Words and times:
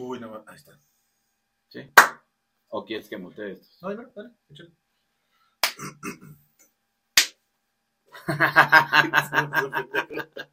Uy, 0.00 0.18
no, 0.18 0.42
ahí 0.46 0.56
está. 0.56 0.80
¿Sí? 1.68 1.90
¿O 2.68 2.84
quieres 2.84 3.08
que 3.08 3.18
mute 3.18 3.52
esto? 3.52 3.66
No, 3.82 3.94
no, 3.94 4.10
dale, 4.14 4.30
échale. 4.48 4.70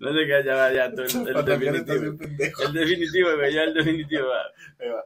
No 0.00 0.12
sé 0.12 0.26
qué, 0.26 0.42
ya 0.44 0.54
va, 0.56 0.72
ya, 0.72 0.92
tú, 0.92 1.02
el, 1.02 1.44
definitivo. 1.44 2.16
El 2.64 2.72
definitivo, 2.72 3.36
güey, 3.36 3.54
ya 3.54 3.62
el 3.62 3.74
definitivo. 3.74 4.26
va. 4.28 4.42
Ahí 4.80 4.88
va. 4.88 5.04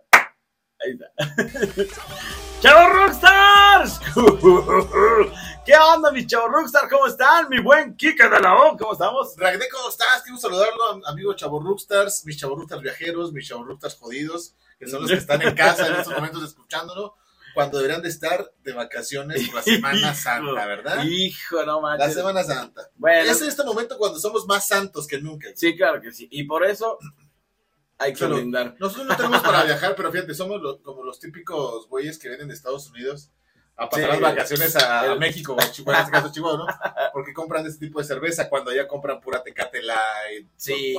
Ahí 0.85 0.93
está. 0.93 1.95
¡Chavos 2.61 2.93
Rockstars! 2.97 4.01
¿Qué 5.67 5.75
onda, 5.77 6.11
mis 6.13 6.27
chavos 6.27 6.51
Rockstars? 6.53 6.89
¿Cómo 6.91 7.07
están? 7.07 7.49
Mi 7.49 7.61
buen 7.61 7.97
Kika 7.97 8.29
de 8.29 8.41
la 8.41 8.55
O, 8.55 8.77
¿cómo 8.77 8.93
estamos? 8.93 9.35
Ragné, 9.37 9.67
¿cómo 9.71 9.89
estás? 9.89 10.23
Quiero 10.23 10.39
saludarlo, 10.39 11.07
amigo 11.07 11.35
Chavorrookstars, 11.35 12.25
mis 12.27 12.39
Chavorrookstars 12.39 12.83
viajeros, 12.83 13.33
mis 13.33 13.49
Chavorrookstars 13.49 13.97
jodidos, 13.97 14.55
que 14.79 14.87
son 14.87 15.03
los 15.03 15.11
que 15.11 15.17
están 15.19 15.41
en 15.43 15.55
casa 15.55 15.87
en 15.87 15.95
estos 15.95 16.15
momentos 16.15 16.43
escuchándolo, 16.43 17.17
cuando 17.55 17.79
deberían 17.79 18.03
de 18.03 18.09
estar 18.09 18.51
de 18.63 18.73
vacaciones 18.73 19.47
por 19.47 19.57
la 19.57 19.63
Semana 19.63 20.15
Santa, 20.15 20.67
¿verdad? 20.67 21.05
Hijo, 21.05 21.65
no 21.65 21.77
La 21.77 21.81
manches. 21.81 22.15
Semana 22.15 22.43
Santa. 22.45 22.91
Bueno, 22.97 23.31
Es 23.31 23.41
en 23.43 23.49
este 23.49 23.63
momento 23.65 23.97
cuando 23.97 24.19
somos 24.19 24.47
más 24.47 24.67
santos 24.67 25.07
que 25.07 25.21
nunca. 25.21 25.49
sí, 25.55 25.77
claro 25.77 26.01
que 26.01 26.13
sí. 26.13 26.29
Y 26.31 26.45
por 26.45 26.65
eso 26.65 26.99
hay 27.99 28.13
que 28.13 28.27
brindar. 28.27 28.75
Nosotros 28.79 29.07
no 29.07 29.17
tenemos 29.17 29.41
para 29.41 29.63
viajar, 29.65 29.95
pero 29.97 30.11
fíjate, 30.13 30.35
somos 30.35 30.61
lo- 30.61 30.83
como 30.83 31.03
los 31.05 31.19
típicos 31.21 31.89
güeyes 31.89 32.19
que 32.19 32.29
vienen 32.29 32.49
de 32.49 32.55
Estados 32.55 32.89
Unidos 32.91 33.31
a 33.77 33.89
pasar 33.89 34.05
Sí. 34.05 34.11
las 34.13 34.21
vacaciones 34.21 34.77
a, 34.77 35.01
a 35.01 35.13
El- 35.13 35.19
México, 35.19 35.57
a 35.59 35.71
Chihuahua, 35.71 35.99
en 36.01 36.05
este 36.07 36.13
caso 36.13 36.29
Chihuahua, 36.33 36.59
¿no? 36.59 36.67
Porque 37.13 37.33
compran 37.33 37.67
este 37.67 37.87
tipo 37.87 37.99
de 38.01 38.05
cerveza 38.07 38.49
cuando 38.49 38.71
allá 38.71 38.87
compran 38.87 39.21
pura 39.21 39.43
Tecate 39.43 39.83
Light, 39.83 40.49
Sí, 40.57 40.95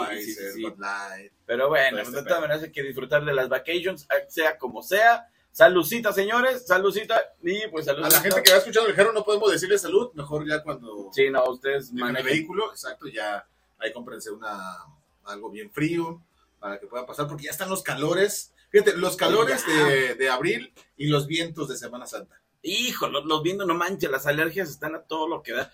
sí, 0.53 0.63
Light. 0.77 1.31
Pero 1.45 1.70
bueno, 1.70 2.00
este 2.00 2.17
de 2.17 2.23
todas 2.23 2.41
maneras 2.41 2.63
hay 2.63 2.72
que 2.72 2.84
disfrutar 2.84 3.23
de 3.23 3.34
las 3.34 3.47
vacations, 3.50 4.08
sea 4.30 4.58
como 4.58 4.81
sea. 4.81 5.28
Saludcita, 5.52 6.12
señores, 6.12 6.66
saludcita. 6.67 7.17
Y 7.41 7.66
pues 7.69 7.88
A 7.88 7.91
saludcita. 7.94 8.17
la 8.17 8.22
gente 8.22 8.44
que 8.44 8.52
va 8.52 8.58
escuchando 8.58 8.89
el 8.89 8.95
Jero 8.95 9.14
no 9.14 9.23
podemos 9.23 9.50
decirle 9.50 9.78
salud, 9.78 10.12
mejor 10.14 10.45
ya 10.45 10.62
cuando 10.62 11.09
Sí, 11.14 11.30
no, 11.30 11.45
ustedes 11.45 11.89
tengan 11.91 12.08
el 12.09 12.14
manejen. 12.16 12.25
vehículo, 12.34 12.72
exacto, 12.72 13.08
ya 13.08 13.47
ahí 13.80 13.94
cómprense 13.94 14.31
una, 14.31 14.75
algo 15.23 15.50
bien 15.50 15.72
frío 15.72 16.22
para 16.66 16.80
que 16.80 16.88
puedan 16.88 17.05
pasar, 17.05 17.27
porque 17.27 17.44
ya 17.44 17.52
están 17.52 17.69
los 17.69 17.83
calores. 17.83 18.52
Fíjate, 18.71 18.97
los 18.97 19.16
calores 19.16 19.63
de, 19.67 20.16
de 20.16 20.30
abril 20.30 20.73
y 20.97 21.05
los 21.05 21.27
vientos 21.27 21.69
de 21.69 21.77
Semana 21.77 22.07
Santa. 22.07 22.41
Hijo, 22.63 23.07
los, 23.07 23.23
los 23.25 23.44
viendo, 23.44 23.67
no 23.67 23.75
manches, 23.75 24.09
las 24.09 24.25
alergias 24.25 24.72
están 24.72 24.95
a 24.95 25.03
todo 25.03 25.27
lo 25.27 25.44
que 25.44 25.53
da. 25.53 25.72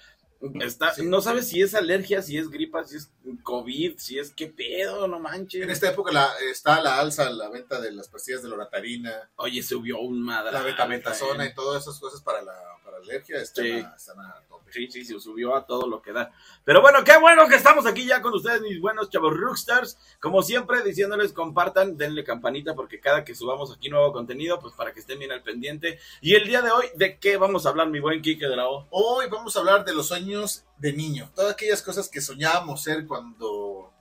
Está, 0.62 0.94
Sí. 0.94 1.06
no 1.06 1.22
sabes 1.22 1.48
si 1.50 1.62
es 1.62 1.76
alergia, 1.76 2.22
si 2.22 2.38
es 2.38 2.50
gripa, 2.50 2.84
si 2.84 2.98
es 2.98 3.12
COVID, 3.44 3.98
si 3.98 4.18
es 4.20 4.32
qué 4.32 4.48
pedo, 4.48 5.08
no 5.08 5.20
manches. 5.20 5.62
En 5.64 5.70
esta 5.70 5.90
época 5.90 6.12
la, 6.12 6.30
está 6.52 6.82
la 6.82 7.00
alza, 7.00 7.30
la 7.30 7.50
venta 7.50 7.80
de 7.80 7.92
las 7.92 8.08
pastillas 8.10 8.42
de 8.44 8.50
loratarina, 8.50 9.30
Oye, 9.36 9.62
subió 9.62 10.00
un 10.00 10.22
madre. 10.24 10.52
la 10.52 10.62
betametasona 10.62 11.46
y 11.46 11.54
todas 11.54 11.84
esas 11.84 12.00
cosas 12.00 12.22
para 12.22 12.42
la, 12.42 12.54
para 12.84 12.98
la 12.98 13.04
alergia 13.04 13.40
están, 13.42 13.66
Sí. 13.66 13.72
a, 13.72 13.94
están 13.96 14.20
a 14.20 14.36
tope. 14.50 14.72
Sí, 14.72 14.88
sí, 14.90 15.04
sí, 15.04 15.20
subió 15.20 15.54
a 15.54 15.66
todo 15.66 15.86
lo 15.88 16.02
que 16.02 16.14
da. 16.14 16.32
Pero 16.64 16.82
bueno, 16.82 17.04
qué 17.04 17.18
bueno 17.20 17.46
que 17.50 17.56
estamos 17.56 17.86
aquí 17.86 18.06
ya 18.06 18.22
con 18.22 18.34
ustedes, 18.34 18.62
mis 18.62 18.80
buenos 18.80 19.10
chavos 19.10 19.36
rockstars. 19.36 19.98
Como 20.22 20.42
siempre, 20.44 20.82
diciéndoles, 20.82 21.34
compartan, 21.34 21.98
denle 21.98 22.24
campanita, 22.24 22.74
porque 22.74 23.02
cada 23.02 23.26
que 23.26 23.36
subamos 23.36 23.76
aquí 23.76 23.90
nuevo 23.90 24.14
contenido, 24.14 24.60
pues 24.60 24.74
para 24.74 24.94
que 24.94 25.02
estén 25.02 25.20
bien 25.20 25.34
al 25.34 25.44
pendiente. 25.44 26.00
Y 26.22 26.36
el 26.36 26.48
día 26.48 26.62
de 26.62 26.72
hoy, 26.72 26.86
¿de 26.96 27.20
qué 27.20 27.36
vamos 27.36 27.66
a 27.66 27.70
hablar, 27.70 27.90
mi 27.90 28.00
buen 28.00 28.22
Kike 28.22 28.48
de 28.48 28.56
la 28.56 28.70
O? 28.70 28.88
Hoy 28.92 29.26
vamos 29.30 29.56
a 29.58 29.60
hablar 29.60 29.84
de 29.84 29.94
los 29.94 30.08
sueños 30.08 30.31
de 30.78 30.94
niño, 30.94 31.32
todas 31.36 31.54
aquellas 31.54 31.82
cosas 31.82 32.10
que 32.10 32.22
soñábamos 32.22 32.82
ser 32.84 33.06
cuando 33.08 33.92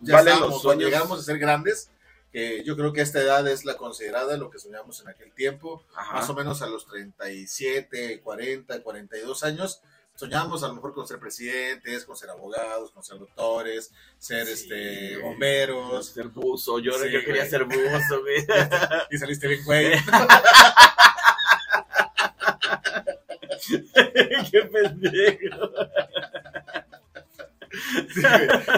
ya 0.00 0.14
Valen 0.14 0.34
estábamos, 0.34 0.62
cuando 0.62 0.82
sueños. 0.82 0.84
llegamos 0.90 1.20
a 1.20 1.22
ser 1.22 1.38
grandes, 1.38 1.90
que 2.32 2.62
yo 2.64 2.76
creo 2.76 2.92
que 2.92 3.00
esta 3.00 3.20
edad 3.20 3.46
es 3.48 3.64
la 3.64 3.76
considerada, 3.76 4.36
lo 4.36 4.50
que 4.50 4.58
soñamos 4.58 5.00
en 5.00 5.08
aquel 5.08 5.32
tiempo, 5.32 5.84
más 6.12 6.28
o 6.28 6.34
menos 6.34 6.60
a 6.62 6.66
los 6.66 6.86
37, 6.86 8.20
40, 8.20 8.82
42 8.82 9.44
años, 9.44 9.80
soñábamos 10.14 10.62
a 10.62 10.68
lo 10.68 10.74
mejor 10.74 10.92
con 10.94 11.06
ser 11.06 11.18
presidentes, 11.18 12.04
con 12.04 12.16
ser 12.16 12.30
abogados, 12.30 12.90
con 12.90 13.02
ser 13.04 13.18
doctores, 13.18 13.92
ser 14.18 14.46
Sí, 14.46 14.52
este 14.52 15.18
bomberos, 15.18 16.08
Ser 16.08 16.28
buzo, 16.28 16.78
yo, 16.78 16.92
Sí, 16.92 17.10
yo 17.10 17.20
quería 17.20 17.42
güey. 17.42 17.50
ser 17.50 17.64
buzo, 17.64 18.20
güey. 18.22 18.46
y 19.10 19.18
saliste 19.18 19.48
bien 19.48 19.64
güey. 19.64 19.92
qué 24.50 24.62
pendejo. 24.62 25.70
Sí. 28.14 28.22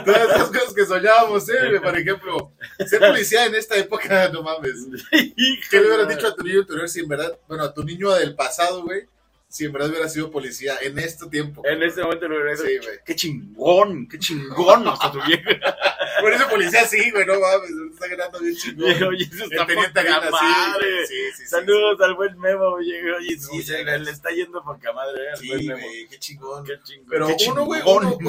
Todas 0.05 0.31
esas 0.35 0.49
cosas 0.49 0.75
que 0.75 0.87
soñábamos 0.87 1.47
güey. 1.47 1.81
por 1.81 1.97
ejemplo, 1.97 2.53
ser 2.87 3.01
policía 3.01 3.47
en 3.47 3.55
esta 3.55 3.77
época, 3.77 4.29
no 4.33 4.43
mames. 4.43 4.75
¿Qué 5.11 5.81
le 5.81 5.87
hubieras 5.87 6.09
dicho 6.09 6.29
a 6.29 6.35
tu 6.35 6.43
niño 6.43 6.61
anterior 6.61 6.89
si 6.89 7.01
en 7.01 7.09
verdad, 7.09 7.39
bueno, 7.47 7.65
a 7.65 7.73
tu 7.73 7.85
niño 7.85 8.11
del 8.15 8.35
pasado, 8.35 8.83
güey, 8.85 9.07
si 9.51 9.65
en 9.65 9.73
verdad 9.73 9.89
hubiera 9.91 10.09
sido 10.09 10.31
policía 10.31 10.77
en 10.83 10.99
este 10.99 11.27
tiempo? 11.29 11.63
En 11.67 11.83
este 11.83 12.03
momento 12.03 12.29
lo 12.29 12.37
hubiera 12.37 12.53
dicho, 12.53 12.65
Sí, 12.67 12.79
güey. 12.79 12.99
Qué 13.05 13.17
chingón, 13.17 14.07
qué 14.09 14.19
chingón 14.19 14.87
hasta 14.89 15.11
tu 15.11 15.21
vieja. 15.25 15.43
Por 16.21 16.33
ese 16.33 16.45
policía 16.47 16.85
sí, 16.87 17.11
güey, 17.11 17.25
no 17.27 17.41
mames, 17.41 17.71
está 17.93 18.09
ganando 18.09 18.41
bien 18.41 18.55
chingón. 18.57 19.03
Oye, 19.05 19.25
eso 19.25 19.45
El 19.51 19.67
teniente 19.67 20.01
sí, 20.03 20.09
madre. 20.09 21.07
sí, 21.07 21.15
sí, 21.15 21.33
sí, 21.37 21.47
Saludos 21.47 22.01
al 22.01 22.15
buen 22.15 22.39
Memo, 22.39 22.65
oye, 22.75 23.01
oye, 23.15 23.37
No, 23.37 23.43
sí, 23.43 23.57
sí, 23.57 23.63
se 23.63 23.85
le, 23.85 24.11
está 24.11 24.31
yendo 24.31 24.63
poca 24.63 24.93
madre 24.93 25.31
al 25.31 25.37
Sí, 25.39 25.49
buen 25.49 25.67
Memo. 25.67 25.87
qué 26.11 26.19
chingón. 26.19 26.65
Qué 26.65 26.73
chingón. 26.83 27.07
Pero 27.09 27.27
qué 27.29 27.37
uno, 27.51 27.65
güey, 27.65 27.81
uno. 27.87 28.19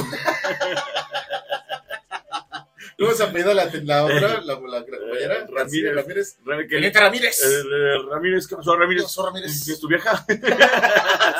¿Cómo 2.97 3.12
se 3.12 3.23
apellida 3.23 3.53
la, 3.53 3.66
la 3.84 4.06
otra, 4.06 4.41
la, 4.41 4.53
la, 4.56 4.56
compañera? 4.85 5.35
Eh, 5.40 5.47
Ramírez. 5.53 5.95
Ramírez. 5.95 6.38
Ra- 6.45 6.57
que- 6.59 6.67
Teniente 6.75 7.00
Ramírez. 7.00 7.44
eh, 7.44 7.63
Ramírez, 8.09 8.47
¿qué 8.47 8.56
pasó, 8.56 8.75
Ramírez? 8.78 9.06
Ramírez. 9.17 9.67
¿Es 9.67 9.79
tu 9.79 9.88
vieja? 9.88 10.25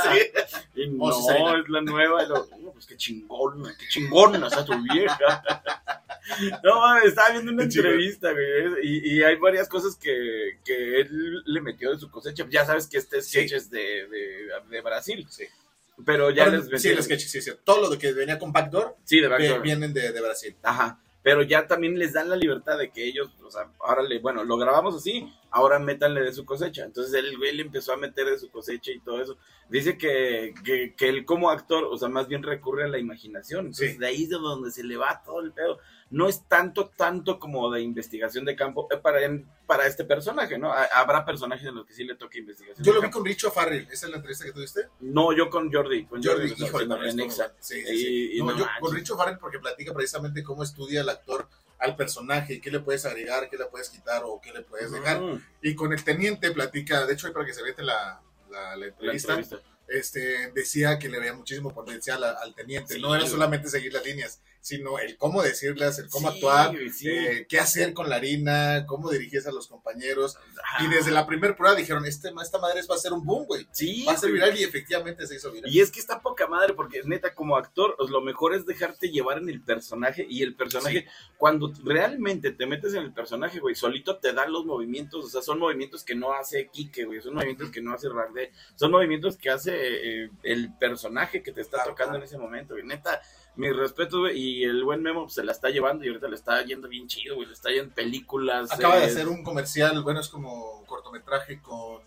Sí. 0.03 0.31
Y 0.75 0.88
no, 0.89 1.11
sí, 1.11 1.27
es 1.33 1.69
la 1.69 1.81
nueva. 1.81 2.25
pues 2.73 2.85
qué 2.85 2.95
chingón, 2.95 3.63
qué 3.77 3.88
chingón, 3.89 4.41
o 4.41 4.50
sea, 4.50 4.63
tu 4.66 4.73
vieja. 4.83 5.44
No, 6.63 6.97
estaba 7.00 7.31
viendo 7.31 7.51
una 7.51 7.63
entrevista, 7.63 8.31
güey, 8.31 8.85
y, 8.85 9.16
y 9.17 9.23
hay 9.23 9.35
varias 9.38 9.67
cosas 9.67 9.95
que, 9.95 10.59
que 10.63 11.01
él 11.01 11.41
le 11.44 11.59
metió 11.61 11.91
de 11.91 11.97
su 11.97 12.11
cosecha. 12.11 12.45
Ya 12.50 12.66
sabes 12.66 12.85
que 12.88 13.00
este 13.00 13.19
sketch 13.21 13.50
Sí. 13.50 13.56
es 13.56 13.69
de, 13.71 13.79
de, 14.07 14.47
de 14.69 14.81
Brasil, 14.81 15.25
Sí. 15.27 15.45
pero 16.06 16.29
ya 16.29 16.44
Bueno, 16.44 16.59
les 16.69 16.81
sí, 16.81 16.89
metió- 16.89 16.97
el 17.00 17.03
sketch, 17.03 17.21
sí, 17.25 17.41
sí. 17.41 17.51
Todo 17.63 17.89
lo 17.89 17.97
que 17.97 18.13
venía 18.13 18.38
con 18.38 18.51
Backdoor 18.53 18.95
Sí, 19.06 19.19
de 19.19 19.27
Backdoor. 19.27 19.61
vienen 19.63 19.91
de, 19.91 20.11
de 20.11 20.21
Brasil. 20.21 20.56
Ajá. 20.61 21.00
Pero 21.22 21.41
ya 21.44 21.68
también 21.68 22.00
les 22.00 22.13
dan 22.13 22.30
la 22.30 22.35
libertad 22.38 22.78
de 22.78 22.91
que 22.91 23.06
ellos, 23.06 23.30
o 23.44 23.52
sea, 23.52 23.69
ahora 23.81 24.03
le, 24.03 24.19
bueno, 24.19 24.44
lo 24.46 24.56
grabamos 24.57 24.96
así, 24.96 25.28
ahora 25.52 25.78
métanle 25.78 26.22
de 26.22 26.34
su 26.34 26.46
cosecha. 26.46 26.85
Entonces 26.85 27.13
el 27.13 27.38
güey 27.38 27.56
le 27.56 27.63
empezó 27.63 27.91
a 27.94 27.97
meter 27.97 28.25
de 28.25 28.40
su 28.40 28.50
cosecha 28.50 28.91
y 28.91 29.02
todo 29.02 29.22
eso. 29.22 29.38
Dice 29.69 29.97
que, 29.97 30.53
que, 30.63 30.96
que 30.96 31.09
él 31.09 31.25
como 31.25 31.50
actor, 31.50 31.84
o 31.84 31.97
sea, 31.97 32.07
más 32.07 32.28
bien 32.30 32.41
recurre 32.41 32.85
a 32.85 32.88
la 32.88 33.00
imaginación. 33.00 33.68
Entonces 33.68 33.94
Sí. 33.94 33.97
de 33.97 34.07
ahí 34.07 34.24
es 34.24 34.30
de 34.30 34.38
donde 34.38 34.72
se 34.72 34.84
le 34.84 34.96
va 34.96 35.22
todo 35.25 35.41
el 35.41 35.52
pedo. 35.52 35.80
No 36.12 36.28
es 36.28 36.47
tanto, 36.47 36.90
tanto 36.97 37.38
como 37.40 37.72
de 37.72 37.81
investigación 37.81 38.44
de 38.44 38.56
campo 38.56 38.88
eh, 38.92 38.97
para, 38.97 39.20
para 39.68 39.86
este 39.86 40.03
personaje, 40.06 40.58
¿no? 40.58 40.74
Ha- 40.74 40.86
Habrá 40.96 41.24
personajes 41.24 41.68
en 41.68 41.75
los 41.75 41.86
que 41.86 41.94
sí 41.94 42.03
le 42.03 42.16
toca 42.16 42.38
investigación 42.40 42.84
Yo 42.84 42.92
de 42.92 42.96
lo 42.96 43.02
vi 43.02 43.06
campo. 43.06 43.18
con 43.20 43.25
Richo 43.28 43.52
Farrell. 43.52 43.88
¿Esa 43.92 44.06
es 44.08 44.09
la 44.12 44.16
entrevista 44.18 44.46
que 44.46 44.52
tuviste? 44.52 44.88
No, 45.02 45.31
yo 45.34 45.50
con 45.52 45.72
Jordi. 45.72 46.06
Con 46.06 46.24
Jordi, 46.24 46.50
Jordi, 46.50 46.64
haciendo 46.66 46.96
también 46.96 47.19
en 47.19 47.25
Exa. 47.28 47.53
Sí, 47.59 47.81
sí, 47.86 47.94
Y- 47.94 47.98
sí. 47.98 48.31
y 48.34 48.40
No, 48.40 48.52
no 48.52 48.58
yo 48.58 48.66
con 48.80 48.96
Richo 48.96 49.16
Farrell 49.18 49.38
porque 49.38 49.59
platica 49.59 49.94
precisamente 49.94 50.44
cómo 50.44 50.64
estudia 50.64 51.02
el 51.02 51.09
actor 51.09 51.48
al 51.78 51.96
personaje, 51.96 52.59
qué 52.59 52.72
le 52.72 52.80
puedes 52.80 53.06
agregar, 53.06 53.48
qué 53.50 53.58
le 53.58 53.66
puedes 53.66 53.90
quitar 53.92 54.24
o 54.25 54.42
qué 54.42 54.52
le 54.52 54.62
puedes 54.62 54.92
dejar. 54.92 55.22
Mm, 55.22 55.44
Y 55.62 55.75
con 55.75 55.94
el 55.94 56.03
teniente 56.03 56.52
platica, 56.52 57.06
de 57.06 57.14
hecho, 57.14 57.31
para 57.31 57.46
que 57.46 57.53
se 57.53 57.62
vete 57.64 57.84
la, 57.84 58.19
la, 58.50 58.62
la 58.72 58.75
la 58.78 58.86
entrevista, 58.88 59.34
entrevista. 59.36 59.59
este, 59.88 60.52
decía 60.52 60.98
que 61.00 61.08
le 61.08 61.19
veía 61.19 61.34
muchísimo 61.34 61.74
potencial 61.74 62.24
a- 62.24 62.31
al 62.42 62.53
teniente. 62.56 62.96
Sí, 62.96 63.02
no 63.02 63.16
era 63.16 63.25
solamente 63.28 63.69
seguir 63.69 63.94
las 63.94 64.03
líneas, 64.03 64.42
sino 64.62 65.00
el 65.00 65.18
cómo 65.18 65.42
decirlas, 65.42 66.00
el 66.00 66.09
cómo 66.09 66.30
Sí, 66.31 66.36
actuar, 66.36 66.75
sí. 66.94 67.10
eh, 67.10 67.45
qué 67.48 67.60
hacer 67.60 67.94
con 67.94 68.10
la 68.10 68.18
harina, 68.18 68.86
cómo 68.88 69.10
dirigirse 69.10 69.50
a 69.50 69.51
los 69.51 69.68
compañeros. 69.68 70.38
Ah. 70.63 70.83
Y 70.83 70.88
desde 70.88 71.12
la 71.12 71.25
primera 71.25 71.56
prueba 71.56 71.75
dijeron, 71.75 72.06
este, 72.06 72.31
esta 72.42 72.60
madre 72.60 72.81
va 72.89 72.95
a 72.95 73.00
ser 73.00 73.13
un 73.13 73.25
boom, 73.25 73.45
güey. 73.45 73.68
Sí, 73.72 74.04
Va 74.07 74.13
a 74.13 74.18
ser 74.18 74.31
viral 74.31 74.57
y 74.60 74.63
efectivamente 74.63 75.25
se 75.28 75.36
hizo 75.36 75.51
viral. 75.51 75.72
Y 75.74 75.80
es 75.80 75.92
que 75.92 76.00
está 76.00 76.22
poca 76.22 76.48
madre, 76.48 76.74
porque 76.74 77.01
neta, 77.06 77.33
como 77.33 77.56
actor, 77.57 77.95
pues, 77.98 78.10
lo 78.10 78.22
mejor 78.22 78.54
es 78.54 78.66
dejarte 78.66 79.10
llevar 79.10 79.38
en 79.38 79.50
el 79.50 79.62
personaje. 79.62 80.25
Y 80.30 80.44
el 80.44 80.56
personaje, 80.56 81.07
cuando 81.38 81.72
realmente 81.83 82.51
te 82.51 82.66
metes 82.66 82.94
en 82.94 83.04
el 83.04 83.13
personaje, 83.13 83.60
güey, 83.60 83.75
solito 83.75 84.18
te 84.18 84.33
dan 84.33 84.51
los 84.51 84.66
movimientos. 84.66 85.25
O 85.25 85.30
sea, 85.30 85.42
son 85.42 85.60
movimientos 85.60 86.04
que 86.04 86.16
no 86.16 86.33
hace 86.33 86.68
Kike, 86.68 87.06
güey. 87.06 87.22
Son 87.22 87.33
movimientos 87.33 87.69
que 87.72 87.81
no 87.81 87.94
hace 87.94 88.10
Ragde. 88.10 88.51
Son 88.75 88.92
movimientos 88.92 89.38
que 89.38 89.50
hace 89.50 89.72
eh, 89.74 90.30
el 90.44 90.74
personaje 90.78 91.42
que 91.42 91.51
te 91.51 91.62
está 91.62 91.78
Claro, 91.78 91.92
tocando 91.92 92.12
claro. 92.12 92.24
en 92.24 92.28
ese 92.28 92.38
momento, 92.38 92.74
güey. 92.74 92.86
Neta, 92.86 93.22
mi 93.59 93.71
respeto, 93.71 94.19
güey. 94.21 94.38
Y 94.39 94.63
el 94.63 94.83
buen 94.83 95.01
Memo 95.01 95.23
pues, 95.23 95.33
se 95.35 95.44
la 95.44 95.51
está 95.51 95.69
llevando 95.69 96.03
y 96.06 96.07
ahorita 96.07 96.27
le 96.27 96.35
está 96.35 96.63
yendo 96.63 96.88
bien 96.88 97.07
chido, 97.07 97.35
güey. 97.35 97.47
Le 97.47 97.53
está 97.53 97.69
yendo 97.69 97.83
en 97.85 97.91
películas. 97.91 98.71
Acaba 98.71 98.97
de 98.97 99.06
hacer 99.06 99.27
un 99.27 99.44
comercial, 99.44 100.01
bueno, 100.03 100.19
es 100.19 100.29
como 100.29 100.85
cortometraje 100.88 101.61
con 101.61 102.01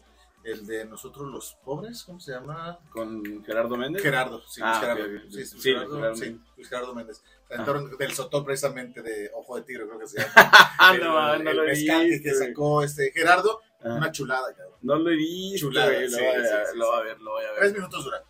el 0.44 0.66
de 0.66 0.84
Nosotros 0.87 1.28
los 1.31 1.54
Pobres, 1.64 2.02
¿cómo 2.02 2.19
se 2.19 2.32
llama? 2.32 2.76
Con 2.90 3.44
Gerardo 3.44 3.76
Méndez. 3.76 4.02
Gerardo, 4.02 4.43
sí, 4.49 4.60
Ah, 4.64 4.78
Gerardo. 4.81 5.04
Sí, 5.31 5.44
Sí, 5.46 5.60
Gerardo, 5.62 5.94
Gerardo 5.94 6.14
sí, 6.16 6.20
Méndez. 6.22 6.40
Luis 6.56 6.69
Gerardo 6.69 6.94
Méndez. 6.94 7.22
Ah. 7.56 7.64
Del 7.99 8.12
Sotón 8.12 8.44
precisamente 8.44 9.02
de 9.02 9.31
Ojo 9.34 9.54
de 9.56 9.62
Tigre, 9.62 9.87
creo 9.87 9.99
que 10.00 10.06
se 10.08 10.19
llama. 10.20 10.32
Ah, 10.78 10.94
El- 10.94 11.00
no, 11.00 11.38
no 11.38 11.52
lo 11.52 11.64
mezcal 11.64 12.08
que- 12.22 12.34
sacó 12.34 12.82
este 12.82 13.12
Gerardo, 13.12 13.60
Ah, 13.84 13.94
una 13.94 14.10
chulada, 14.12 14.52
cabrón. 14.54 14.78
No 14.82 14.96
lo 14.96 15.10
he 15.10 15.16
visto, 15.16 15.66
Chulada, 15.69 15.93
güey, 15.93 16.08
sí, 16.08 16.16
lo, 16.75 16.87
voy 16.88 16.99
a, 16.99 17.02
ver, 17.02 17.20
lo 17.20 17.31
voy 17.32 17.44
a 17.44 17.50
ver. 17.50 17.58
Tres 17.60 17.72
minutos 17.75 18.04
dura, 18.04 18.22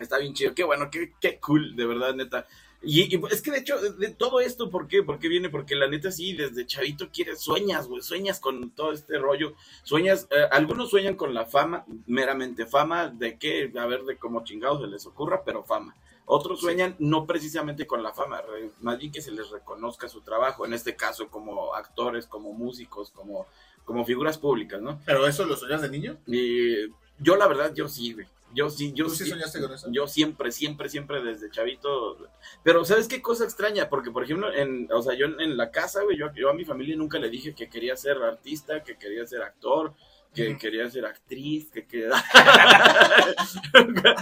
está 0.00 0.18
bien 0.18 0.34
chido, 0.34 0.54
qué 0.54 0.64
bueno, 0.64 0.90
qué, 0.90 1.12
qué 1.20 1.38
cool, 1.38 1.76
de 1.76 1.86
verdad, 1.86 2.14
neta. 2.14 2.46
Y, 2.82 3.02
y 3.02 3.22
es 3.30 3.42
que 3.42 3.52
de 3.52 3.58
hecho, 3.58 3.78
de 3.78 4.08
todo 4.08 4.40
esto, 4.40 4.68
¿por 4.68 4.88
qué? 4.88 5.02
¿Por 5.02 5.18
qué 5.18 5.28
viene? 5.28 5.48
Porque 5.48 5.76
la 5.76 5.88
neta 5.88 6.10
sí, 6.10 6.32
desde 6.32 6.66
chavito 6.66 7.10
quieres, 7.12 7.40
sueñas, 7.40 7.86
güey, 7.86 8.02
sueñas 8.02 8.40
con 8.40 8.70
todo 8.70 8.92
este 8.92 9.18
rollo. 9.18 9.54
Sueñas, 9.84 10.26
eh, 10.30 10.48
algunos 10.50 10.90
sueñan 10.90 11.14
con 11.14 11.32
la 11.32 11.46
fama, 11.46 11.84
meramente 12.06 12.66
fama, 12.66 13.08
de 13.08 13.38
qué, 13.38 13.72
a 13.78 13.86
ver, 13.86 14.02
de 14.02 14.16
cómo 14.16 14.42
chingados 14.44 14.80
se 14.80 14.88
les 14.88 15.06
ocurra, 15.06 15.42
pero 15.44 15.62
fama. 15.62 15.94
Otros 16.24 16.60
sueñan 16.60 16.96
no 16.98 17.26
precisamente 17.26 17.86
con 17.86 18.02
la 18.02 18.12
fama, 18.12 18.42
más 18.80 18.98
bien 18.98 19.12
que 19.12 19.20
se 19.20 19.32
les 19.32 19.50
reconozca 19.50 20.08
su 20.08 20.20
trabajo, 20.20 20.64
en 20.64 20.72
este 20.72 20.96
caso 20.96 21.28
como 21.28 21.74
actores, 21.74 22.26
como 22.26 22.52
músicos, 22.52 23.10
como, 23.10 23.46
como 23.84 24.04
figuras 24.04 24.38
públicas, 24.38 24.80
¿no? 24.80 25.00
¿Pero 25.04 25.26
eso 25.26 25.44
lo 25.44 25.56
soñas 25.56 25.82
de 25.82 25.90
niño? 25.90 26.16
Y 26.26 26.88
yo 27.18 27.36
la 27.36 27.48
verdad, 27.48 27.74
yo 27.74 27.88
sí, 27.88 28.12
güey. 28.12 28.26
Yo 28.54 28.68
sí, 28.70 28.92
yo 28.94 29.06
¿Tú 29.06 29.10
sí 29.14 29.24
sí- 29.24 29.30
soñaste 29.30 29.60
con 29.60 29.72
eso? 29.72 29.88
yo 29.90 30.06
siempre, 30.06 30.52
siempre, 30.52 30.88
siempre 30.88 31.22
desde 31.22 31.50
chavito. 31.50 32.18
Pero 32.62 32.84
¿sabes 32.84 33.08
qué 33.08 33.22
cosa 33.22 33.44
extraña? 33.44 33.88
Porque, 33.88 34.10
por 34.10 34.24
ejemplo, 34.24 34.52
en, 34.52 34.88
o 34.92 35.02
sea, 35.02 35.14
yo 35.14 35.26
en, 35.26 35.40
en 35.40 35.56
la 35.56 35.70
casa, 35.70 36.02
güey, 36.02 36.18
yo, 36.18 36.32
yo 36.34 36.50
a 36.50 36.54
mi 36.54 36.64
familia 36.64 36.96
nunca 36.96 37.18
le 37.18 37.30
dije 37.30 37.54
que 37.54 37.68
quería 37.68 37.96
ser 37.96 38.18
artista, 38.22 38.82
que 38.82 38.96
quería 38.98 39.26
ser 39.26 39.42
actor, 39.42 39.94
que 40.34 40.56
quería 40.58 40.88
ser 40.90 41.04
actriz, 41.06 41.70
que 41.70 41.86
quería... 41.86 42.08
nunca, 43.74 44.14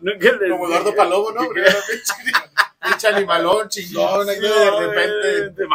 nunca 0.00 0.32
les 0.32 0.50
Como 0.50 0.66
Eduardo 0.66 0.94
Palomo, 0.94 1.30
¿no? 1.32 1.48
que 1.50 1.60
era 1.60 1.72
pinche- 2.84 3.08
animalón, 3.08 3.68
chingón, 3.68 4.26
de 4.26 4.34
repente 4.80 5.50
De 5.50 5.66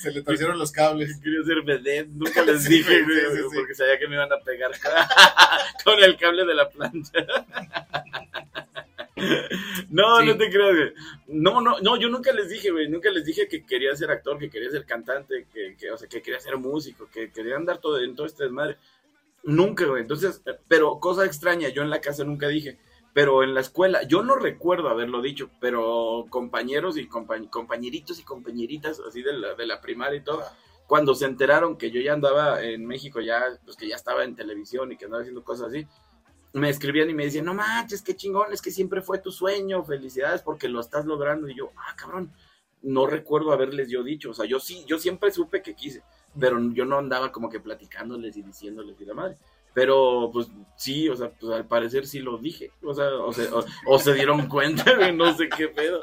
se 0.00 0.12
le 0.12 0.22
torcieron 0.22 0.58
los 0.58 0.70
cables. 0.70 1.18
Quería 1.22 1.42
ser 1.44 1.62
vedette, 1.62 2.08
nunca 2.10 2.42
les 2.46 2.62
Sí, 2.62 2.76
dije, 2.78 3.02
güey, 3.02 3.18
sí, 3.18 3.36
sí. 3.50 3.56
porque 3.56 3.74
sabía 3.74 3.98
que 3.98 4.06
me 4.08 4.14
iban 4.14 4.32
a 4.32 4.38
pegar 4.38 4.70
con 5.84 5.98
el 6.02 6.16
cable 6.16 6.44
de 6.44 6.54
la 6.54 6.68
plancha. 6.68 7.12
No, 9.90 10.22
no 10.22 10.36
te 10.36 10.48
creas, 10.50 10.76
güey. 10.76 10.92
No, 11.26 11.60
no, 11.60 11.80
no, 11.80 11.96
yo 11.96 12.08
nunca 12.08 12.30
les 12.32 12.48
dije, 12.48 12.70
güey, 12.70 12.88
nunca 12.88 13.10
les 13.10 13.24
dije 13.24 13.48
que 13.48 13.64
quería 13.66 13.94
ser 13.96 14.10
actor, 14.10 14.38
que 14.38 14.48
quería 14.50 14.70
ser 14.70 14.84
cantante, 14.86 15.46
que, 15.52 15.76
que, 15.76 15.90
o 15.90 15.96
sea, 15.98 16.08
que 16.08 16.22
quería 16.22 16.38
ser 16.40 16.56
músico, 16.56 17.08
que 17.12 17.32
quería 17.32 17.56
andar 17.56 17.78
todo, 17.78 17.98
en 18.00 18.14
todo 18.14 18.26
este 18.26 18.44
desmadre. 18.44 18.76
Nunca, 19.42 19.86
güey. 19.86 20.02
Entonces, 20.02 20.40
pero 20.68 21.00
cosa 21.00 21.24
extraña, 21.24 21.68
yo 21.68 21.82
en 21.82 21.90
la 21.90 22.00
casa 22.00 22.22
nunca 22.24 22.46
dije. 22.48 22.78
Pero 23.14 23.42
en 23.42 23.54
la 23.54 23.60
escuela, 23.60 24.02
yo 24.02 24.22
no 24.22 24.36
recuerdo 24.36 24.88
haberlo 24.88 25.22
dicho, 25.22 25.50
pero 25.60 26.26
compañeros 26.30 26.96
y 26.98 27.08
compañ- 27.08 27.50
compañeritos 27.50 28.20
y 28.20 28.24
compañeritas 28.24 29.00
así 29.00 29.22
de 29.22 29.32
la, 29.32 29.54
de 29.54 29.66
la 29.66 29.80
primaria 29.80 30.18
y 30.18 30.24
todo, 30.24 30.42
cuando 30.86 31.14
se 31.14 31.26
enteraron 31.26 31.76
que 31.76 31.90
yo 31.90 32.00
ya 32.00 32.12
andaba 32.12 32.62
en 32.62 32.86
México, 32.86 33.20
ya, 33.20 33.42
pues 33.64 33.76
que 33.76 33.88
ya 33.88 33.96
estaba 33.96 34.24
en 34.24 34.36
televisión 34.36 34.92
y 34.92 34.96
que 34.96 35.06
andaba 35.06 35.22
haciendo 35.22 35.42
cosas 35.42 35.68
así, 35.68 35.86
me 36.52 36.70
escribían 36.70 37.10
y 37.10 37.14
me 37.14 37.24
decían, 37.24 37.44
no 37.44 37.54
manches, 37.54 38.02
qué 38.02 38.16
chingón, 38.16 38.52
es 38.52 38.62
que 38.62 38.70
siempre 38.70 39.02
fue 39.02 39.18
tu 39.18 39.30
sueño, 39.30 39.84
felicidades 39.84 40.42
porque 40.42 40.68
lo 40.68 40.80
estás 40.80 41.04
logrando. 41.04 41.48
Y 41.48 41.54
yo, 41.54 41.70
ah, 41.76 41.94
cabrón, 41.96 42.32
no 42.82 43.06
recuerdo 43.06 43.52
haberles 43.52 43.90
yo 43.90 44.02
dicho, 44.02 44.30
o 44.30 44.34
sea, 44.34 44.46
yo 44.46 44.60
sí, 44.60 44.84
yo 44.86 44.98
siempre 44.98 45.30
supe 45.30 45.62
que 45.62 45.74
quise, 45.74 46.02
pero 46.38 46.58
yo 46.72 46.84
no 46.84 46.98
andaba 46.98 47.32
como 47.32 47.50
que 47.50 47.60
platicándoles 47.60 48.36
y 48.36 48.42
diciéndoles 48.42 49.00
y 49.00 49.04
la 49.04 49.14
madre. 49.14 49.36
Pero, 49.74 50.30
pues, 50.32 50.48
sí, 50.76 51.08
o 51.08 51.16
sea, 51.16 51.30
pues 51.30 51.52
al 51.52 51.66
parecer 51.66 52.06
sí 52.06 52.18
lo 52.20 52.38
dije, 52.38 52.72
o 52.82 52.94
sea, 52.94 53.08
o 53.14 53.32
se, 53.32 53.48
o, 53.48 53.64
o 53.86 53.98
se 53.98 54.14
dieron 54.14 54.48
cuenta, 54.48 54.94
güey, 54.96 55.14
no 55.14 55.36
sé 55.36 55.48
qué 55.48 55.68
pedo. 55.68 56.00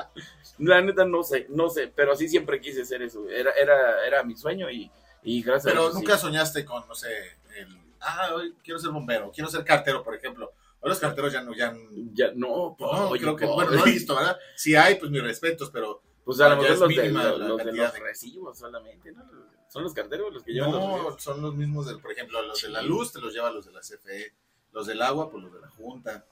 La 0.59 0.81
neta, 0.81 1.05
no 1.05 1.23
sé, 1.23 1.47
no 1.49 1.69
sé, 1.69 1.91
pero 1.93 2.15
sí 2.15 2.29
siempre 2.29 2.61
quise 2.61 2.85
ser 2.85 3.01
eso, 3.01 3.27
era, 3.29 3.51
era, 3.51 4.05
era 4.05 4.23
mi 4.23 4.35
sueño 4.35 4.69
y, 4.69 4.89
y 5.23 5.41
gracias 5.41 5.65
a 5.65 5.69
Pero 5.69 5.81
Dios, 5.83 5.93
sí. 5.93 5.99
nunca 5.99 6.17
soñaste 6.17 6.63
con, 6.63 6.87
no 6.87 6.95
sé, 6.95 7.09
el, 7.57 7.77
ah, 7.99 8.29
hoy 8.35 8.53
quiero 8.63 8.79
ser 8.79 8.91
bombero, 8.91 9.31
quiero 9.33 9.49
ser 9.49 9.63
cartero, 9.65 10.03
por 10.03 10.15
ejemplo. 10.15 10.51
Ahora 10.81 10.89
los 10.89 10.99
carteros 10.99 11.33
ya 11.33 11.41
no, 11.41 11.53
ya 11.53 11.71
no, 11.71 11.79
Ya, 12.13 12.31
no, 12.35 12.75
pues, 12.77 12.91
no, 12.91 13.09
oye, 13.09 13.21
creo 13.21 13.35
que, 13.35 13.45
bueno, 13.45 13.71
no 13.71 13.85
he 13.85 13.91
visto, 13.91 14.15
¿verdad? 14.15 14.37
Si 14.55 14.75
hay, 14.75 14.95
pues 14.95 15.09
mis 15.11 15.23
respetos, 15.23 15.71
pero 15.71 16.01
Pues 16.25 16.41
a 16.41 16.49
lo 16.49 16.55
Ya 16.55 16.69
mejor 16.69 16.79
los 16.79 16.97
de, 16.97 17.71
los, 17.71 17.93
de 17.93 17.99
recibos 17.99 18.57
solamente, 18.57 19.11
¿no? 19.11 19.23
Son 19.69 19.83
los 19.83 19.93
carteros 19.93 20.33
los 20.33 20.43
que 20.43 20.53
llevan 20.53 20.71
los 20.71 20.81
no, 20.81 20.95
recibos. 20.97 21.23
son 21.23 21.41
los 21.41 21.55
mismos, 21.55 21.85
del, 21.85 21.99
por 21.99 22.11
ejemplo, 22.11 22.41
los 22.41 22.61
de 22.61 22.69
la 22.69 22.81
luz 22.81 23.13
te 23.13 23.21
los 23.21 23.31
lleva 23.33 23.51
los 23.51 23.65
de 23.65 23.71
la 23.71 23.81
CFE, 23.81 24.33
los 24.73 24.87
del 24.87 25.01
agua, 25.01 25.29
pues 25.29 25.43
los 25.43 25.53
de 25.53 25.59
la 25.61 25.69
Junta, 25.69 26.25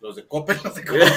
los 0.00 0.16
de 0.16 0.26
Coppel, 0.26 0.58
los 0.64 0.74
de 0.74 0.84
Coppel. 0.84 1.08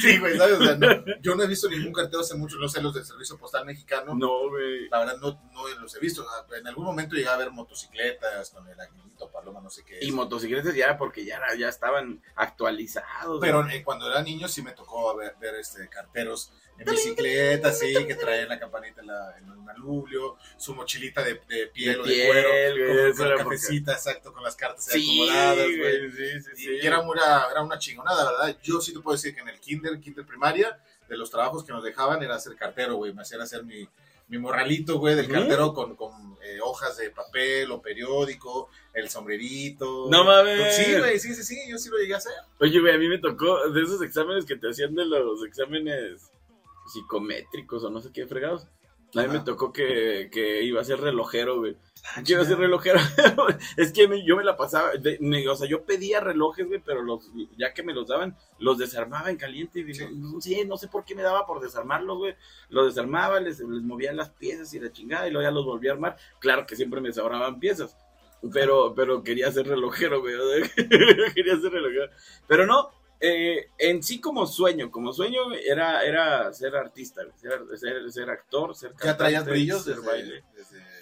sí, 0.00 0.18
güey, 0.18 0.36
¿sabes? 0.36 0.58
O 0.60 0.64
sea, 0.64 0.76
no, 0.76 0.88
yo 1.20 1.34
no 1.34 1.42
he 1.42 1.46
visto 1.46 1.68
ningún 1.68 1.92
cartero 1.92 2.20
hace 2.20 2.34
mucho, 2.36 2.56
no 2.56 2.68
sé, 2.68 2.80
los 2.82 2.94
del 2.94 3.04
Servicio 3.04 3.38
Postal 3.38 3.64
Mexicano, 3.66 4.14
No, 4.14 4.48
güey. 4.50 4.88
la 4.88 4.98
verdad 5.00 5.16
no, 5.18 5.40
no 5.52 5.68
los 5.80 5.94
he 5.96 6.00
visto. 6.00 6.26
En 6.56 6.66
algún 6.66 6.84
momento 6.84 7.14
llegaba 7.14 7.36
a 7.36 7.38
ver 7.38 7.50
motocicletas 7.50 8.50
con 8.50 8.66
el 8.68 8.78
aguilito, 8.80 9.27
paloma, 9.38 9.60
no 9.60 9.70
sé 9.70 9.84
qué. 9.84 9.98
Y 10.02 10.12
motocicletas 10.12 10.74
ya, 10.74 10.96
porque 10.98 11.24
ya, 11.24 11.40
ya 11.58 11.68
estaban 11.68 12.22
actualizados. 12.34 13.40
Pero 13.40 13.66
eh, 13.68 13.82
cuando 13.84 14.10
era 14.10 14.22
niño 14.22 14.48
sí 14.48 14.62
me 14.62 14.72
tocó 14.72 15.16
ver, 15.16 15.34
ver, 15.40 15.54
este, 15.56 15.88
carteros 15.88 16.52
en 16.78 16.90
bicicleta, 16.90 17.72
sí, 17.72 17.92
que 18.06 18.14
traían 18.14 18.48
la 18.48 18.58
campanita 18.58 19.00
en, 19.00 19.08
la, 19.08 19.36
en 19.38 19.50
un 19.50 19.64
manubrio, 19.64 20.36
su 20.56 20.74
mochilita 20.74 21.22
de, 21.22 21.40
de 21.48 21.66
piel 21.68 21.94
De 21.94 22.00
o 22.00 22.04
de 22.04 22.12
piel, 22.12 22.26
cuero, 22.28 22.48
güey, 22.50 23.12
con, 23.14 23.28
con 23.28 23.38
cafecita, 23.38 23.92
exacto, 23.92 24.32
con 24.32 24.44
las 24.44 24.54
cartas 24.54 24.84
sí, 24.84 25.22
acomodadas, 25.22 25.56
güey. 25.56 25.78
güey, 25.78 26.10
sí, 26.12 26.50
sí, 26.54 26.78
Y, 26.80 26.86
era, 26.86 27.00
una, 27.00 27.46
era 27.50 27.62
una 27.62 27.78
chingonada, 27.78 28.30
¿verdad? 28.30 28.56
Yo 28.62 28.80
sí 28.80 28.92
te 28.92 29.00
puedo 29.00 29.16
decir 29.16 29.34
que 29.34 29.40
en 29.40 29.48
el 29.48 29.58
kinder, 29.58 29.98
kinder 30.00 30.24
primaria, 30.24 30.80
de 31.08 31.16
los 31.16 31.30
trabajos 31.30 31.64
que 31.64 31.72
nos 31.72 31.82
dejaban 31.82 32.22
era 32.22 32.38
ser 32.38 32.54
cartero, 32.54 32.96
güey. 32.96 33.12
Me 33.12 33.22
hacían 33.22 33.40
hacer 33.40 33.64
mi, 33.64 33.88
mi 34.28 34.38
morralito, 34.38 34.98
güey, 34.98 35.14
del 35.14 35.28
cartero 35.28 35.72
con, 35.72 35.96
con 35.96 36.12
eh, 36.42 36.58
hojas 36.62 36.96
de 36.98 37.10
papel 37.10 37.70
o 37.70 37.80
periódico, 37.80 38.68
el 38.92 39.08
sombrerito. 39.08 40.08
No 40.10 40.24
mames. 40.24 40.76
Sí, 40.76 40.98
güey, 40.98 41.18
sí, 41.18 41.34
sí, 41.34 41.42
sí, 41.42 41.58
yo 41.68 41.78
sí 41.78 41.88
lo 41.90 41.98
llegué 41.98 42.14
a 42.14 42.18
hacer. 42.18 42.34
Oye, 42.60 42.80
güey, 42.80 42.94
a 42.94 42.98
mí 42.98 43.08
me 43.08 43.18
tocó 43.18 43.70
de 43.70 43.82
esos 43.82 44.02
exámenes 44.02 44.44
que 44.44 44.56
te 44.56 44.68
hacían 44.68 44.94
de 44.94 45.06
los 45.06 45.44
exámenes 45.44 46.30
psicométricos 46.86 47.84
o 47.84 47.90
no 47.90 48.00
sé 48.00 48.10
qué 48.12 48.26
fregados. 48.26 48.64
A 49.14 49.20
mí 49.20 49.24
Ajá. 49.24 49.32
me 49.32 49.40
tocó 49.40 49.72
que, 49.72 50.28
que 50.30 50.62
iba 50.62 50.80
a 50.80 50.84
ser 50.84 51.00
relojero, 51.00 51.58
güey. 51.58 51.76
Yo 52.24 52.34
iba 52.36 52.42
a 52.42 52.46
ser 52.46 52.58
relojero. 52.58 52.98
es 53.76 53.92
que 53.92 54.08
me- 54.08 54.24
yo 54.24 54.36
me 54.36 54.44
la 54.44 54.56
pasaba, 54.56 54.92
de- 54.92 55.18
me- 55.20 55.46
o 55.48 55.54
sea, 55.56 55.68
yo 55.68 55.84
pedía 55.84 56.20
relojes, 56.20 56.66
güey, 56.66 56.80
pero 56.84 57.02
los, 57.02 57.30
ya 57.56 57.72
que 57.74 57.82
me 57.82 57.92
los 57.94 58.08
daban, 58.08 58.36
los 58.58 58.78
desarmaba 58.78 59.30
en 59.30 59.36
caliente. 59.36 59.80
Y 59.80 59.94
Sí. 59.94 60.06
no, 60.12 60.40
sé, 60.40 60.64
no 60.64 60.76
sé 60.76 60.88
por 60.88 61.04
qué 61.04 61.14
me 61.14 61.22
daba 61.22 61.46
por 61.46 61.60
desarmarlos, 61.60 62.18
güey. 62.18 62.34
Los 62.70 62.86
desarmaba, 62.94 63.40
les, 63.40 63.60
les 63.60 63.82
movía 63.82 64.12
las 64.12 64.30
piezas 64.30 64.72
y 64.74 64.80
la 64.80 64.90
chingada, 64.92 65.28
y 65.28 65.30
luego 65.30 65.48
ya 65.48 65.52
los 65.54 65.64
volví 65.64 65.88
a 65.88 65.92
armar. 65.92 66.16
Claro 66.40 66.66
que 66.66 66.76
siempre 66.76 67.00
me 67.00 67.12
sobraban 67.12 67.58
piezas. 67.60 67.96
Pero, 68.52 68.94
pero 68.94 69.22
quería 69.24 69.50
ser 69.50 69.66
relojero, 69.66 70.20
güey. 70.20 70.34
quería 71.34 71.56
ser 71.60 71.72
relojero. 71.72 72.10
Pero 72.46 72.66
no, 72.66 72.90
eh, 73.20 73.66
en 73.78 74.00
sí 74.02 74.20
como 74.20 74.46
sueño, 74.46 74.92
como 74.92 75.12
sueño 75.12 75.52
era, 75.52 76.04
era 76.04 76.52
ser 76.52 76.76
artista, 76.76 77.22
ser, 77.34 77.60
ser, 77.76 78.12
ser 78.12 78.30
actor, 78.30 78.76
ser 78.76 78.92
¿Ya 79.04 79.16
traías 79.16 79.40
cantante, 79.42 79.50
brillos 79.50 79.82
ser 79.82 79.96
desde, 79.96 80.06
baile. 80.06 80.44
desde? 80.54 80.97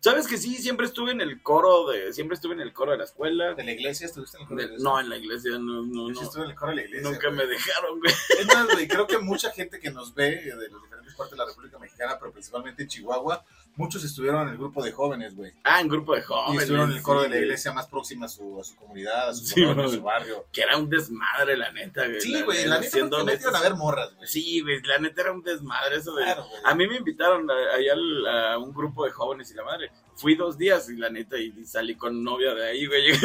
¿Sabes 0.00 0.26
que 0.26 0.38
sí? 0.38 0.54
Siempre 0.56 0.86
estuve 0.86 1.12
en 1.12 1.20
el 1.20 1.42
coro 1.42 1.88
de, 1.88 2.12
siempre 2.12 2.34
estuve 2.34 2.54
en 2.54 2.60
el 2.60 2.72
coro 2.72 2.92
de 2.92 2.98
la 2.98 3.04
escuela. 3.04 3.54
¿De 3.54 3.64
la 3.64 3.72
iglesia 3.72 4.06
estuviste 4.06 4.36
en 4.38 4.42
el 4.42 4.48
coro 4.48 4.56
de 4.60 4.62
De- 4.62 4.68
la 4.68 4.74
iglesia? 4.74 4.90
no, 4.90 5.00
en 5.00 5.08
la 5.10 5.16
iglesia, 5.18 5.50
no, 5.58 5.82
no, 5.82 6.08
Yo 6.08 6.14
sí 6.14 6.20
no. 6.20 6.26
estuve 6.26 6.44
en 6.44 6.50
el 6.50 6.56
coro 6.56 6.70
de 6.70 6.76
la 6.76 6.82
iglesia. 6.84 7.10
Nunca 7.10 7.26
güey. 7.28 7.38
me 7.38 7.46
dejaron, 7.46 7.98
güey. 8.00 8.14
Es 8.40 8.46
más, 8.46 8.66
güey, 8.72 8.88
creo 8.88 9.06
que 9.06 9.18
mucha 9.18 9.50
gente 9.52 9.78
que 9.78 9.90
nos 9.90 10.14
ve 10.14 10.30
de 10.42 10.68
las 10.70 10.82
diferentes 10.82 11.14
partes 11.14 11.32
de 11.32 11.36
la 11.38 11.46
República 11.46 11.78
Mexicana, 11.78 12.16
pero 12.18 12.32
principalmente 12.32 12.82
en 12.82 12.88
Chihuahua, 12.88 13.44
muchos 13.80 14.04
estuvieron 14.04 14.42
en 14.42 14.48
el 14.50 14.58
grupo 14.58 14.82
de 14.82 14.92
jóvenes, 14.92 15.34
güey. 15.34 15.52
Ah, 15.64 15.80
en 15.80 15.88
grupo 15.88 16.14
de 16.14 16.20
Y 16.20 16.22
jóvenes. 16.22 16.62
estuvieron 16.62 16.90
en 16.90 16.96
el 16.98 17.02
coro 17.02 17.20
sí, 17.24 17.28
de 17.28 17.34
la 17.34 17.40
iglesia 17.42 17.72
más 17.72 17.86
próxima 17.88 18.26
a 18.26 18.28
su, 18.28 18.60
a 18.60 18.64
su 18.64 18.76
comunidad, 18.76 19.30
a 19.30 19.34
su, 19.34 19.44
Sí, 19.46 19.54
colonia, 19.62 19.82
a 19.82 19.86
güey. 19.86 19.96
su 19.98 20.02
barrio. 20.04 20.46
Que 20.52 20.60
era 20.62 20.76
un 20.76 20.88
desmadre, 20.90 21.56
la 21.56 21.72
neta, 21.72 22.06
güey. 22.06 22.20
Sí, 22.20 22.42
güey, 22.42 22.64
la 22.66 22.78
neta 22.78 22.90
siendo 22.90 23.18
no 23.24 23.30
a 23.32 23.60
ver 23.62 23.74
morras, 23.74 24.14
güey. 24.14 24.28
Sí, 24.28 24.60
güey, 24.60 24.80
la 24.82 24.98
neta 24.98 25.22
era 25.22 25.32
un 25.32 25.42
desmadre 25.42 25.96
eso 25.96 26.14
de... 26.14 26.24
Claro. 26.24 26.44
A 26.64 26.74
mí 26.74 26.86
me 26.86 26.96
invitaron 26.96 27.50
allá 27.50 27.92
al- 27.94 28.26
a, 28.26 28.58
un 28.58 28.72
grupo 28.72 29.04
de 29.04 29.10
jóvenes 29.10 29.50
y 29.50 29.54
la 29.54 29.64
madre. 29.64 29.90
Fui 30.14 30.34
dos 30.34 30.58
días 30.58 30.88
y 30.90 30.96
la 30.96 31.08
neta 31.10 31.38
y, 31.38 31.54
y 31.58 31.64
salí 31.64 31.94
con 31.96 32.22
novia 32.22 32.54
de 32.54 32.68
ahí, 32.68 32.86
güey. 32.86 33.12
Yo 33.12 33.18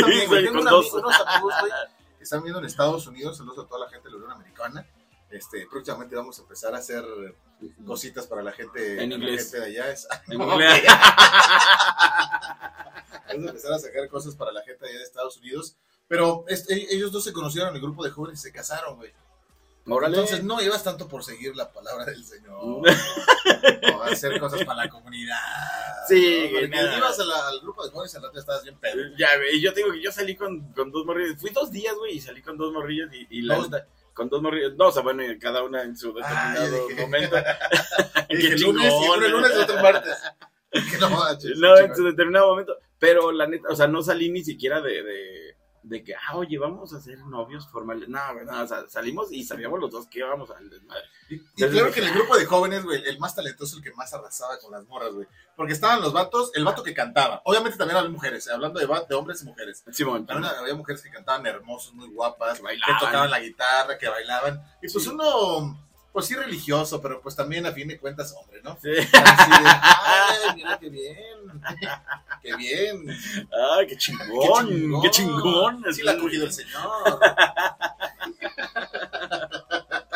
también, 0.00 0.28
güey. 0.28 0.44
Tengo 0.44 0.60
un 0.60 0.68
amigo, 0.68 0.96
unos 0.98 1.20
amigos, 1.26 1.54
güey, 1.60 1.72
que 2.18 2.24
están 2.24 2.42
viendo 2.42 2.58
en 2.58 2.66
Estados 2.66 3.06
Unidos. 3.06 3.38
Saludos 3.38 3.64
a 3.64 3.68
toda 3.68 3.86
la 3.86 3.90
gente 3.90 4.08
de 4.08 4.12
la 4.12 4.16
Unión 4.18 4.32
Americana. 4.32 4.86
Este, 5.30 5.66
próximamente 5.70 6.16
vamos 6.16 6.38
a 6.38 6.42
empezar 6.42 6.74
a 6.74 6.78
hacer 6.78 7.04
cositas 7.86 8.26
para 8.26 8.42
la 8.42 8.52
gente, 8.52 9.02
En 9.02 9.10
la 9.10 9.16
inglés. 9.16 9.44
gente 9.52 9.60
de 9.60 9.66
allá. 9.66 9.92
Es- 9.92 10.08
En 10.28 10.38
No, 10.38 10.52
inglés. 10.52 10.82
Vamos 13.32 13.46
a 13.46 13.48
empezar 13.50 13.72
a 13.72 13.78
sacar 13.78 14.08
cosas 14.08 14.34
para 14.34 14.50
la 14.52 14.62
gente 14.62 14.84
de 14.84 14.90
allá 14.90 14.98
de 14.98 15.04
Estados 15.04 15.36
Unidos. 15.38 15.76
Pero 16.08 16.44
este, 16.48 16.92
ellos 16.92 17.12
dos 17.12 17.22
se 17.22 17.32
conocieron 17.32 17.70
en 17.70 17.76
el 17.76 17.80
grupo 17.82 18.02
de 18.04 18.10
jóvenes 18.10 18.40
y 18.40 18.42
se 18.42 18.52
casaron, 18.52 18.96
güey. 18.96 19.12
Entonces 19.86 20.42
no 20.44 20.60
ibas 20.60 20.82
tanto 20.84 21.08
por 21.08 21.24
seguir 21.24 21.56
la 21.56 21.72
palabra 21.72 22.04
del 22.04 22.24
Señor 22.24 22.52
o 22.60 22.82
hacer 24.02 24.38
cosas 24.38 24.62
para 24.64 24.84
la 24.84 24.90
comunidad. 24.90 25.36
Sí, 26.08 26.48
¿no? 26.68 26.96
Ibas 26.98 27.18
al 27.20 27.60
grupo 27.62 27.84
de 27.84 27.90
jóvenes 27.90 28.14
al 28.14 28.22
rato 28.22 28.38
estabas 28.38 28.62
bien 28.64 28.76
pedo. 28.78 28.96
Ya, 29.18 29.36
güey, 29.36 29.56
y 29.56 29.62
yo 29.62 29.72
te 29.72 29.80
digo 29.80 29.92
que 29.92 30.02
yo 30.02 30.12
salí 30.12 30.36
con, 30.36 30.72
con 30.74 30.90
dos 30.92 31.06
morrillas. 31.06 31.40
Fui 31.40 31.50
dos 31.50 31.70
días, 31.70 31.94
güey, 31.96 32.16
y 32.16 32.20
salí 32.20 32.42
con 32.42 32.56
dos 32.58 32.72
morrillas 32.72 33.08
y, 33.12 33.26
y 33.30 33.42
la 33.42 33.56
Dos. 33.56 33.70
Con 34.14 34.28
dos 34.28 34.42
morrillas. 34.42 34.72
No, 34.76 34.88
o 34.88 34.92
sea, 34.92 35.02
bueno, 35.02 35.22
cada 35.40 35.62
una 35.62 35.82
en 35.82 35.96
su 35.96 36.12
determinado 36.12 36.88
momento. 36.98 37.36
Y 38.28 38.36
dije, 38.36 38.54
Qué 38.54 38.58
lunes, 38.58 38.86
y 38.86 38.88
chingón. 38.88 39.16
uno 39.18 39.26
el 39.26 39.32
lunes 39.32 39.50
y 39.56 39.58
otro 39.60 39.82
martes. 39.82 40.14
No, 41.00 41.10
manches, 41.10 41.58
No, 41.58 41.76
en 41.76 41.96
su 41.96 42.04
determinado 42.04 42.50
momento. 42.50 42.76
Pero 42.98 43.32
la 43.32 43.48
neta, 43.48 43.68
o 43.70 43.74
sea, 43.74 43.88
no 43.88 44.02
salí 44.02 44.30
ni 44.30 44.44
siquiera 44.44 44.80
de, 44.80 45.02
de, 45.02 45.49
de 45.82 46.04
que, 46.04 46.14
ah, 46.14 46.36
oye, 46.36 46.58
vamos 46.58 46.92
a 46.92 47.00
ser 47.00 47.18
novios 47.20 47.66
formales. 47.68 48.08
No, 48.08 48.20
no, 48.44 48.66
salimos 48.88 49.32
y 49.32 49.44
sabíamos 49.44 49.80
los 49.80 49.90
dos 49.90 50.06
que 50.06 50.18
íbamos 50.20 50.50
al 50.50 50.68
desmadre. 50.68 51.02
Y, 51.28 51.34
y 51.36 51.68
claro 51.68 51.90
que 51.90 52.00
en 52.00 52.08
el 52.08 52.14
grupo 52.14 52.36
de 52.36 52.44
jóvenes, 52.44 52.84
güey, 52.84 53.02
el 53.08 53.18
más 53.18 53.34
talentoso, 53.34 53.76
el 53.76 53.82
que 53.82 53.92
más 53.92 54.12
arrasaba 54.12 54.58
con 54.58 54.72
las 54.72 54.84
morras, 54.86 55.12
güey. 55.14 55.26
Porque 55.56 55.72
estaban 55.72 56.00
los 56.00 56.12
vatos, 56.12 56.50
el 56.54 56.64
vato 56.64 56.82
que 56.82 56.94
cantaba. 56.94 57.40
Obviamente 57.44 57.78
también 57.78 57.98
había 57.98 58.10
mujeres, 58.10 58.46
eh, 58.46 58.52
hablando 58.52 58.78
de, 58.80 58.86
de 58.86 59.14
hombres 59.14 59.42
y 59.42 59.46
mujeres. 59.46 59.84
Simón, 59.90 60.26
También 60.26 60.52
había 60.58 60.74
mujeres 60.74 61.02
que 61.02 61.10
cantaban 61.10 61.46
hermosos, 61.46 61.92
muy 61.94 62.08
guapas, 62.08 62.60
Que 62.60 62.66
tocaban 62.98 63.30
la 63.30 63.40
guitarra, 63.40 63.98
que 63.98 64.08
bailaban. 64.08 64.62
Y 64.82 64.90
pues 64.90 65.04
Sí. 65.04 65.10
uno, 65.10 65.89
pues 66.12 66.26
sí 66.26 66.34
religioso, 66.34 67.00
pero 67.00 67.20
pues 67.20 67.36
también 67.36 67.66
a 67.66 67.72
fin 67.72 67.88
de 67.88 67.98
cuentas 67.98 68.34
hombre, 68.38 68.60
¿no? 68.62 68.76
Sí. 68.82 68.90
Así 68.90 69.50
de, 69.50 69.68
ay, 69.68 70.56
mira 70.56 70.78
qué 70.78 70.88
bien, 70.88 71.62
qué 72.42 72.56
bien. 72.56 73.08
Ay, 73.78 73.86
qué 73.86 73.96
chingón, 73.96 75.02
qué 75.02 75.10
chingón. 75.10 75.84
Sí 75.92 76.02
la 76.02 76.12
ha 76.12 76.18
cogido 76.18 76.46
el 76.46 76.52
señor. 76.52 77.20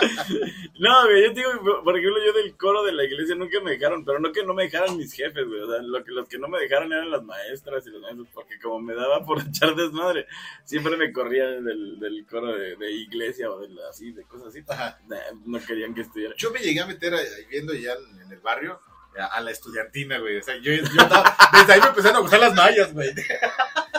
No, 0.78 1.04
güey, 1.04 1.22
yo 1.22 1.28
te 1.32 1.40
digo, 1.40 1.82
por 1.84 1.96
ejemplo, 1.96 2.24
yo 2.24 2.32
del 2.32 2.56
coro 2.56 2.82
de 2.82 2.92
la 2.92 3.04
iglesia 3.04 3.34
nunca 3.36 3.60
me 3.60 3.70
dejaron, 3.72 4.04
pero 4.04 4.18
no 4.18 4.32
que 4.32 4.44
no 4.44 4.54
me 4.54 4.64
dejaran 4.64 4.96
mis 4.96 5.12
jefes, 5.12 5.46
güey. 5.46 5.60
O 5.60 5.70
sea, 5.70 5.80
lo 5.82 6.02
que, 6.04 6.10
los 6.10 6.28
que 6.28 6.38
no 6.38 6.48
me 6.48 6.58
dejaron 6.58 6.92
eran 6.92 7.10
las 7.10 7.22
maestras 7.22 7.86
y 7.86 7.90
los 7.90 8.02
maestros, 8.02 8.28
porque 8.34 8.58
como 8.58 8.80
me 8.80 8.94
daba 8.94 9.24
por 9.24 9.40
echar 9.48 9.74
desmadre, 9.76 10.26
siempre 10.64 10.96
me 10.96 11.12
corrían 11.12 11.64
del, 11.64 11.98
del 12.00 12.26
coro 12.26 12.56
de, 12.56 12.76
de 12.76 12.90
iglesia 12.92 13.50
o 13.50 13.60
de 13.60 13.68
así, 13.88 14.12
de 14.12 14.24
cosas 14.24 14.48
así. 14.48 14.64
Ajá. 14.66 14.98
Nah, 15.06 15.16
No 15.46 15.60
querían 15.64 15.94
que 15.94 16.00
estudiara. 16.02 16.34
Yo 16.36 16.50
me 16.50 16.58
llegué 16.58 16.80
a 16.80 16.86
meter 16.86 17.14
ahí 17.14 17.26
viendo 17.48 17.72
ya 17.74 17.92
en, 17.92 18.22
en 18.22 18.32
el 18.32 18.40
barrio 18.40 18.80
a, 19.16 19.26
a 19.26 19.40
la 19.40 19.52
estudiantina, 19.52 20.18
güey. 20.18 20.38
O 20.38 20.42
sea, 20.42 20.56
yo, 20.56 20.72
yo 20.72 20.82
estaba, 20.82 21.36
desde 21.52 21.72
ahí 21.72 21.80
me 21.80 21.86
empezaron 21.88 22.16
a 22.16 22.20
gustar 22.20 22.40
las 22.40 22.54
mallas, 22.54 22.92
güey. 22.92 23.10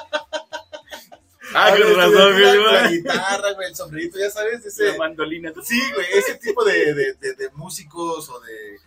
Ah, 1.55 1.71
con 1.71 1.95
razón, 1.95 2.33
güey. 2.33 2.73
La 2.73 2.89
guitarra, 2.89 3.51
güey, 3.53 3.69
el 3.69 3.75
sombrerito, 3.75 4.17
ya 4.19 4.29
sabes, 4.29 4.65
ese... 4.65 4.91
La 4.91 4.97
mandolina. 4.97 5.51
Sí, 5.63 5.79
güey, 5.93 6.05
ese 6.13 6.35
tipo 6.35 6.63
de, 6.63 6.93
de, 6.93 7.13
de, 7.13 7.33
de 7.33 7.49
músicos 7.51 8.29
o 8.29 8.39
de, 8.41 8.77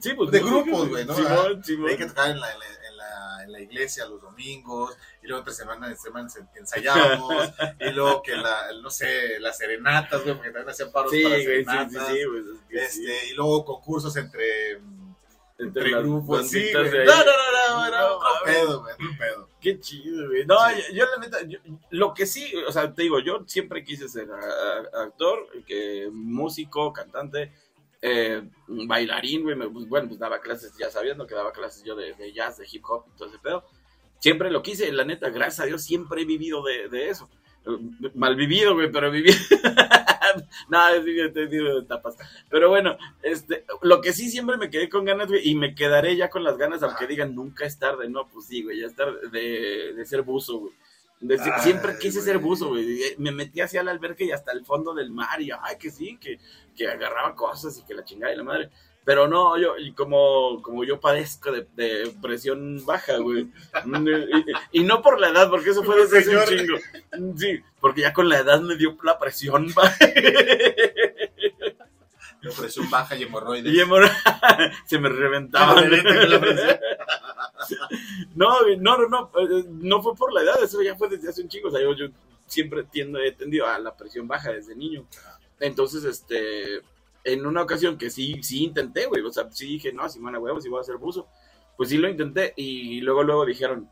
Sí, 0.00 0.12
pues. 0.14 0.30
de 0.30 0.40
grupos, 0.40 0.88
güey, 0.88 1.04
¿no? 1.06 1.14
Simón, 1.14 1.64
Simón. 1.64 1.90
Hay 1.90 1.96
que 1.96 2.06
tocar 2.06 2.30
en 2.30 2.40
la, 2.40 2.52
en, 2.52 2.58
la, 2.58 2.66
en, 2.66 2.96
la, 2.96 3.44
en 3.44 3.52
la 3.52 3.60
iglesia 3.60 4.04
los 4.06 4.20
domingos, 4.20 4.94
y 5.22 5.26
luego 5.26 5.40
entre 5.40 5.54
semana 5.54 5.88
en 5.88 5.96
semana 5.96 6.28
ensayábamos, 6.54 7.50
y 7.80 7.90
luego 7.92 8.22
que 8.22 8.36
la, 8.36 8.72
no 8.82 8.90
sé, 8.90 9.40
las 9.40 9.56
serenatas, 9.56 10.22
güey, 10.22 10.34
porque 10.34 10.50
también 10.50 10.68
hacían 10.70 10.92
paros 10.92 11.10
Sí, 11.12 11.22
para 11.22 11.34
güey, 11.36 11.44
sí, 11.46 11.50
sí, 11.50 11.64
serenatas. 11.64 12.08
sí, 12.08 12.18
pues, 12.26 12.44
es 12.44 12.60
que 12.68 12.88
sí. 12.90 13.06
este, 13.10 13.26
y 13.28 13.34
luego 13.34 13.64
concursos 13.64 14.14
entre, 14.16 14.80
entre, 15.58 15.90
las 15.90 16.02
grupos, 16.02 16.48
sí, 16.48 16.60
de 16.60 16.78
ahí. 16.78 17.06
No, 17.06 17.14
no, 17.16 17.24
no, 17.24 17.90
no, 17.90 17.90
No, 17.90 18.16
otro 18.16 18.28
pedo, 18.44 18.80
güey, 18.82 18.94
otro 18.94 19.06
pedo. 19.18 19.48
Qué 19.60 19.80
chido, 19.80 20.26
güey. 20.28 20.44
No, 20.46 20.56
Sí. 20.70 20.94
yo, 20.94 21.04
la 21.06 21.16
neta, 21.18 21.38
yo- 21.46 21.58
lo 21.90 22.12
que 22.14 22.26
sí, 22.26 22.52
o 22.68 22.70
sea, 22.72 22.92
te 22.92 23.02
digo, 23.02 23.18
yo 23.20 23.42
siempre 23.46 23.82
quise 23.84 24.08
ser 24.08 24.28
actor, 24.94 25.48
que 25.66 26.08
músico, 26.12 26.92
cantante, 26.92 27.52
eh, 28.02 28.42
bailarín, 28.68 29.42
güey. 29.42 29.56
pues, 29.70 29.88
bueno, 29.88 30.08
pues 30.08 30.20
daba 30.20 30.40
clases, 30.40 30.74
ya 30.78 30.90
sabiendo 30.90 31.26
que 31.26 31.34
daba 31.34 31.52
clases 31.52 31.82
yo 31.84 31.96
de, 31.96 32.12
de 32.14 32.32
jazz, 32.32 32.58
de 32.58 32.66
hip 32.70 32.84
hop 32.86 33.06
y 33.12 33.16
todo 33.18 33.28
ese 33.28 33.38
pedo. 33.38 33.64
Siempre 34.20 34.50
lo 34.50 34.62
quise, 34.62 34.90
la 34.92 35.04
neta, 35.04 35.30
gracias 35.30 35.60
a 35.60 35.64
Dios, 35.66 35.82
siempre 35.84 36.22
he 36.22 36.24
vivido 36.24 36.62
de, 36.62 36.88
de 36.88 37.08
eso. 37.08 37.28
Eh, 37.66 38.10
Mal 38.14 38.36
vivido, 38.36 38.74
güey, 38.74 38.90
pero 38.90 39.10
viví. 39.10 39.30
vivido, 41.04 41.24
he 41.26 41.30
tenido 41.30 41.80
etapas. 41.80 42.16
Pero 42.50 42.68
bueno, 42.68 42.96
este, 43.22 43.64
lo 43.82 44.00
que 44.00 44.12
sí 44.12 44.30
siempre 44.30 44.56
me 44.56 44.70
quedé 44.70 44.88
con 44.88 45.04
ganas, 45.04 45.28
güey, 45.28 45.48
y 45.48 45.54
me 45.54 45.74
quedaré 45.74 46.16
ya 46.16 46.30
con 46.30 46.44
las 46.44 46.56
ganas, 46.58 46.82
aunque 46.82 47.06
digan 47.06 47.34
nunca 47.34 47.64
es 47.66 47.78
tarde, 47.78 48.08
no, 48.08 48.26
pues 48.28 48.46
sí, 48.46 48.62
güey, 48.62 48.80
ya 48.80 48.86
es 48.86 48.94
tarde 48.94 49.28
de, 49.30 49.92
de 49.94 50.04
ser 50.04 50.22
buzo, 50.22 50.58
güey. 50.58 50.72
De- 51.20 51.40
Ay, 51.40 51.50
siempre 51.62 51.96
quise 51.98 52.20
ser 52.20 52.38
buzo, 52.38 52.68
güey. 52.68 52.84
y 52.84 53.14
Me 53.18 53.32
metí 53.32 53.60
hacia 53.62 53.80
el 53.80 53.88
alberca 53.88 54.22
y 54.22 54.32
hasta 54.32 54.52
el 54.52 54.64
fondo 54.64 54.92
del 54.94 55.10
mar, 55.10 55.40
y 55.40 55.50
ay, 55.50 55.76
que 55.78 55.90
sí, 55.90 56.18
que, 56.20 56.38
que 56.76 56.88
agarraba 56.88 57.34
cosas 57.34 57.78
y 57.78 57.84
que 57.84 57.94
la 57.94 58.04
chingada 58.04 58.32
y 58.32 58.36
la 58.36 58.44
madre. 58.44 58.70
Pero 59.06 59.28
no, 59.28 59.56
yo, 59.56 59.78
y 59.78 59.92
como, 59.92 60.60
como 60.62 60.82
yo 60.84 61.00
padezco 61.00 61.52
de, 61.52 61.66
de 61.76 62.12
presión 62.20 62.84
baja, 62.84 63.16
güey. 63.18 63.48
Y, 64.72 64.80
y 64.80 64.84
no 64.84 65.00
por 65.00 65.18
la 65.20 65.28
edad, 65.28 65.48
porque 65.48 65.70
eso 65.70 65.82
fue 65.84 65.96
desde 65.96 66.18
hace 66.18 66.36
un 66.36 66.44
chingo. 66.44 66.78
Sí, 67.38 67.60
porque 67.80 68.00
ya 68.02 68.12
con 68.12 68.28
la 68.28 68.38
edad 68.40 68.60
me 68.60 68.76
dio 68.76 68.96
la 69.04 69.16
presión 69.18 69.72
baja. 69.74 69.96
La 72.42 72.50
presión 72.50 72.90
baja 72.90 73.16
y 73.16 73.22
hemorroides. 73.22 73.72
Y 73.72 73.78
hemorro- 73.80 74.10
se 74.86 74.98
me 74.98 75.08
reventaban. 75.08 75.88
Ah. 75.94 76.78
No, 78.34 78.60
no, 78.78 78.98
no, 78.98 79.08
no, 79.08 79.30
eh, 79.40 79.64
no 79.68 80.02
fue 80.02 80.14
por 80.14 80.32
la 80.32 80.42
edad, 80.42 80.62
eso 80.62 80.82
ya 80.82 80.94
fue 80.94 81.08
desde 81.08 81.30
hace 81.30 81.42
un 81.42 81.48
chingo. 81.48 81.68
O 81.68 81.70
sea, 81.70 81.80
yo, 81.80 81.94
yo 81.94 82.06
siempre 82.46 82.84
tiendo, 82.84 83.18
he 83.18 83.32
tendido 83.32 83.66
a 83.66 83.78
la 83.78 83.96
presión 83.96 84.28
baja 84.28 84.52
desde 84.52 84.76
niño. 84.76 85.06
Entonces, 85.58 86.04
este, 86.04 86.82
en 87.26 87.44
una 87.46 87.62
ocasión 87.62 87.98
que 87.98 88.10
sí, 88.10 88.42
sí 88.42 88.64
intenté, 88.64 89.06
güey, 89.06 89.22
o 89.22 89.32
sea, 89.32 89.50
sí 89.50 89.66
dije, 89.66 89.92
no, 89.92 90.08
si 90.08 90.18
van 90.20 90.34
a 90.34 90.38
huevos, 90.38 90.62
si 90.62 90.68
voy 90.68 90.78
a 90.78 90.82
hacer 90.82 90.96
buzo. 90.96 91.28
Pues 91.76 91.88
sí 91.90 91.98
lo 91.98 92.08
intenté 92.08 92.54
y 92.56 93.00
luego, 93.02 93.22
luego 93.22 93.44
dijeron, 93.44 93.90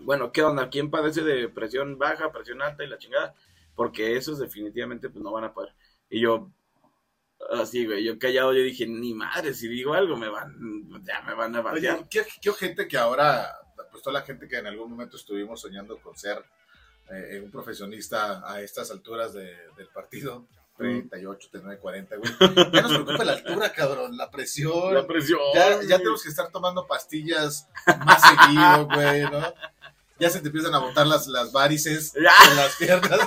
bueno, 0.00 0.32
¿qué 0.32 0.42
onda? 0.42 0.70
¿Quién 0.70 0.90
padece 0.90 1.22
de 1.22 1.48
presión 1.48 1.98
baja, 1.98 2.32
presión 2.32 2.62
alta 2.62 2.84
y 2.84 2.88
la 2.88 2.98
chingada? 2.98 3.34
Porque 3.74 4.16
esos 4.16 4.38
definitivamente 4.38 5.10
pues 5.10 5.22
no 5.22 5.30
van 5.32 5.44
a 5.44 5.52
poder. 5.52 5.74
Y 6.08 6.20
yo, 6.20 6.50
así, 7.50 7.84
güey, 7.86 8.04
yo 8.04 8.18
callado, 8.18 8.52
yo 8.52 8.62
dije, 8.62 8.86
ni 8.86 9.14
madre, 9.14 9.52
si 9.54 9.68
digo 9.68 9.94
algo 9.94 10.16
me 10.16 10.28
van, 10.28 10.56
ya 11.04 11.20
me 11.22 11.34
van 11.34 11.54
a 11.56 11.60
batear. 11.62 11.96
Oye, 11.96 12.06
¿qué, 12.10 12.22
qué 12.40 12.52
gente 12.52 12.88
que 12.88 12.96
ahora, 12.96 13.46
pues 13.90 14.02
toda 14.02 14.14
la 14.20 14.24
gente 14.26 14.48
que 14.48 14.56
en 14.58 14.66
algún 14.66 14.90
momento 14.90 15.16
estuvimos 15.16 15.60
soñando 15.60 16.00
con 16.00 16.16
ser 16.16 16.42
eh, 17.10 17.40
un 17.44 17.50
profesionista 17.50 18.50
a 18.50 18.60
estas 18.62 18.90
alturas 18.90 19.32
de- 19.34 19.56
del 19.76 19.88
partido, 19.88 20.46
38, 20.76 21.48
39, 21.50 21.80
40, 21.80 22.16
güey. 22.16 22.32
Ya 22.72 22.82
nos 22.82 22.92
preocupa 22.92 23.24
la 23.24 23.32
altura, 23.32 23.72
cabrón, 23.72 24.16
la 24.16 24.30
presión. 24.30 24.94
La 24.94 25.06
presión. 25.06 25.40
ya, 25.54 25.82
ya 25.82 25.98
tenemos 25.98 26.22
que 26.22 26.28
estar 26.30 26.50
tomando 26.50 26.86
pastillas 26.86 27.68
más 28.04 28.22
seguido, 28.22 28.86
güey, 28.86 29.22
¿no? 29.22 29.42
Ya 30.22 30.30
se 30.30 30.40
te 30.40 30.46
empiezan 30.48 30.74
a 30.74 30.78
botar 30.78 31.06
las, 31.06 31.26
las 31.26 31.50
varices 31.52 32.12
Ya. 32.14 32.32
en 32.50 32.56
las 32.56 32.76
piernas. 32.76 33.18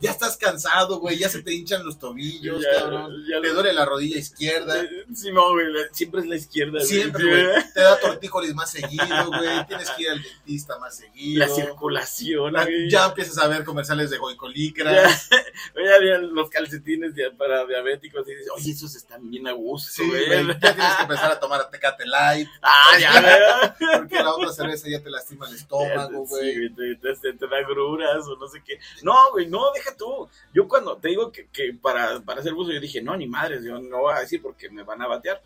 Ya 0.00 0.10
estás 0.10 0.36
cansado, 0.36 0.98
güey. 0.98 1.16
Ya 1.18 1.28
se 1.28 1.42
te 1.42 1.52
hinchan 1.54 1.84
los 1.84 1.98
tobillos, 1.98 2.62
Ya, 2.62 2.80
cabrón. 2.80 3.12
ya 3.30 3.40
Te 3.40 3.48
lo- 3.48 3.54
duele 3.54 3.72
la 3.72 3.84
rodilla 3.84 4.18
izquierda. 4.18 4.74
Sí, 5.14 5.30
no, 5.32 5.52
güey, 5.52 5.66
siempre 5.92 6.20
es 6.22 6.26
la 6.26 6.36
izquierda. 6.36 6.72
güey. 6.72 6.86
Siempre, 6.86 7.22
Sí, 7.22 7.28
güey. 7.30 7.72
Te 7.74 7.80
da 7.80 7.98
tortícolis 8.00 8.54
más 8.54 8.70
seguido, 8.70 9.26
güey. 9.28 9.66
Tienes 9.66 9.90
que 9.90 10.02
ir 10.02 10.10
al 10.10 10.22
dentista 10.22 10.78
más 10.78 10.96
seguido. 10.96 11.46
La 11.46 11.48
circulación, 11.54 12.52
La- 12.52 12.64
güey. 12.64 12.90
ya 12.90 13.06
empiezas 13.06 13.38
a 13.38 13.46
ver 13.48 13.64
comerciales 13.64 14.10
de 14.10 14.18
goicolicra. 14.18 14.92
Ya, 15.76 15.96
había 15.96 16.18
los 16.18 16.50
calcetines 16.50 17.14
de- 17.14 17.30
para 17.30 17.64
diabéticos 17.66 18.26
y 18.26 18.32
dices, 18.32 18.48
oye, 18.56 18.72
esos 18.72 18.94
están 18.96 19.28
bien 19.30 19.46
a 19.46 19.52
gusto, 19.52 19.90
Sí, 19.92 20.08
güey. 20.08 20.26
güey. 20.26 20.46
Ya 20.60 20.74
tienes 20.74 20.94
que 20.96 21.02
empezar 21.02 21.30
a 21.30 21.38
tomar 21.38 21.70
Tecate 21.70 22.06
Light. 22.06 22.48
Ah, 22.62 22.98
ya, 22.98 23.20
güey. 23.78 23.98
Porque 24.00 24.14
la 24.16 24.34
otra 24.34 24.52
cerveza 24.52 24.88
ya 24.88 25.00
te 25.02 25.10
lastima 25.10 25.48
el 25.48 25.54
estómago, 25.54 25.83
Sí, 26.26 26.54
güey. 26.56 26.74
te, 26.74 26.96
te- 26.96 27.14
te- 27.16 27.32
te 27.34 27.46
da 27.48 27.62
gruras 27.62 28.26
o 28.26 28.36
no 28.36 28.46
sé 28.48 28.62
qué. 28.64 28.78
No, 29.02 29.14
güey, 29.32 29.46
no, 29.48 29.70
deja 29.72 29.96
tú. 29.96 30.28
Yo 30.52 30.66
cuando 30.68 30.96
te 30.96 31.08
digo 31.08 31.30
que, 31.32 31.46
que 31.48 31.72
para, 31.80 32.20
para 32.20 32.40
hacer 32.40 32.54
buzo, 32.54 32.72
yo 32.72 32.80
dije, 32.80 33.02
no, 33.02 33.16
ni 33.16 33.26
madres, 33.26 33.64
yo 33.64 33.78
no 33.80 34.00
voy 34.00 34.14
a 34.14 34.20
decir 34.20 34.40
porque 34.42 34.68
me 34.70 34.82
van 34.82 35.02
a 35.02 35.06
batear. 35.06 35.42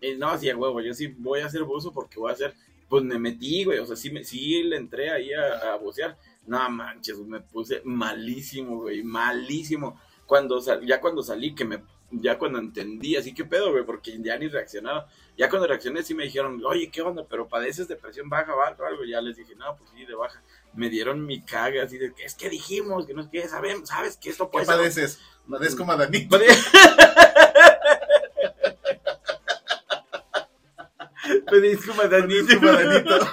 Y 0.00 0.14
no, 0.14 0.28
así 0.28 0.48
a 0.48 0.56
huevo, 0.56 0.80
yo 0.80 0.94
sí 0.94 1.08
voy 1.18 1.40
a 1.40 1.46
hacer 1.46 1.62
buzo 1.64 1.92
porque 1.92 2.18
voy 2.18 2.30
a 2.30 2.34
hacer, 2.34 2.54
pues 2.88 3.04
me 3.04 3.18
metí, 3.18 3.64
güey, 3.64 3.78
o 3.78 3.86
sea, 3.86 3.96
sí, 3.96 4.10
me, 4.10 4.24
sí 4.24 4.62
le 4.62 4.76
entré 4.76 5.10
ahí 5.10 5.32
a, 5.32 5.72
a 5.72 5.76
bucear. 5.76 6.16
No 6.46 6.68
manches, 6.70 7.18
me 7.18 7.40
puse 7.40 7.82
malísimo, 7.84 8.78
güey, 8.80 9.02
malísimo. 9.02 10.00
Cuando 10.26 10.60
sal- 10.60 10.84
ya 10.86 11.00
cuando 11.00 11.22
salí, 11.22 11.54
que 11.54 11.64
me, 11.64 11.82
ya 12.10 12.38
cuando 12.38 12.58
entendí, 12.58 13.14
así 13.16 13.34
que 13.34 13.44
pedo, 13.44 13.72
güey, 13.72 13.84
porque 13.84 14.16
ya 14.20 14.38
ni 14.38 14.48
reaccionaba. 14.48 15.06
Ya 15.40 15.48
cuando 15.48 15.66
reaccioné 15.66 16.02
sí 16.02 16.12
me 16.12 16.24
dijeron, 16.24 16.60
oye, 16.66 16.90
¿qué 16.90 17.00
onda? 17.00 17.24
¿Pero 17.26 17.48
padeces 17.48 17.88
de 17.88 17.96
presión 17.96 18.28
baja 18.28 18.54
o 18.54 18.62
algo? 18.62 19.04
Ya 19.04 19.22
les 19.22 19.38
dije, 19.38 19.54
no, 19.56 19.74
pues 19.74 19.88
sí, 19.88 20.04
de 20.04 20.14
baja. 20.14 20.42
Me 20.74 20.90
dieron 20.90 21.24
mi 21.24 21.40
caga 21.40 21.82
así 21.82 21.96
de, 21.96 22.12
que 22.12 22.26
es 22.26 22.34
que 22.34 22.50
dijimos? 22.50 23.06
Que 23.06 23.14
no 23.14 23.22
es 23.22 23.28
que 23.28 23.48
sabemos, 23.48 23.88
¿sabes 23.88 24.18
que 24.18 24.28
esto 24.28 24.50
¿Qué 24.50 24.52
puede 24.52 24.66
ser? 24.66 24.76
padeces? 24.76 25.18
Padezco 25.48 25.86
Madanito. 25.86 26.38
Padezco 31.46 31.94
madanito. 31.94 32.60
Padezco 32.60 32.62
Madanito. 32.66 33.32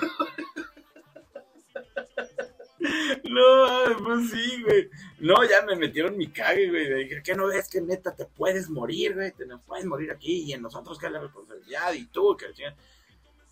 No, 3.29 4.03
pues 4.03 4.31
sí, 4.31 4.63
güey. 4.63 4.89
No, 5.19 5.43
ya 5.43 5.61
me 5.63 5.75
metieron 5.75 6.17
mi 6.17 6.27
cague, 6.27 6.69
güey. 6.69 6.89
Me 6.89 6.95
dije, 6.95 7.21
¿qué 7.23 7.35
no 7.35 7.47
ves 7.47 7.69
que 7.69 7.81
neta 7.81 8.15
te 8.15 8.25
puedes 8.25 8.69
morir, 8.69 9.15
güey? 9.15 9.31
Te 9.31 9.45
nos 9.45 9.61
puedes 9.63 9.85
morir 9.85 10.11
aquí 10.11 10.43
y 10.43 10.53
en 10.53 10.61
nosotros 10.61 10.97
que 10.97 11.07
es 11.07 11.11
la 11.11 11.19
responsabilidad 11.19 11.93
y 11.93 12.05
tú, 12.05 12.37
que 12.37 12.47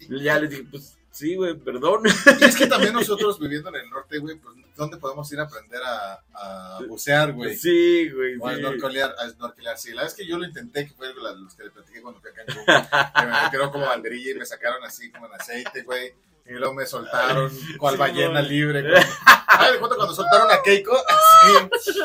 Ya 0.10 0.40
les 0.40 0.50
dije, 0.50 0.64
pues 0.70 0.98
sí, 1.12 1.36
güey, 1.36 1.56
perdón. 1.56 2.04
Y 2.40 2.44
es 2.44 2.56
que 2.56 2.68
también 2.68 2.94
nosotros 2.94 3.40
viviendo 3.40 3.70
en 3.70 3.76
el 3.76 3.90
norte, 3.90 4.18
güey, 4.20 4.38
pues 4.38 4.56
¿dónde 4.76 4.98
podemos 4.98 5.32
ir 5.32 5.40
a 5.40 5.44
aprender 5.44 5.82
a, 5.84 6.22
a 6.34 6.80
bucear, 6.88 7.34
güey? 7.34 7.56
Sí, 7.56 8.10
güey. 8.10 8.38
O 8.40 8.48
a 8.48 8.56
snorkelear, 8.56 9.16
a 9.18 9.30
snorkelear. 9.30 9.78
Sí, 9.78 9.94
la 9.94 10.04
vez 10.04 10.14
que 10.14 10.26
yo 10.26 10.38
lo 10.38 10.46
intenté, 10.46 10.88
que 10.88 10.94
fue 10.94 11.14
los 11.14 11.56
que 11.56 11.64
le 11.64 11.72
platiqué 11.72 12.02
cuando 12.02 12.20
fui 12.20 12.30
en 12.30 12.54
Cuba, 12.54 13.12
que 13.16 13.26
me 13.26 13.44
metieron 13.44 13.72
como 13.72 13.86
banderilla 13.88 14.32
y 14.32 14.36
me 14.36 14.46
sacaron 14.46 14.84
así 14.84 15.12
como 15.12 15.28
en 15.28 15.34
aceite, 15.34 15.84
güey. 15.84 16.14
Y 16.48 16.54
luego 16.54 16.74
me 16.74 16.86
soltaron 16.86 17.52
cual 17.80 17.98
ballena 17.98 18.42
libre. 18.42 18.84
¿Sabes 19.50 19.80
cuando 19.80 20.14
soltaron 20.14 20.52
a 20.52 20.62
Keiko? 20.62 20.96
Así, 21.08 22.00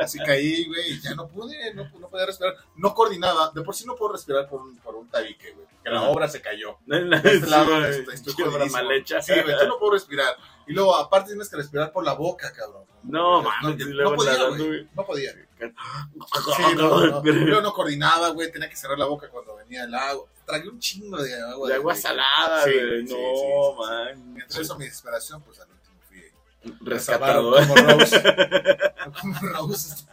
así 0.00 0.18
caí, 0.18 0.66
güey, 0.66 0.92
y 0.92 1.00
ya 1.00 1.14
no 1.14 1.26
pude, 1.26 1.74
no, 1.74 1.88
no 1.98 2.08
podía 2.08 2.26
respirar. 2.26 2.54
No 2.76 2.94
coordinaba, 2.94 3.50
de 3.54 3.62
por 3.62 3.74
sí 3.74 3.84
no 3.86 3.96
puedo 3.96 4.12
respirar 4.12 4.48
por 4.48 4.62
un, 4.62 4.76
por 4.78 4.94
un 4.94 5.08
tabique, 5.08 5.52
güey. 5.52 5.66
Que 5.82 5.90
la 5.90 6.02
obra 6.02 6.28
se 6.28 6.40
cayó. 6.40 6.78
De 6.86 6.98
este 7.24 7.46
lado 7.46 7.84
estoy, 7.84 8.14
estoy 8.14 8.70
mal 8.70 8.90
hecha. 8.92 9.20
Sí, 9.20 9.32
güey, 9.42 9.56
yo 9.58 9.66
no 9.66 9.78
puedo 9.78 9.92
respirar. 9.92 10.34
Y 10.66 10.72
luego, 10.72 10.96
aparte, 10.96 11.30
tienes 11.30 11.48
que 11.48 11.56
respirar 11.56 11.92
por 11.92 12.04
la 12.04 12.14
boca, 12.14 12.52
cabrón. 12.52 12.84
No, 13.02 13.42
mames, 13.42 13.86
no, 13.86 14.10
no, 14.10 14.14
podía, 14.16 14.48
güey. 14.48 14.88
No 14.94 15.04
podía. 15.04 15.32
Sí, 15.32 16.62
no, 16.76 17.06
no. 17.06 17.60
No 17.60 17.72
coordinaba, 17.72 18.28
güey. 18.30 18.50
Tenía 18.50 18.68
que 18.68 18.76
cerrar 18.76 18.98
la 18.98 19.06
boca 19.06 19.28
cuando 19.28 19.56
venía 19.56 19.84
el 19.84 19.94
agua. 19.94 20.26
Tragué 20.46 20.68
un 20.68 20.78
chingo 20.78 21.22
de 21.22 21.34
agua. 21.40 21.68
De 21.68 21.74
agua 21.74 21.94
salada, 21.94 22.62
güey. 22.64 23.04
no, 23.04 23.74
man. 23.76 24.36
Entre 24.40 24.62
eso, 24.62 24.78
mi 24.78 24.84
desesperación, 24.84 25.42
pues 25.42 25.58
al 25.60 25.68
último 25.70 25.96
fui 26.08 26.74
rescatado. 26.86 27.52
Como 27.52 27.74
Rose. 27.76 28.22
como 29.20 29.38
Rose. 29.40 30.06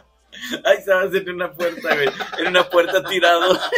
Ahí 0.64 0.78
estabas 0.78 1.14
en 1.14 1.28
una 1.30 1.52
puerta, 1.52 1.94
güey. 1.94 2.08
En 2.38 2.46
una 2.48 2.68
puerta 2.68 3.02
tirado. 3.04 3.58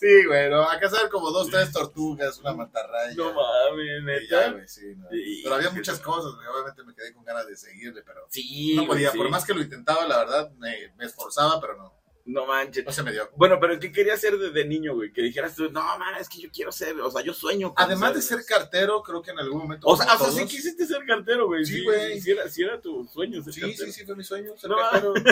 Sí, 0.00 0.26
güey, 0.26 0.48
no, 0.48 0.62
acá 0.62 0.88
salen 0.88 1.10
como 1.10 1.32
dos, 1.32 1.50
tres 1.50 1.72
tortugas, 1.72 2.38
una 2.38 2.54
mantarraya. 2.54 3.16
No 3.16 3.32
mames, 3.32 4.04
neta. 4.04 4.52
güey, 4.52 4.68
sí, 4.68 4.94
no. 4.96 5.08
Pero 5.10 5.54
había 5.56 5.70
muchas 5.70 5.98
cosas, 5.98 6.36
güey, 6.36 6.46
obviamente 6.46 6.84
me 6.84 6.94
quedé 6.94 7.12
con 7.12 7.24
ganas 7.24 7.48
de 7.48 7.56
seguirle, 7.56 8.02
pero 8.02 8.20
sí, 8.30 8.76
no 8.76 8.86
podía. 8.86 9.10
Por 9.10 9.28
más 9.28 9.44
que 9.44 9.54
lo 9.54 9.60
intentaba, 9.60 10.06
la 10.06 10.18
verdad, 10.18 10.50
me, 10.52 10.92
me 10.96 11.04
esforzaba, 11.04 11.60
pero 11.60 11.76
no. 11.76 11.97
No 12.28 12.44
manches. 12.44 12.84
No 12.84 12.92
se 12.92 13.02
me 13.02 13.10
dio. 13.10 13.30
Bueno, 13.36 13.58
pero 13.58 13.80
¿qué 13.80 13.90
quería 13.90 14.12
hacer 14.12 14.36
desde 14.36 14.66
niño, 14.66 14.94
güey? 14.94 15.10
Que 15.10 15.22
dijeras 15.22 15.54
tú, 15.54 15.70
no, 15.70 15.80
man, 15.80 16.14
es 16.20 16.28
que 16.28 16.42
yo 16.42 16.50
quiero 16.52 16.70
ser, 16.70 17.00
o 17.00 17.10
sea, 17.10 17.22
yo 17.22 17.32
sueño 17.32 17.74
con 17.74 17.82
Además 17.82 18.14
de 18.14 18.20
ser 18.20 18.44
cartero, 18.44 19.02
creo 19.02 19.22
que 19.22 19.30
en 19.30 19.38
algún 19.38 19.62
momento. 19.62 19.88
O 19.88 19.96
sea, 19.96 20.12
o 20.14 20.18
sea 20.18 20.30
sí 20.32 20.44
quisiste 20.44 20.84
ser 20.84 21.06
cartero, 21.06 21.46
güey. 21.46 21.64
Sí, 21.64 21.82
güey. 21.82 22.20
Sí, 22.20 22.34
sí, 22.50 22.62
era, 22.62 22.78
tu 22.82 23.06
sueño 23.06 23.42
ser 23.42 23.54
sí, 23.54 23.60
cartero. 23.62 23.86
Sí, 23.86 23.92
sí, 23.92 24.04
fue 24.04 24.14
mi 24.14 24.24
sueño 24.24 24.52
ser 24.58 24.70
cartero. 24.70 25.14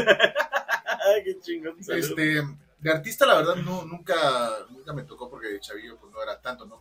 Ay, 1.15 1.23
qué 1.23 1.39
chingón. 1.39 1.77
Este, 1.87 2.43
de 2.79 2.91
artista, 2.91 3.27
la 3.27 3.35
verdad, 3.37 3.57
no, 3.57 3.85
nunca, 3.85 4.67
nunca 4.71 4.95
me 4.95 5.03
tocó 5.03 5.29
porque 5.29 5.61
chavillo, 5.61 5.99
pues 5.99 6.11
no 6.11 6.23
era 6.23 6.41
tanto, 6.41 6.65
¿no? 6.65 6.81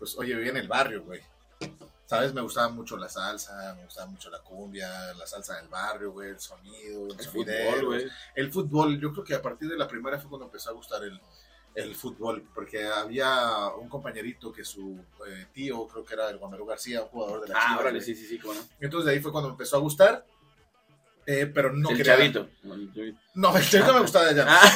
Pues, 0.00 0.18
oye, 0.18 0.34
vivía 0.34 0.50
en 0.50 0.56
el 0.56 0.66
barrio, 0.66 1.04
güey. 1.04 1.20
¿Sabes? 2.06 2.34
Me 2.34 2.42
gustaba 2.42 2.68
mucho 2.68 2.96
la 2.96 3.08
salsa, 3.08 3.74
me 3.76 3.84
gustaba 3.84 4.10
mucho 4.10 4.28
la 4.28 4.40
cumbia, 4.40 5.14
la 5.14 5.26
salsa 5.26 5.56
del 5.56 5.68
barrio, 5.68 6.12
güey, 6.12 6.30
el 6.30 6.38
sonido, 6.38 7.08
el, 7.08 7.26
fútbol, 7.26 7.86
güey. 7.86 8.06
El 8.34 8.52
fútbol, 8.52 9.00
yo 9.00 9.12
creo 9.12 9.24
que 9.24 9.34
a 9.34 9.42
partir 9.42 9.68
de 9.68 9.76
la 9.76 9.88
primera 9.88 10.18
fue 10.18 10.28
cuando 10.28 10.44
empezó 10.44 10.70
a 10.70 10.74
gustar 10.74 11.02
el, 11.02 11.18
el 11.74 11.94
fútbol, 11.94 12.46
porque 12.54 12.86
había 12.86 13.68
un 13.80 13.88
compañerito 13.88 14.52
que 14.52 14.64
su 14.64 14.98
eh, 15.26 15.46
tío, 15.52 15.86
creo 15.88 16.04
que 16.04 16.14
era 16.14 16.28
el 16.28 16.36
Guamerú 16.36 16.66
García, 16.66 17.02
un 17.02 17.08
jugador 17.08 17.40
de 17.40 17.48
la 17.48 17.54
Ah, 17.58 17.78
órale, 17.80 18.00
sí, 18.00 18.14
sí, 18.14 18.26
sí, 18.26 18.38
cómo 18.38 18.54
no. 18.54 18.60
Entonces 18.80 19.06
de 19.06 19.12
ahí 19.12 19.20
fue 19.20 19.32
cuando 19.32 19.50
empezó 19.50 19.78
a 19.78 19.80
gustar, 19.80 20.26
eh, 21.26 21.50
pero 21.52 21.72
no 21.72 21.90
el 21.90 21.96
quería... 21.96 22.16
Chavito. 22.16 22.48
No, 23.34 23.56
el 23.56 23.68
chavito 23.68 23.94
me 23.94 24.00
gustaba 24.00 24.26
de 24.26 24.42
allá. 24.42 24.46
Ah. 24.46 24.70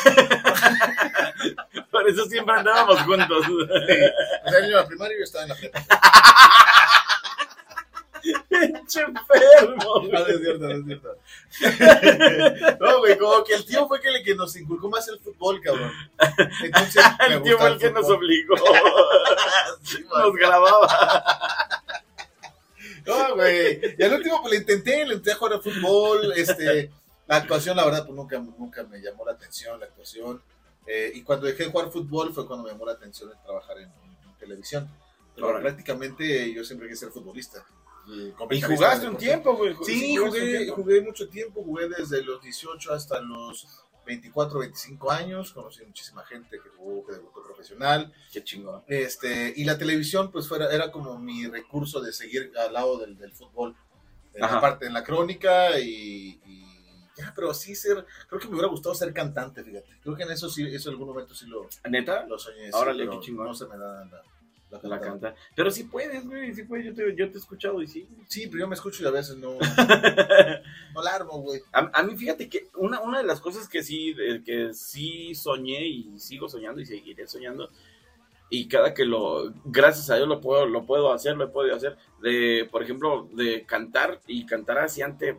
Por 1.90 2.08
eso 2.08 2.24
siempre 2.26 2.54
andábamos 2.54 3.00
juntos. 3.02 3.46
O 3.48 4.48
sea, 4.50 4.58
en 4.58 4.72
la 4.72 4.86
primaria 4.86 5.16
yo 5.18 5.24
estaba 5.24 5.44
en 5.44 5.50
la 5.50 5.54
prepa. 5.56 5.86
Pinche 8.60 9.00
enfermo. 9.02 10.02
No, 10.10 10.26
es 10.26 10.40
cierto, 10.40 10.68
no 10.68 10.74
es 10.74 10.84
cierto. 10.84 11.18
No, 12.80 12.98
güey, 12.98 13.18
como 13.18 13.44
que 13.44 13.54
el 13.54 13.64
tío 13.64 13.86
fue 13.86 13.98
el 14.02 14.24
que 14.24 14.34
nos 14.34 14.54
inculcó 14.56 14.88
más 14.88 15.06
el 15.08 15.18
fútbol, 15.20 15.60
cabrón. 15.60 15.92
Entonces, 16.62 17.04
el 17.30 17.42
tío 17.42 17.58
fue 17.58 17.68
el 17.68 17.78
que 17.78 17.90
nos 17.90 18.08
obligó. 18.08 18.54
nos 20.16 20.34
grababa. 20.34 20.88
No, 23.06 23.34
güey. 23.36 23.96
Y 23.98 24.02
al 24.02 24.14
último, 24.14 24.40
pues 24.42 24.52
le 24.52 24.60
intenté, 24.60 25.06
le 25.06 25.14
intenté 25.14 25.34
jugar 25.34 25.54
al 25.54 25.62
fútbol. 25.62 26.32
Este, 26.36 26.90
la 27.26 27.36
actuación, 27.36 27.76
la 27.76 27.84
verdad, 27.84 28.04
pues 28.04 28.16
nunca, 28.16 28.38
nunca 28.38 28.82
me 28.84 29.00
llamó 29.00 29.24
la 29.24 29.32
atención, 29.32 29.78
la 29.80 29.86
actuación. 29.86 30.42
Eh, 30.86 31.12
y 31.14 31.22
cuando 31.22 31.46
dejé 31.46 31.64
de 31.64 31.70
jugar 31.70 31.90
fútbol 31.90 32.32
fue 32.32 32.46
cuando 32.46 32.64
me 32.64 32.72
llamó 32.72 32.86
la 32.86 32.92
atención 32.92 33.30
el 33.30 33.42
trabajar 33.42 33.78
en, 33.78 33.92
televisión. 34.38 34.88
Pero 35.34 35.60
prácticamente 35.60 36.52
yo 36.52 36.64
siempre 36.64 36.88
quise 36.88 37.00
ser 37.00 37.10
futbolista. 37.10 37.64
Y 38.50 38.60
jugaste 38.60 39.08
un 39.08 39.16
tiempo, 39.16 39.56
güey. 39.56 39.76
Sí, 39.84 40.16
jugué, 40.16 40.68
jugué 40.68 41.00
mucho 41.02 41.28
tiempo, 41.28 41.62
jugué 41.62 41.88
desde 41.88 42.22
los 42.22 42.42
18 42.42 42.92
hasta 42.92 43.20
los 43.20 43.84
24, 44.08 44.60
25 44.60 45.10
años, 45.10 45.52
conocí 45.52 45.84
muchísima 45.84 46.24
gente 46.24 46.58
que 46.62 46.70
jugó, 46.70 47.06
que 47.06 47.12
debutó 47.12 47.42
profesional. 47.42 48.12
Qué 48.32 48.42
chingón. 48.42 48.82
Este, 48.86 49.52
y 49.54 49.64
la 49.64 49.76
televisión, 49.76 50.32
pues 50.32 50.48
fuera, 50.48 50.72
era 50.72 50.90
como 50.90 51.18
mi 51.18 51.46
recurso 51.46 52.00
de 52.00 52.12
seguir 52.12 52.52
al 52.58 52.72
lado 52.72 52.98
del, 52.98 53.18
del 53.18 53.32
fútbol. 53.32 53.76
En 54.34 54.42
la 54.42 54.60
parte, 54.60 54.86
en 54.86 54.92
la 54.92 55.02
crónica 55.02 55.78
y, 55.80 56.40
ya, 57.16 57.32
pero 57.34 57.52
sí 57.52 57.74
ser, 57.74 58.06
creo 58.28 58.40
que 58.40 58.46
me 58.46 58.52
hubiera 58.52 58.68
gustado 58.68 58.94
ser 58.94 59.12
cantante, 59.12 59.64
fíjate. 59.64 59.98
Creo 60.00 60.14
que 60.14 60.22
en 60.22 60.30
eso 60.30 60.48
sí, 60.48 60.64
eso 60.72 60.90
en 60.90 60.94
algún 60.94 61.08
momento 61.08 61.34
sí 61.34 61.46
lo. 61.46 61.68
¿Neta? 61.90 62.24
Lo 62.26 62.38
soñé. 62.38 62.70
Ahora 62.72 62.94
sí, 62.94 63.00
qué 63.10 63.20
chingón. 63.20 63.46
No 63.48 63.54
se 63.54 63.66
me 63.66 63.76
da 63.76 64.06
la 64.70 64.80
la, 64.82 65.00
canta. 65.00 65.34
Pero 65.54 65.70
sí 65.70 65.84
puedes, 65.84 66.26
güey, 66.26 66.54
sí 66.54 66.64
puedes. 66.64 66.86
Yo 66.86 66.94
te, 66.94 67.16
yo 67.16 67.30
te 67.30 67.34
he 67.34 67.40
escuchado 67.40 67.80
y 67.80 67.86
sí. 67.86 68.06
Sí, 68.26 68.46
pero 68.46 68.60
yo 68.60 68.68
me 68.68 68.74
escucho 68.74 69.02
y 69.02 69.06
a 69.06 69.10
veces 69.10 69.36
no. 69.36 69.54
no 70.94 71.02
la 71.02 71.14
armo, 71.14 71.40
güey. 71.40 71.60
A, 71.72 72.02
mí, 72.02 72.16
fíjate 72.16 72.48
que 72.48 72.68
una, 72.76 73.00
una 73.00 73.18
de 73.18 73.24
las 73.24 73.40
cosas 73.40 73.68
que 73.68 73.82
sí, 73.82 74.14
que 74.44 74.74
sí 74.74 75.34
soñé 75.34 75.86
y 75.86 76.18
sigo 76.18 76.48
soñando 76.48 76.80
y 76.80 76.86
seguiré 76.86 77.26
soñando. 77.26 77.70
Y 78.50 78.68
cada 78.68 78.94
que 78.94 79.04
lo, 79.04 79.52
gracias 79.64 80.08
a 80.10 80.16
Dios 80.16 80.28
lo 80.28 80.40
puedo, 80.40 80.66
lo 80.66 80.86
puedo 80.86 81.12
hacer, 81.12 81.36
lo 81.36 81.44
he 81.44 81.48
podido 81.48 81.76
hacer. 81.76 81.96
De, 82.22 82.68
por 82.70 82.82
ejemplo, 82.82 83.28
de 83.32 83.64
cantar 83.64 84.20
y 84.26 84.46
cantar 84.46 84.78
así 84.78 85.02
ante 85.02 85.36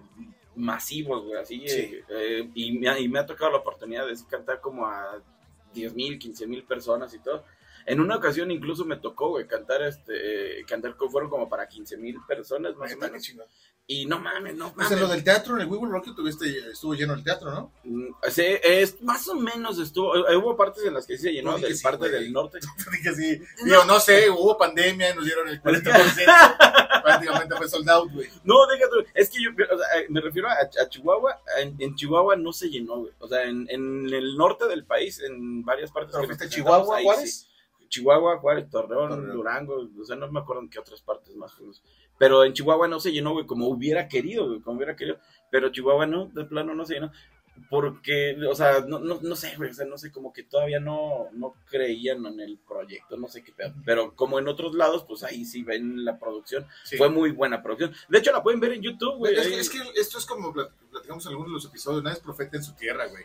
masivos, 0.55 1.23
güey, 1.25 1.39
así. 1.39 1.63
Eh, 1.67 2.49
y, 2.53 2.77
me, 2.77 2.99
y 2.99 3.07
me 3.07 3.19
ha 3.19 3.25
tocado 3.25 3.51
la 3.51 3.57
oportunidad 3.57 4.05
de 4.05 4.15
cantar 4.29 4.61
como 4.61 4.85
a 4.85 5.21
10 5.73 5.95
mil, 5.95 6.19
15 6.19 6.47
mil 6.47 6.63
personas 6.63 7.13
y 7.13 7.19
todo. 7.19 7.43
En 7.89 7.99
una 7.99 8.17
ocasión 8.17 8.51
incluso 8.51 8.85
me 8.85 8.97
tocó, 8.97 9.29
güey, 9.29 9.47
cantar, 9.47 9.81
este, 9.81 10.63
cantar, 10.67 10.95
fueron 11.09 11.27
como 11.27 11.49
para 11.49 11.67
15 11.67 11.97
mil 11.97 12.17
personas 12.27 12.75
más 12.75 12.93
o 12.93 12.97
menos. 12.97 13.33
Y 13.87 14.05
no 14.05 14.19
mames, 14.19 14.55
no 14.55 14.65
mames. 14.65 14.75
Pues 14.75 14.91
en 14.91 14.99
lo 14.99 15.07
del 15.07 15.23
teatro, 15.23 15.55
en 15.55 15.61
el 15.61 15.67
We 15.67 15.89
Rock 15.89 16.15
tuviste, 16.15 16.69
estuvo 16.71 16.93
lleno 16.93 17.15
el 17.15 17.23
teatro, 17.23 17.49
¿no? 17.49 17.73
Mm, 17.83 18.13
sí, 18.29 18.43
es, 18.61 19.01
más 19.01 19.27
o 19.27 19.33
menos 19.33 19.79
estuvo, 19.79 20.15
eh, 20.15 20.37
hubo 20.37 20.55
partes 20.55 20.85
en 20.85 20.93
las 20.93 21.07
que 21.07 21.17
se 21.17 21.31
llenó, 21.33 21.57
de 21.57 21.75
parte 21.81 22.09
del 22.09 22.31
norte. 22.31 22.59
Dije 22.91 23.15
sí, 23.15 23.41
digo, 23.65 23.83
no 23.85 23.99
sé, 23.99 24.29
hubo 24.29 24.55
pandemia 24.55 25.09
y 25.09 25.15
nos 25.15 25.25
dieron 25.25 25.49
el 25.49 25.59
40%, 25.59 25.81
prácticamente 27.03 27.55
fue 27.55 27.67
sold 27.67 27.89
out, 27.89 28.11
güey. 28.13 28.29
No, 28.43 28.67
déjate, 28.67 29.09
es 29.15 29.31
que 29.31 29.41
yo, 29.41 29.49
o 29.49 29.77
sea, 29.79 29.99
eh, 29.99 30.05
me 30.09 30.21
refiero 30.21 30.47
a, 30.47 30.87
Chihuahua, 30.89 31.41
en, 31.57 31.95
Chihuahua 31.95 32.35
no 32.35 32.53
se 32.53 32.69
llenó, 32.69 32.99
güey, 32.99 33.13
o 33.17 33.27
sea, 33.27 33.45
en, 33.45 33.65
en 33.71 34.13
el 34.13 34.37
norte 34.37 34.67
del 34.67 34.85
país, 34.85 35.19
en 35.21 35.65
varias 35.65 35.91
partes. 35.91 36.13
¿Pero 36.13 36.27
fuiste 36.27 36.49
Chihuahua, 36.49 37.01
Juárez? 37.01 37.49
Chihuahua, 37.89 38.37
Juárez, 38.37 38.69
Torreón, 38.69 39.31
Durango, 39.31 39.89
o 39.99 40.05
sea, 40.05 40.15
no 40.15 40.31
me 40.31 40.39
acuerdo 40.39 40.61
en 40.61 40.69
qué 40.69 40.79
otras 40.79 41.01
partes 41.01 41.35
más. 41.35 41.53
Pero 42.17 42.43
en 42.43 42.53
Chihuahua 42.53 42.87
no 42.87 42.99
se 42.99 43.11
llenó, 43.11 43.33
güey, 43.33 43.45
como 43.45 43.67
hubiera 43.67 44.07
querido, 44.07 44.47
güey, 44.47 44.61
como 44.61 44.77
hubiera 44.77 44.95
querido. 44.95 45.17
Pero 45.51 45.69
Chihuahua 45.69 46.05
no, 46.05 46.27
de 46.27 46.45
plano 46.45 46.73
no 46.75 46.85
se 46.85 46.95
llenó. 46.95 47.11
Porque, 47.69 48.37
o 48.49 48.55
sea, 48.55 48.81
no, 48.87 48.99
no, 48.99 49.19
no 49.21 49.35
sé, 49.35 49.55
güey, 49.57 49.71
o 49.71 49.73
sea, 49.73 49.85
no 49.85 49.97
sé, 49.97 50.11
como 50.11 50.31
que 50.31 50.43
todavía 50.43 50.79
no, 50.79 51.27
no 51.33 51.55
creían 51.65 52.25
en 52.25 52.39
el 52.39 52.57
proyecto, 52.57 53.17
no 53.17 53.27
sé 53.27 53.43
qué 53.43 53.51
pedo. 53.51 53.73
Pero 53.83 54.15
como 54.15 54.39
en 54.39 54.47
otros 54.47 54.75
lados, 54.75 55.03
pues 55.05 55.23
ahí 55.23 55.43
sí 55.43 55.63
ven 55.63 56.05
la 56.05 56.17
producción. 56.17 56.65
Fue 56.97 57.09
muy 57.09 57.31
buena 57.31 57.61
producción. 57.61 57.93
De 58.07 58.19
hecho, 58.19 58.31
la 58.31 58.43
pueden 58.43 58.61
ver 58.61 58.73
en 58.73 58.81
YouTube, 58.81 59.17
güey. 59.17 59.35
Es, 59.35 59.69
que 59.69 59.79
esto 59.95 60.19
es 60.19 60.25
como 60.25 60.53
platicamos 60.53 61.25
en 61.25 61.31
algunos 61.31 61.51
de 61.51 61.55
los 61.55 61.65
episodios, 61.65 62.01
nadie 62.01 62.17
es 62.17 62.23
profeta 62.23 62.55
en 62.55 62.63
su 62.63 62.73
tierra, 62.75 63.07
güey 63.07 63.23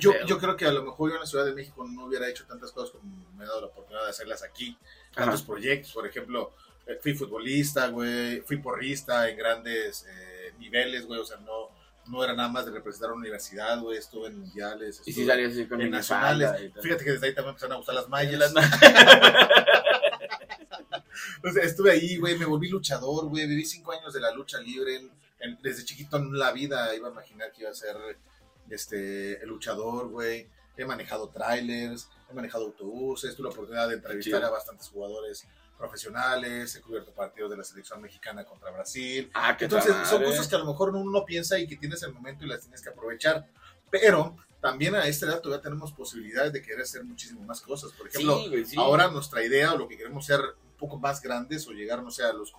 yo, 0.00 0.12
yo, 0.26 0.38
creo 0.38 0.56
que 0.56 0.64
a 0.64 0.72
lo 0.72 0.82
mejor 0.82 1.10
yo 1.10 1.16
en 1.16 1.20
la 1.20 1.26
Ciudad 1.26 1.44
de 1.44 1.54
México 1.54 1.86
no 1.86 2.06
hubiera 2.06 2.26
hecho 2.28 2.44
tantas 2.46 2.72
cosas 2.72 2.90
como 2.90 3.04
me 3.36 3.44
he 3.44 3.46
dado 3.46 3.60
la 3.60 3.66
oportunidad 3.68 4.04
de 4.04 4.10
hacerlas 4.10 4.42
aquí. 4.42 4.76
Tantos 5.14 5.42
proyectos, 5.42 5.92
por 5.92 6.06
ejemplo, 6.06 6.52
eh, 6.86 6.98
fui 7.02 7.14
futbolista, 7.14 7.88
güey, 7.88 8.40
fui 8.40 8.56
porrista 8.58 9.28
en 9.28 9.36
grandes 9.36 10.06
eh, 10.08 10.54
niveles, 10.58 11.06
güey, 11.06 11.20
o 11.20 11.24
sea, 11.24 11.36
no, 11.38 11.70
no 12.06 12.24
era 12.24 12.34
nada 12.34 12.48
más 12.48 12.64
de 12.64 12.72
representar 12.72 13.10
a 13.10 13.12
una 13.12 13.20
universidad, 13.20 13.78
güey, 13.80 13.98
estuve 13.98 14.28
en 14.28 14.40
mundiales, 14.40 15.02
y 15.04 15.12
si 15.12 15.30
así 15.30 15.66
con 15.66 15.82
en 15.82 15.90
nacionales. 15.90 16.72
Fíjate 16.80 17.04
que 17.04 17.12
desde 17.12 17.26
ahí 17.26 17.34
también 17.34 17.50
empezaron 17.50 17.74
a 17.74 17.76
gustar 17.76 17.94
las 17.94 18.08
mallas. 18.08 18.54
o 21.44 21.52
sea, 21.52 21.62
estuve 21.62 21.92
ahí, 21.92 22.16
güey, 22.16 22.36
me 22.38 22.46
volví 22.46 22.68
luchador, 22.68 23.26
güey, 23.26 23.46
viví 23.46 23.64
cinco 23.64 23.92
años 23.92 24.12
de 24.14 24.20
la 24.20 24.32
lucha 24.32 24.58
libre, 24.58 25.08
desde 25.62 25.84
chiquito 25.84 26.16
en 26.16 26.36
la 26.38 26.52
vida 26.52 26.94
iba 26.96 27.08
a 27.08 27.12
imaginar 27.12 27.52
que 27.52 27.62
iba 27.62 27.70
a 27.70 27.74
ser 27.74 27.96
este, 28.70 29.42
el 29.42 29.48
luchador, 29.48 30.08
güey. 30.08 30.48
He 30.76 30.84
manejado 30.84 31.28
trailers, 31.28 32.08
he 32.30 32.34
manejado 32.34 32.66
autobuses, 32.66 33.34
tuve 33.34 33.48
la 33.48 33.52
oportunidad 33.52 33.88
de 33.88 33.94
entrevistar 33.94 34.44
a 34.44 34.50
bastantes 34.50 34.88
jugadores 34.88 35.46
profesionales, 35.76 36.74
he 36.74 36.80
cubierto 36.80 37.12
partidos 37.12 37.50
de 37.50 37.56
la 37.56 37.64
selección 37.64 38.02
mexicana 38.02 38.44
contra 38.44 38.70
Brasil. 38.70 39.30
Ah, 39.34 39.56
Entonces, 39.58 39.94
son 40.08 40.22
cosas 40.22 40.46
que 40.48 40.56
a 40.56 40.58
lo 40.58 40.66
mejor 40.66 40.90
uno 40.90 41.10
no 41.10 41.24
piensa 41.24 41.58
y 41.58 41.66
que 41.66 41.76
tienes 41.76 42.02
el 42.02 42.12
momento 42.12 42.44
y 42.44 42.48
las 42.48 42.60
tienes 42.60 42.82
que 42.82 42.90
aprovechar. 42.90 43.46
Pero 43.90 44.36
también 44.60 44.94
a 44.96 45.06
esta 45.06 45.26
edad 45.26 45.40
todavía 45.40 45.62
tenemos 45.62 45.92
posibilidades 45.92 46.52
de 46.52 46.62
querer 46.62 46.82
hacer 46.82 47.04
muchísimas 47.04 47.46
más 47.46 47.60
cosas. 47.60 47.92
Por 47.92 48.08
ejemplo, 48.08 48.40
ahora 48.76 49.08
nuestra 49.08 49.42
idea 49.44 49.72
o 49.72 49.78
lo 49.78 49.88
que 49.88 49.96
queremos 49.96 50.26
ser 50.26 50.40
un 50.40 50.76
poco 50.76 50.98
más 50.98 51.22
grandes 51.22 51.66
o 51.68 51.70
llegar, 51.70 52.02
no 52.02 52.10
sé, 52.10 52.24
a 52.24 52.32
los 52.32 52.50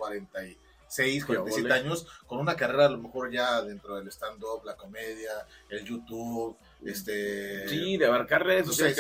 46, 0.90 1.26
47 1.26 1.74
años, 1.74 2.08
con 2.26 2.40
una 2.40 2.56
carrera 2.56 2.88
a 2.88 2.90
lo 2.90 2.98
mejor 2.98 3.32
ya 3.32 3.62
dentro 3.62 3.96
del 3.98 4.08
stand-up, 4.08 4.66
la 4.66 4.76
comedia, 4.76 5.46
el 5.70 5.86
YouTube, 5.86 6.58
este... 6.84 7.68
Sí, 7.68 7.98
de 7.98 8.08
abarcar 8.08 8.44
redes 8.44 8.66
sociales, 8.66 8.98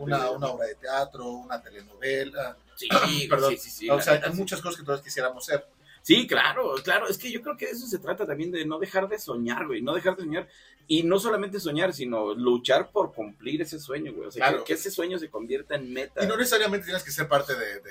una, 0.00 0.30
una 0.30 0.48
obra 0.48 0.66
de 0.66 0.74
teatro, 0.76 1.28
una 1.28 1.60
telenovela. 1.62 2.56
Sí, 2.74 2.88
perdón. 3.28 3.56
Sí, 3.58 3.70
sí, 3.70 3.90
o 3.90 4.00
sea, 4.00 4.20
hay 4.24 4.32
muchas 4.32 4.62
cosas 4.62 4.80
que 4.80 4.86
todos 4.86 5.02
quisiéramos 5.02 5.44
ser. 5.44 5.66
Sí, 6.02 6.26
claro, 6.26 6.74
claro. 6.82 7.06
Es 7.08 7.18
que 7.18 7.30
yo 7.30 7.42
creo 7.42 7.56
que 7.56 7.66
de 7.66 7.72
eso 7.72 7.86
se 7.86 7.98
trata 7.98 8.26
también, 8.26 8.50
de 8.50 8.64
no 8.64 8.78
dejar 8.78 9.08
de 9.08 9.18
soñar, 9.18 9.66
güey. 9.66 9.82
No 9.82 9.94
dejar 9.94 10.16
de 10.16 10.22
soñar. 10.22 10.48
Y 10.86 11.02
no 11.02 11.18
solamente 11.18 11.60
soñar, 11.60 11.92
sino 11.92 12.34
luchar 12.34 12.90
por 12.90 13.12
cumplir 13.12 13.60
ese 13.60 13.78
sueño, 13.78 14.14
güey. 14.14 14.28
O 14.28 14.30
sea, 14.30 14.64
que, 14.64 14.72
ese 14.72 14.90
sueño 14.90 15.18
se 15.18 15.28
convierta 15.28 15.74
en 15.74 15.92
meta. 15.92 16.24
Y 16.24 16.26
no 16.26 16.36
necesariamente 16.36 16.86
tienes 16.86 17.02
que 17.02 17.10
ser 17.10 17.28
parte 17.28 17.54
de, 17.54 17.82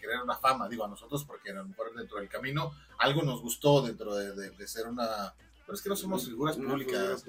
querer 0.00 0.20
una 0.22 0.36
fama, 0.36 0.68
digo, 0.68 0.84
a 0.84 0.88
nosotros, 0.88 1.24
porque 1.24 1.50
a 1.50 1.54
lo 1.54 1.66
mejor 1.66 1.94
dentro 1.94 2.18
del 2.18 2.28
camino 2.28 2.72
algo 2.98 3.22
nos 3.22 3.40
gustó 3.40 3.82
dentro 3.82 4.16
de, 4.16 4.66
ser 4.66 4.88
una... 4.88 5.32
Pero 5.64 5.76
es 5.76 5.82
que 5.82 5.88
no 5.88 5.96
somos 5.96 6.24
figuras 6.24 6.56
públicas. 6.56 7.24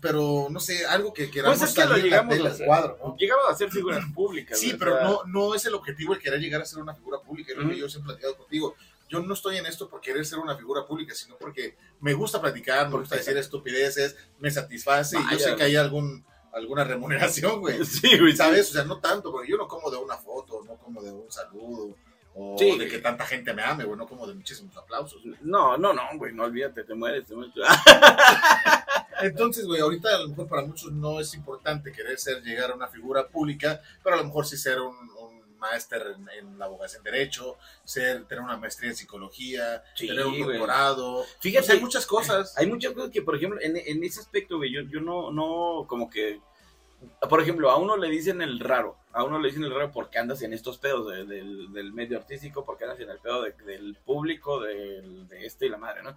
pero 0.00 0.46
no 0.50 0.60
sé, 0.60 0.86
algo 0.86 1.12
que 1.12 1.30
queramos 1.30 1.58
pues 1.58 1.70
es 1.70 1.76
que 1.76 1.84
lo 1.84 1.98
llegamos 1.98 2.38
a 2.38 2.64
cuadro, 2.64 3.16
Llegamos 3.18 3.44
a 3.50 3.54
ser 3.54 3.70
figuras 3.70 4.02
públicas. 4.14 4.58
Sí, 4.58 4.74
pero 4.78 5.02
no, 5.02 5.24
no 5.26 5.54
es 5.54 5.66
el 5.66 5.74
objetivo 5.74 6.14
el 6.14 6.20
querer 6.20 6.40
llegar 6.40 6.62
a 6.62 6.64
ser 6.64 6.80
una 6.80 6.94
figura 6.94 7.18
pública, 7.18 7.52
es 7.52 7.58
lo 7.58 7.68
que 7.68 7.76
yo 7.76 7.88
siempre 7.88 8.12
he 8.12 8.16
platicado 8.16 8.38
contigo 8.38 8.76
yo 9.20 9.26
no 9.26 9.34
estoy 9.34 9.56
en 9.56 9.66
esto 9.66 9.88
por 9.88 10.00
querer 10.00 10.24
ser 10.24 10.38
una 10.38 10.56
figura 10.56 10.86
pública, 10.86 11.14
sino 11.14 11.36
porque 11.36 11.76
me 12.00 12.14
gusta 12.14 12.40
platicar, 12.40 12.88
me 12.88 12.98
gusta 12.98 13.16
decir 13.16 13.36
estupideces, 13.36 14.16
me 14.38 14.50
satisface 14.50 15.16
y 15.18 15.32
yo 15.32 15.38
sé 15.38 15.56
que 15.56 15.64
hay 15.64 15.76
algún 15.76 16.24
alguna 16.52 16.84
remuneración, 16.84 17.60
güey. 17.60 17.84
Sí, 17.84 18.18
güey. 18.18 18.34
¿Sabes? 18.34 18.70
O 18.70 18.72
sea, 18.74 18.84
no 18.84 19.00
tanto, 19.00 19.32
porque 19.32 19.50
yo 19.50 19.56
no 19.56 19.66
como 19.66 19.90
de 19.90 19.96
una 19.96 20.16
foto, 20.16 20.62
no 20.64 20.76
como 20.76 21.02
de 21.02 21.12
un 21.12 21.30
saludo, 21.30 21.96
o 22.36 22.56
de 22.56 22.88
que 22.88 22.98
tanta 22.98 23.24
gente 23.24 23.54
me 23.54 23.62
ame, 23.62 23.84
güey, 23.84 23.96
no 23.96 24.08
como 24.08 24.26
de 24.26 24.34
muchísimos 24.34 24.76
aplausos. 24.76 25.22
No, 25.40 25.78
no, 25.78 25.92
no, 25.92 26.02
güey, 26.16 26.32
no 26.32 26.44
olvídate, 26.44 26.82
te 26.82 26.94
mueres, 26.94 27.26
te 27.26 27.34
mueres. 27.34 27.54
Entonces, 29.22 29.66
güey, 29.66 29.80
ahorita 29.80 30.16
a 30.16 30.18
lo 30.20 30.28
mejor 30.28 30.48
para 30.48 30.66
muchos 30.66 30.90
no 30.90 31.20
es 31.20 31.32
importante 31.34 31.92
querer 31.92 32.18
ser, 32.18 32.42
llegar 32.42 32.72
a 32.72 32.74
una 32.74 32.88
figura 32.88 33.28
pública, 33.28 33.80
pero 34.02 34.16
a 34.16 34.18
lo 34.18 34.24
mejor 34.24 34.46
sí 34.46 34.56
ser 34.56 34.80
un, 34.80 34.94
máster 35.64 36.16
en, 36.38 36.58
la 36.58 36.66
abogacía 36.66 36.98
en 36.98 37.04
Derecho, 37.04 37.56
ser, 37.84 38.24
tener 38.26 38.44
una 38.44 38.56
maestría 38.56 38.90
en 38.90 38.96
Psicología, 38.96 39.82
tener 39.96 40.26
un 40.26 40.38
doctorado. 40.38 41.24
Fíjate, 41.40 41.72
hay 41.72 41.80
muchas 41.80 42.06
cosas. 42.06 42.56
Hay 42.58 42.66
muchas 42.66 42.92
cosas 42.92 43.10
que, 43.10 43.22
por 43.22 43.36
ejemplo, 43.36 43.58
en, 43.60 43.76
en 43.76 44.04
ese 44.04 44.20
aspecto, 44.20 44.58
güey, 44.58 44.72
yo, 44.72 44.82
yo 44.82 45.00
no, 45.00 45.30
no, 45.30 45.86
como 45.88 46.10
que, 46.10 46.40
por 47.28 47.40
ejemplo, 47.40 47.70
a 47.70 47.76
uno 47.76 47.96
le 47.96 48.08
dicen 48.08 48.42
el 48.42 48.60
raro, 48.60 48.96
a 49.12 49.24
uno 49.24 49.38
le 49.38 49.48
dicen 49.48 49.64
el 49.64 49.74
raro 49.74 49.90
porque 49.92 50.18
andas 50.18 50.42
en 50.42 50.52
estos 50.52 50.78
pedos 50.78 51.10
del, 51.10 51.72
del, 51.72 51.92
medio 51.92 52.18
artístico, 52.18 52.64
porque 52.64 52.84
andas 52.84 53.00
en 53.00 53.10
el 53.10 53.18
pedo 53.18 53.42
del 53.42 53.96
público, 54.04 54.60
de 54.60 55.24
este 55.44 55.66
y 55.66 55.70
la 55.70 55.78
madre, 55.78 56.02
¿no? 56.02 56.16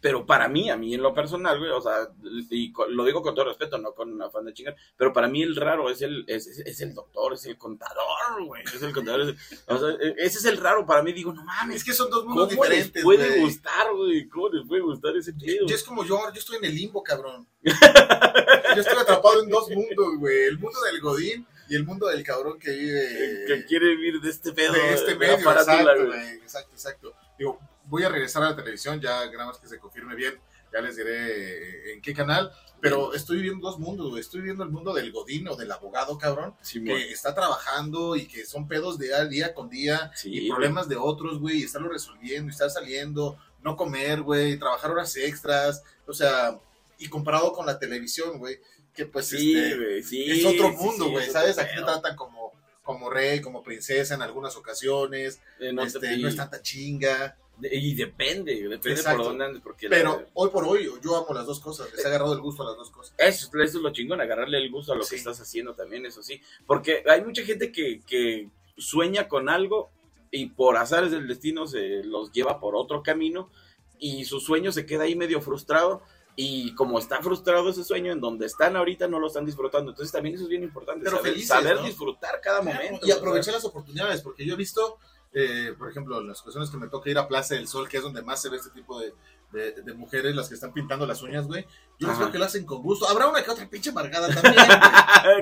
Pero 0.00 0.24
para 0.24 0.48
mí, 0.48 0.70
a 0.70 0.76
mí 0.76 0.94
en 0.94 1.02
lo 1.02 1.12
personal, 1.12 1.58
güey, 1.58 1.70
o 1.70 1.80
sea, 1.80 2.08
y 2.50 2.72
lo 2.88 3.04
digo 3.04 3.20
con 3.20 3.34
todo 3.34 3.46
respeto, 3.46 3.76
no 3.76 3.92
con 3.92 4.20
afán 4.22 4.46
de 4.46 4.54
chingar, 4.54 4.74
pero 4.96 5.12
para 5.12 5.28
mí 5.28 5.42
el 5.42 5.54
raro 5.56 5.90
es 5.90 6.00
el, 6.00 6.24
es, 6.26 6.46
es 6.46 6.80
el 6.80 6.94
doctor, 6.94 7.34
es 7.34 7.44
el 7.44 7.58
contador, 7.58 8.44
güey, 8.46 8.62
es 8.64 8.82
el 8.82 8.94
contador. 8.94 9.34
o 9.66 9.78
sea, 9.78 9.88
e, 10.00 10.14
ese 10.18 10.38
es 10.38 10.44
el 10.46 10.56
raro 10.56 10.86
para 10.86 11.02
mí, 11.02 11.12
digo, 11.12 11.32
no 11.32 11.44
mames. 11.44 11.76
Es 11.76 11.84
que 11.84 11.92
son 11.92 12.10
dos 12.10 12.24
mundos 12.24 12.48
¿cómo 12.48 12.62
diferentes, 12.62 12.94
les 12.94 13.04
puede 13.04 13.40
gustar, 13.40 13.92
güey? 13.94 14.28
¿Cómo 14.28 14.48
les 14.48 14.66
puede 14.66 14.82
gustar 14.82 15.16
ese 15.16 15.34
pedo? 15.34 15.66
Yo 15.66 15.74
es 15.74 15.84
como 15.84 16.04
yo, 16.04 16.18
yo 16.32 16.38
estoy 16.38 16.56
en 16.56 16.64
el 16.64 16.74
limbo, 16.74 17.02
cabrón. 17.02 17.46
yo 17.62 18.80
estoy 18.80 18.98
atrapado 18.98 19.42
en 19.42 19.50
dos 19.50 19.68
mundos, 19.70 20.16
güey, 20.18 20.44
el 20.44 20.58
mundo 20.58 20.80
del 20.80 21.00
godín 21.00 21.46
y 21.68 21.76
el 21.76 21.84
mundo 21.84 22.08
del 22.08 22.24
cabrón 22.24 22.58
que 22.58 22.70
vive... 22.70 23.44
Que 23.46 23.64
quiere 23.66 23.94
vivir 23.96 24.20
de 24.20 24.30
este 24.30 24.52
pedo. 24.52 24.72
De 24.72 24.94
este 24.94 25.14
medio, 25.14 25.34
exacto, 25.34 26.06
güey, 26.06 26.28
exacto, 26.42 26.72
exacto. 26.72 27.14
Digo, 27.38 27.60
voy 27.90 28.04
a 28.04 28.08
regresar 28.08 28.42
a 28.42 28.50
la 28.50 28.56
televisión, 28.56 29.00
ya 29.00 29.26
nada 29.30 29.46
más 29.46 29.58
que 29.58 29.68
se 29.68 29.78
confirme 29.78 30.14
bien, 30.14 30.38
ya 30.72 30.80
les 30.80 30.96
diré 30.96 31.92
en 31.92 32.00
qué 32.00 32.14
canal, 32.14 32.50
pero 32.80 33.12
estoy 33.12 33.42
viendo 33.42 33.66
dos 33.66 33.78
mundos, 33.78 34.18
Estoy 34.18 34.40
viendo 34.40 34.62
el 34.64 34.70
mundo 34.70 34.94
del 34.94 35.12
godín 35.12 35.48
o 35.48 35.56
del 35.56 35.70
abogado, 35.70 36.16
cabrón, 36.16 36.54
que 36.72 37.10
está 37.10 37.34
trabajando 37.34 38.16
y 38.16 38.26
que 38.26 38.46
son 38.46 38.68
pedos 38.68 38.98
de 38.98 39.28
día 39.28 39.52
con 39.52 39.68
día 39.68 40.12
y 40.24 40.48
problemas 40.48 40.88
de 40.88 40.96
otros, 40.96 41.40
güey, 41.40 41.58
y 41.58 41.64
estarlo 41.64 41.90
resolviendo 41.90 42.48
y 42.48 42.52
estar 42.52 42.70
saliendo, 42.70 43.36
no 43.62 43.76
comer, 43.76 44.22
güey, 44.22 44.58
trabajar 44.58 44.92
horas 44.92 45.16
extras, 45.16 45.82
o 46.06 46.14
sea, 46.14 46.58
y 46.98 47.08
comparado 47.08 47.52
con 47.52 47.66
la 47.66 47.78
televisión, 47.78 48.38
güey, 48.38 48.60
que 48.94 49.06
pues 49.06 49.32
este, 49.32 49.98
es 49.98 50.44
otro 50.44 50.70
mundo, 50.70 51.10
güey, 51.10 51.28
¿sabes? 51.28 51.58
Aquí 51.58 51.74
te 51.76 51.82
tratan 51.82 52.16
como 52.16 52.40
como 52.82 53.08
rey, 53.08 53.40
como 53.40 53.62
princesa 53.62 54.14
en 54.14 54.22
algunas 54.22 54.56
ocasiones, 54.56 55.40
eh, 55.60 55.72
no, 55.72 55.84
este, 55.84 56.16
no 56.16 56.26
es 56.26 56.34
tanta 56.34 56.60
chinga. 56.60 57.36
Y 57.62 57.94
depende, 57.94 58.68
depende 58.68 59.02
por 59.02 59.24
dónde 59.24 59.44
andes. 59.44 59.62
Porque 59.62 59.88
Pero 59.88 60.26
hoy 60.34 60.50
por 60.50 60.64
hoy 60.64 60.90
yo 61.02 61.16
amo 61.16 61.34
las 61.34 61.46
dos 61.46 61.60
cosas, 61.60 61.92
les 61.92 62.04
he 62.04 62.08
agarrado 62.08 62.32
el 62.32 62.40
gusto 62.40 62.62
a 62.62 62.66
las 62.66 62.76
dos 62.76 62.90
cosas. 62.90 63.14
Eso, 63.18 63.48
eso 63.48 63.78
es 63.78 63.82
lo 63.82 63.92
chingón, 63.92 64.20
agarrarle 64.20 64.58
el 64.58 64.70
gusto 64.70 64.92
a 64.92 64.96
lo 64.96 65.04
que 65.04 65.16
estás 65.16 65.40
haciendo 65.40 65.74
también, 65.74 66.06
eso 66.06 66.22
sí. 66.22 66.40
Porque 66.66 67.02
hay 67.06 67.22
mucha 67.22 67.42
gente 67.42 67.72
que, 67.72 68.00
que 68.06 68.48
sueña 68.76 69.28
con 69.28 69.48
algo 69.48 69.90
y 70.30 70.46
por 70.46 70.76
azares 70.76 71.10
del 71.10 71.26
destino 71.26 71.66
se 71.66 72.04
los 72.04 72.32
lleva 72.32 72.60
por 72.60 72.76
otro 72.76 73.02
camino 73.02 73.50
y 73.98 74.24
su 74.24 74.40
sueño 74.40 74.72
se 74.72 74.86
queda 74.86 75.04
ahí 75.04 75.14
medio 75.14 75.40
frustrado 75.40 76.02
y 76.36 76.74
como 76.74 76.98
está 76.98 77.20
frustrado 77.20 77.70
ese 77.70 77.84
sueño 77.84 78.12
en 78.12 78.20
donde 78.20 78.46
están 78.46 78.76
ahorita 78.76 79.08
no 79.08 79.18
lo 79.18 79.26
están 79.26 79.44
disfrutando 79.44 79.90
entonces 79.90 80.12
también 80.12 80.36
eso 80.36 80.44
es 80.44 80.48
bien 80.48 80.62
importante 80.62 81.04
Pero 81.04 81.18
saber, 81.18 81.40
saber 81.42 81.82
disfrutar 81.82 82.40
cada 82.40 82.62
momento 82.62 83.06
y 83.06 83.10
aprovechar 83.10 83.54
las 83.54 83.64
oportunidades 83.64 84.22
porque 84.22 84.46
yo 84.46 84.54
he 84.54 84.56
visto 84.56 84.98
eh, 85.32 85.74
por 85.78 85.90
ejemplo, 85.90 86.20
en 86.20 86.28
las 86.28 86.40
ocasiones 86.40 86.70
que 86.70 86.76
me 86.76 86.88
toca 86.88 87.10
ir 87.10 87.18
a 87.18 87.28
Plaza 87.28 87.54
del 87.54 87.68
Sol, 87.68 87.88
que 87.88 87.98
es 87.98 88.02
donde 88.02 88.22
más 88.22 88.42
se 88.42 88.48
ve 88.48 88.56
este 88.56 88.70
tipo 88.70 89.00
de, 89.00 89.12
de, 89.52 89.94
mujeres, 89.94 90.34
las 90.34 90.48
que 90.48 90.54
están 90.54 90.72
pintando 90.72 91.06
las 91.06 91.22
uñas, 91.22 91.46
güey. 91.46 91.66
Yo 91.98 92.12
creo 92.14 92.32
que 92.32 92.38
lo 92.38 92.44
hacen 92.44 92.64
con 92.64 92.82
gusto. 92.82 93.08
Habrá 93.08 93.28
una 93.28 93.42
que 93.42 93.50
otra 93.50 93.68
pinche 93.68 93.92
marcada 93.92 94.28
también, 94.34 94.66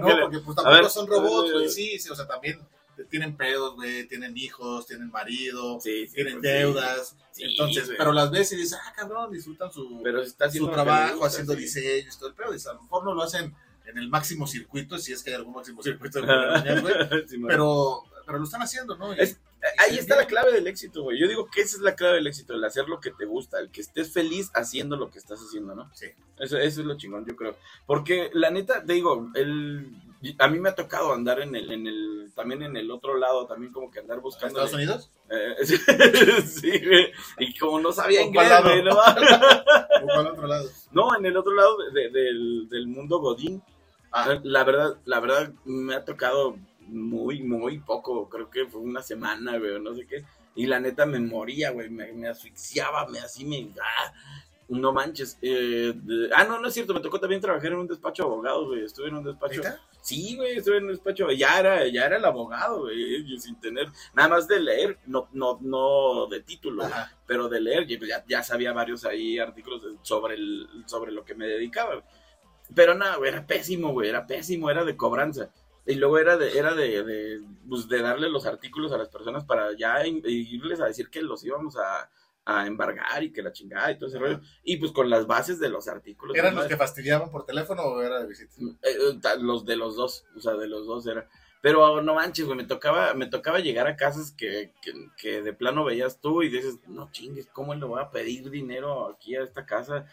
¿no? 0.00 0.20
Porque 0.22 0.38
pues 0.40 0.56
tampoco 0.56 0.88
son 0.88 1.06
robots, 1.06 1.52
güey. 1.52 1.68
Sí, 1.68 1.98
sí, 1.98 2.10
o 2.10 2.14
sea, 2.14 2.26
también 2.26 2.58
tienen 3.10 3.36
pedos, 3.36 3.74
güey, 3.76 4.06
tienen 4.06 4.36
hijos, 4.36 4.86
tienen 4.86 5.10
marido, 5.10 5.78
tienen 5.78 6.40
pues 6.40 6.42
deudas. 6.42 7.16
Entonces, 7.36 7.90
pero 7.96 8.12
las 8.12 8.30
ves 8.30 8.52
y 8.52 8.56
dices, 8.56 8.78
ah, 8.84 8.92
cabrón, 8.94 9.30
disfrutan 9.30 9.72
su, 9.72 10.00
pero 10.02 10.22
está 10.22 10.50
su 10.50 10.68
trabajo, 10.68 11.24
haciendo 11.24 11.54
diseños, 11.54 12.18
todo 12.18 12.30
el 12.30 12.34
pedo. 12.34 12.50
a 12.50 12.74
lo 12.74 12.82
mejor 12.82 13.04
no 13.04 13.14
lo 13.14 13.22
hacen 13.22 13.54
en 13.86 13.98
el 13.98 14.08
máximo 14.08 14.46
circuito, 14.46 14.98
si 14.98 15.12
es 15.12 15.22
que 15.22 15.30
hay 15.30 15.36
algún 15.36 15.54
máximo 15.54 15.82
circuito, 15.82 16.20
güey, 16.20 16.28
pero, 17.46 18.02
pero 18.26 18.38
lo 18.38 18.44
están 18.44 18.62
haciendo, 18.62 18.96
¿no? 18.96 19.14
Ahí 19.78 19.98
está 19.98 20.16
la 20.16 20.26
clave 20.26 20.52
del 20.52 20.66
éxito, 20.66 21.02
güey. 21.02 21.18
Yo 21.18 21.26
digo 21.26 21.48
que 21.50 21.62
esa 21.62 21.76
es 21.76 21.82
la 21.82 21.96
clave 21.96 22.16
del 22.16 22.26
éxito, 22.26 22.54
el 22.54 22.64
hacer 22.64 22.88
lo 22.88 23.00
que 23.00 23.10
te 23.10 23.24
gusta, 23.24 23.58
el 23.58 23.70
que 23.70 23.80
estés 23.80 24.12
feliz 24.12 24.50
haciendo 24.54 24.96
lo 24.96 25.10
que 25.10 25.18
estás 25.18 25.40
haciendo, 25.40 25.74
¿no? 25.74 25.90
Sí. 25.94 26.06
Eso, 26.38 26.56
eso 26.58 26.80
es 26.80 26.86
lo 26.86 26.96
chingón, 26.96 27.26
yo 27.26 27.34
creo. 27.34 27.56
Porque 27.86 28.30
la 28.32 28.50
neta, 28.50 28.84
te 28.84 28.92
digo, 28.92 29.30
el, 29.34 29.90
a 30.38 30.48
mí 30.48 30.60
me 30.60 30.68
ha 30.68 30.74
tocado 30.74 31.12
andar 31.12 31.40
en 31.40 31.54
el, 31.56 31.72
en 31.72 31.86
el, 31.86 32.32
también 32.34 32.62
en 32.62 32.76
el 32.76 32.90
otro 32.90 33.16
lado, 33.16 33.46
también 33.46 33.72
como 33.72 33.90
que 33.90 34.00
andar 34.00 34.20
buscando. 34.20 34.64
¿Estados 34.64 34.74
Unidos? 34.74 35.10
Eh, 35.28 35.56
sí, 36.46 36.70
güey. 36.84 37.12
Y 37.38 37.58
como 37.58 37.80
no 37.80 37.92
sabía 37.92 38.22
inglés, 38.22 38.50
güey, 38.62 38.82
¿no? 38.82 38.96
otro 40.30 40.46
lado? 40.46 40.68
No, 40.92 41.16
en 41.16 41.26
el 41.26 41.36
otro 41.36 41.54
lado 41.54 41.76
del, 41.92 42.68
del 42.68 42.86
mundo 42.86 43.18
Godín. 43.18 43.62
Ah. 44.12 44.38
La 44.42 44.64
verdad, 44.64 44.96
la 45.04 45.20
verdad, 45.20 45.52
me 45.64 45.94
ha 45.94 46.04
tocado 46.04 46.56
muy, 46.88 47.42
muy 47.42 47.78
poco, 47.78 48.28
creo 48.28 48.50
que 48.50 48.66
fue 48.66 48.80
una 48.80 49.02
semana, 49.02 49.58
güey, 49.58 49.80
no 49.80 49.94
sé 49.94 50.06
qué. 50.06 50.24
Y 50.54 50.66
la 50.66 50.80
neta 50.80 51.06
me 51.06 51.20
moría, 51.20 51.70
güey, 51.70 51.88
me, 51.88 52.28
asfixiaba, 52.28 53.06
me 53.08 53.20
así 53.20 53.44
me... 53.44 53.70
Ah, 53.80 54.12
no 54.68 54.92
manches. 54.92 55.38
Eh, 55.40 55.94
ah, 56.34 56.44
no, 56.44 56.60
no 56.60 56.68
es 56.68 56.74
cierto, 56.74 56.92
me 56.92 57.00
tocó 57.00 57.18
también 57.18 57.40
trabajar 57.40 57.72
en 57.72 57.78
un 57.78 57.86
despacho 57.86 58.24
de 58.24 58.28
abogados, 58.28 58.66
güey. 58.66 58.84
Estuve 58.84 59.08
en 59.08 59.16
un 59.16 59.24
despacho. 59.24 59.62
Sí, 60.02 60.36
güey, 60.36 60.58
estuve 60.58 60.78
en 60.78 60.84
un 60.84 60.90
despacho. 60.90 61.30
Ya 61.30 61.58
era, 61.58 61.86
ya 61.86 62.06
era 62.06 62.16
el 62.16 62.24
abogado, 62.24 62.82
güey, 62.82 63.38
sin 63.38 63.58
tener 63.60 63.88
nada 64.14 64.28
más 64.28 64.46
de 64.46 64.60
leer, 64.60 64.98
no, 65.06 65.28
no, 65.32 65.58
no 65.60 66.26
de 66.26 66.40
título, 66.40 66.84
pero 67.26 67.48
de 67.48 67.60
leer, 67.60 67.86
pues 67.98 68.08
ya, 68.08 68.24
ya 68.28 68.42
sabía 68.42 68.72
varios 68.72 69.04
ahí 69.04 69.38
artículos 69.38 69.82
sobre, 70.02 70.34
el, 70.34 70.68
sobre 70.86 71.12
lo 71.12 71.24
que 71.24 71.34
me 71.34 71.46
dedicaba. 71.46 72.02
Pero 72.74 72.94
nada, 72.94 73.16
güey, 73.16 73.30
era 73.30 73.46
pésimo, 73.46 73.92
güey, 73.92 74.08
era 74.08 74.26
pésimo, 74.26 74.70
era 74.70 74.84
de 74.84 74.96
cobranza. 74.96 75.50
Y 75.88 75.94
luego 75.94 76.18
era 76.18 76.36
de, 76.36 76.58
era 76.58 76.74
de, 76.74 77.02
de, 77.02 77.42
pues 77.68 77.88
de 77.88 78.02
darle 78.02 78.28
los 78.28 78.44
artículos 78.44 78.92
a 78.92 78.98
las 78.98 79.08
personas 79.08 79.44
para 79.44 79.74
ya 79.76 80.06
irles 80.06 80.80
a 80.80 80.86
decir 80.86 81.08
que 81.08 81.22
los 81.22 81.42
íbamos 81.44 81.76
a, 81.76 82.10
a 82.48 82.66
embargar 82.66 83.22
y 83.22 83.30
que 83.30 83.42
la 83.42 83.52
chingada 83.52 83.90
y 83.90 83.98
todo 83.98 84.08
ese 84.08 84.18
rollo. 84.18 84.40
Y 84.64 84.78
pues 84.78 84.92
con 84.92 85.10
las 85.10 85.26
bases 85.26 85.58
de 85.60 85.68
los 85.68 85.88
artículos. 85.88 86.36
¿Eran 86.36 86.54
los 86.54 86.66
que 86.66 86.76
fastidiaban 86.76 87.30
por 87.30 87.44
teléfono 87.44 87.82
o 87.82 88.02
era 88.02 88.20
de 88.20 88.26
visita? 88.26 88.54
Eh, 88.82 88.96
eh, 89.00 89.18
los 89.40 89.64
de 89.64 89.76
los 89.76 89.96
dos, 89.96 90.26
o 90.36 90.40
sea, 90.40 90.54
de 90.54 90.66
los 90.66 90.86
dos 90.86 91.06
era. 91.06 91.26
Pero 91.60 92.00
no 92.02 92.14
manches, 92.14 92.46
güey, 92.46 92.56
me 92.56 92.64
tocaba, 92.64 93.14
me 93.14 93.26
tocaba 93.26 93.58
llegar 93.58 93.86
a 93.86 93.96
casas 93.96 94.32
que, 94.32 94.72
que, 95.16 95.42
de 95.42 95.52
plano 95.52 95.84
veías 95.84 96.20
tú 96.20 96.42
y 96.42 96.48
dices, 96.48 96.78
no 96.86 97.10
chingues, 97.12 97.48
¿cómo 97.48 97.74
le 97.74 97.84
voy 97.84 98.00
a 98.00 98.10
pedir 98.10 98.48
dinero 98.48 99.08
aquí 99.08 99.36
a 99.36 99.42
esta 99.42 99.66
casa? 99.66 100.06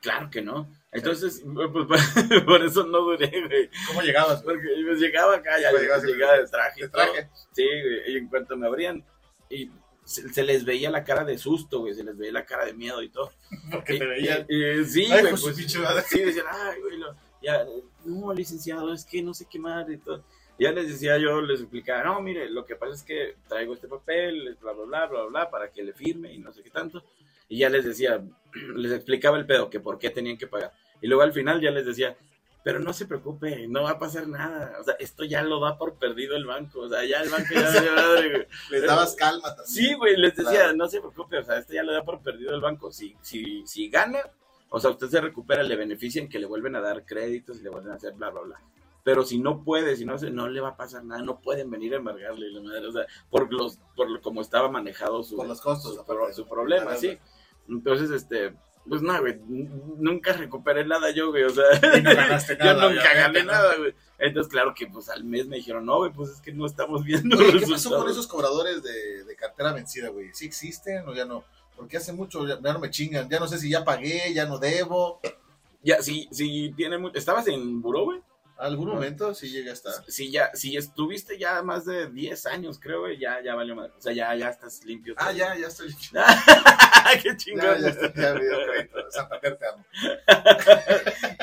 Claro 0.00 0.30
que 0.30 0.42
no. 0.42 0.66
Entonces, 0.92 1.42
pues, 1.88 2.02
por 2.46 2.64
eso 2.64 2.84
no 2.84 3.00
duré, 3.00 3.28
güey. 3.28 3.70
¿Cómo 3.86 4.02
llegabas? 4.02 4.42
Porque 4.42 4.68
pues, 4.86 5.00
llegaba 5.00 5.36
acá, 5.36 5.60
ya 5.60 5.72
llegaba 5.72 6.38
de 6.38 6.46
traje. 6.46 6.82
¿De 6.82 6.88
traje? 6.88 7.30
Sí, 7.52 7.64
güey, 7.64 8.14
y 8.14 8.16
en 8.16 8.28
cuanto 8.28 8.56
me 8.56 8.66
abrían, 8.66 9.04
y 9.50 9.70
se, 10.04 10.42
les 10.42 10.64
veía 10.64 10.90
la 10.90 11.04
cara 11.04 11.24
de 11.24 11.36
susto, 11.36 11.80
güey, 11.80 11.94
se 11.94 12.04
les 12.04 12.16
veía 12.16 12.32
la 12.32 12.46
cara 12.46 12.64
de 12.64 12.72
miedo 12.72 13.02
y 13.02 13.10
todo. 13.10 13.32
Porque 13.70 13.98
te 13.98 14.06
veían. 14.06 14.46
sí, 14.86 15.06
güey, 15.06 15.30
pues, 15.30 15.42
pues 15.42 15.56
sí, 15.56 16.20
decían, 16.20 16.46
ay, 16.50 16.80
güey, 16.80 16.98
ya, 17.42 17.64
no, 18.04 18.32
licenciado, 18.32 18.92
es 18.92 19.04
que 19.04 19.22
no 19.22 19.34
sé 19.34 19.46
qué 19.48 19.58
madre 19.58 19.94
y 19.94 19.98
todo. 19.98 20.24
Ya 20.58 20.72
les 20.72 20.88
decía 20.88 21.18
yo, 21.18 21.40
les 21.40 21.60
explicaba, 21.60 22.02
no, 22.02 22.20
mire, 22.20 22.50
lo 22.50 22.66
que 22.66 22.74
pasa 22.74 22.94
es 22.94 23.04
que 23.04 23.36
traigo 23.46 23.74
este 23.74 23.86
papel, 23.86 24.56
bla, 24.60 24.72
bla, 24.72 24.84
bla, 24.84 25.06
bla, 25.06 25.24
bla, 25.26 25.50
para 25.50 25.70
que 25.70 25.84
le 25.84 25.92
firme 25.92 26.32
y 26.32 26.38
no 26.38 26.52
sé 26.52 26.64
qué 26.64 26.70
tanto. 26.70 27.04
Y 27.48 27.58
ya 27.58 27.68
les 27.68 27.84
decía, 27.84 28.22
les 28.76 28.92
explicaba 28.92 29.38
el 29.38 29.46
pedo, 29.46 29.70
que 29.70 29.80
por 29.80 29.98
qué 29.98 30.10
tenían 30.10 30.38
que 30.38 30.46
pagar. 30.46 30.72
Y 31.00 31.06
luego 31.06 31.22
al 31.22 31.32
final 31.32 31.60
ya 31.60 31.70
les 31.70 31.86
decía, 31.86 32.16
pero 32.64 32.80
no 32.80 32.92
se 32.92 33.06
preocupe, 33.06 33.66
no 33.68 33.84
va 33.84 33.92
a 33.92 33.98
pasar 33.98 34.26
nada. 34.28 34.76
O 34.80 34.84
sea, 34.84 34.94
esto 34.98 35.24
ya 35.24 35.42
lo 35.42 35.60
da 35.60 35.78
por 35.78 35.94
perdido 35.94 36.36
el 36.36 36.44
banco. 36.44 36.80
O 36.80 36.88
sea, 36.88 37.04
ya 37.04 37.20
el 37.20 37.30
banco 37.30 37.54
ya... 37.54 38.46
les 38.70 38.82
dabas 38.82 39.14
calma 39.14 39.54
también. 39.54 39.66
Sí, 39.66 39.94
güey, 39.94 40.16
les 40.16 40.36
decía, 40.36 40.72
no 40.72 40.88
se 40.88 41.00
preocupe, 41.00 41.38
o 41.38 41.44
sea, 41.44 41.58
esto 41.58 41.72
ya 41.72 41.82
lo 41.82 41.92
da 41.92 42.04
por 42.04 42.20
perdido 42.20 42.54
el 42.54 42.60
banco. 42.60 42.92
Si, 42.92 43.16
si, 43.22 43.66
si 43.66 43.88
gana, 43.88 44.18
o 44.70 44.80
sea, 44.80 44.90
usted 44.90 45.08
se 45.08 45.20
recupera, 45.20 45.62
le 45.62 45.76
benefician 45.76 46.28
que 46.28 46.38
le 46.38 46.46
vuelven 46.46 46.76
a 46.76 46.80
dar 46.80 47.06
créditos 47.06 47.58
y 47.58 47.62
le 47.62 47.70
vuelven 47.70 47.92
a 47.92 47.96
hacer 47.96 48.12
bla, 48.14 48.30
bla, 48.30 48.42
bla. 48.42 48.60
Pero 49.02 49.24
si 49.24 49.38
no 49.38 49.64
puede, 49.64 49.96
si 49.96 50.04
no 50.04 50.14
hace, 50.14 50.30
no 50.30 50.48
le 50.48 50.60
va 50.60 50.70
a 50.70 50.76
pasar 50.76 51.04
nada, 51.04 51.22
no 51.22 51.40
pueden 51.40 51.70
venir 51.70 51.94
a 51.94 51.96
embargarle 51.96 52.50
la 52.50 52.60
madre, 52.60 52.86
o 52.86 52.92
sea, 52.92 53.06
por 53.30 53.50
los, 53.50 53.78
por 53.96 54.20
como 54.20 54.42
estaba 54.42 54.68
manejado 54.68 55.22
su, 55.22 55.36
por 55.36 55.46
los 55.46 55.62
costos, 55.62 55.94
su, 55.94 56.34
su 56.34 56.46
problema, 56.46 56.94
sí. 56.96 57.18
Entonces, 57.68 58.10
este, 58.10 58.54
pues 58.88 59.02
nada, 59.02 59.20
güey, 59.20 59.38
nunca 59.46 60.32
recuperé 60.32 60.84
nada 60.84 61.10
yo, 61.10 61.30
güey, 61.30 61.44
o 61.44 61.50
sea, 61.50 61.64
no 62.02 62.14
ganaste 62.14 62.56
nada, 62.58 62.82
yo 62.82 62.90
nunca 62.90 63.14
gané 63.14 63.44
nada, 63.44 63.76
güey. 63.76 63.94
Entonces, 64.18 64.50
claro 64.50 64.74
que 64.74 64.86
pues 64.86 65.08
al 65.10 65.24
mes 65.24 65.46
me 65.46 65.56
dijeron, 65.56 65.84
no, 65.84 65.98
güey, 65.98 66.12
pues 66.12 66.30
es 66.30 66.40
que 66.40 66.52
no 66.52 66.66
estamos 66.66 67.04
viendo 67.04 67.36
Oye, 67.36 67.60
¿Qué 67.60 67.66
pasó 67.66 67.90
con 67.90 68.08
esos 68.08 68.26
cobradores 68.26 68.82
de, 68.82 69.24
de 69.24 69.36
cartera 69.36 69.72
vencida, 69.72 70.08
güey? 70.08 70.30
¿Sí 70.32 70.46
existen 70.46 71.06
o 71.06 71.14
ya 71.14 71.24
no? 71.24 71.44
Porque 71.76 71.96
hace 71.96 72.12
mucho 72.12 72.46
ya, 72.46 72.58
no 72.60 72.78
me 72.80 72.90
chingan, 72.90 73.28
ya 73.28 73.38
no 73.38 73.46
sé 73.46 73.58
si 73.58 73.70
ya 73.70 73.84
pagué, 73.84 74.32
ya 74.34 74.46
no 74.46 74.58
debo. 74.58 75.20
Ya, 75.82 76.02
sí, 76.02 76.28
sí, 76.32 76.72
tiene 76.76 76.98
mucho. 76.98 77.16
¿Estabas 77.16 77.46
en 77.46 77.80
buró, 77.80 78.04
güey? 78.04 78.20
¿Algún 78.58 78.88
momento 78.88 79.34
sí 79.34 79.50
llega 79.50 79.70
a 79.70 79.74
estar? 79.74 79.94
Sí, 80.08 80.32
ya, 80.32 80.50
si 80.52 80.76
estuviste 80.76 81.38
ya 81.38 81.62
más 81.62 81.84
de 81.84 82.10
10 82.10 82.46
años, 82.46 82.80
creo, 82.80 83.02
güey, 83.02 83.16
ya, 83.16 83.40
ya 83.40 83.54
valió 83.54 83.76
madre. 83.76 83.92
O 83.96 84.00
sea, 84.00 84.12
ya, 84.12 84.34
ya 84.34 84.48
estás 84.48 84.84
limpio. 84.84 85.14
Ah, 85.16 85.30
ya, 85.30 85.56
ya 85.56 85.68
estoy 85.68 85.90
limpio. 85.90 86.20
¡Qué 87.22 87.36
chingón! 87.36 87.62
Ya, 87.62 87.78
ya, 87.78 88.12
ya, 88.14 88.34
ya 88.34 89.10
Santa 89.10 89.40
te 89.40 89.66
amo. 89.66 89.84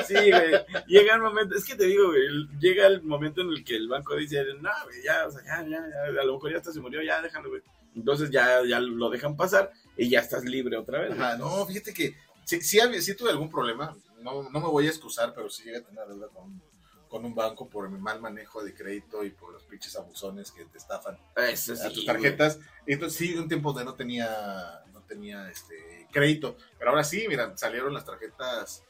sí, 0.06 0.30
güey, 0.30 0.84
llega 0.86 1.14
el 1.14 1.22
momento, 1.22 1.56
es 1.56 1.64
que 1.64 1.74
te 1.74 1.86
digo, 1.86 2.08
güey, 2.08 2.28
llega 2.60 2.86
el 2.86 3.02
momento 3.02 3.40
en 3.40 3.48
el 3.48 3.64
que 3.64 3.76
el 3.76 3.88
banco 3.88 4.14
dice, 4.14 4.44
no, 4.60 4.70
güey, 4.84 5.02
ya, 5.02 5.26
o 5.26 5.30
sea, 5.30 5.42
ya, 5.42 5.62
ya, 5.66 5.88
ya, 5.88 6.20
a 6.20 6.24
lo 6.24 6.34
mejor 6.34 6.52
ya 6.52 6.58
hasta 6.58 6.72
se 6.72 6.80
murió, 6.80 7.02
ya, 7.02 7.22
déjalo, 7.22 7.48
güey. 7.48 7.62
Entonces 7.94 8.30
ya, 8.30 8.62
ya 8.68 8.78
lo 8.78 9.08
dejan 9.08 9.38
pasar 9.38 9.72
y 9.96 10.10
ya 10.10 10.20
estás 10.20 10.44
libre 10.44 10.76
otra 10.76 11.00
vez. 11.00 11.12
Ajá, 11.12 11.38
no, 11.38 11.64
fíjate 11.64 11.94
que 11.94 12.14
si, 12.44 12.60
si, 12.60 13.16
tuve 13.16 13.30
algún 13.30 13.50
problema, 13.50 13.96
no, 14.20 14.50
no 14.50 14.60
me 14.60 14.68
voy 14.68 14.86
a 14.86 14.90
excusar, 14.90 15.32
pero 15.34 15.48
sí 15.48 15.64
llega 15.64 15.78
a 15.78 15.82
tener 15.82 16.06
deuda 16.06 16.28
con 16.28 16.60
con 17.08 17.24
un 17.24 17.34
banco 17.34 17.68
por 17.68 17.88
mi 17.88 17.98
mal 17.98 18.20
manejo 18.20 18.62
de 18.62 18.74
crédito 18.74 19.24
y 19.24 19.30
por 19.30 19.52
los 19.52 19.62
pinches 19.64 19.96
abusones 19.96 20.50
que 20.50 20.64
te 20.64 20.78
estafan 20.78 21.18
Eso 21.36 21.74
a 21.74 21.90
tus 21.90 22.04
tarjetas. 22.04 22.58
Y 22.86 22.94
entonces 22.94 23.18
sí, 23.18 23.34
un 23.34 23.48
tiempo 23.48 23.72
de 23.72 23.84
no 23.84 23.94
tenía, 23.94 24.82
no 24.92 25.00
tenía 25.02 25.50
este 25.50 26.06
crédito. 26.10 26.56
Pero 26.78 26.90
ahora 26.90 27.04
sí, 27.04 27.26
mira, 27.28 27.56
salieron 27.56 27.94
las 27.94 28.04
tarjetas 28.04 28.82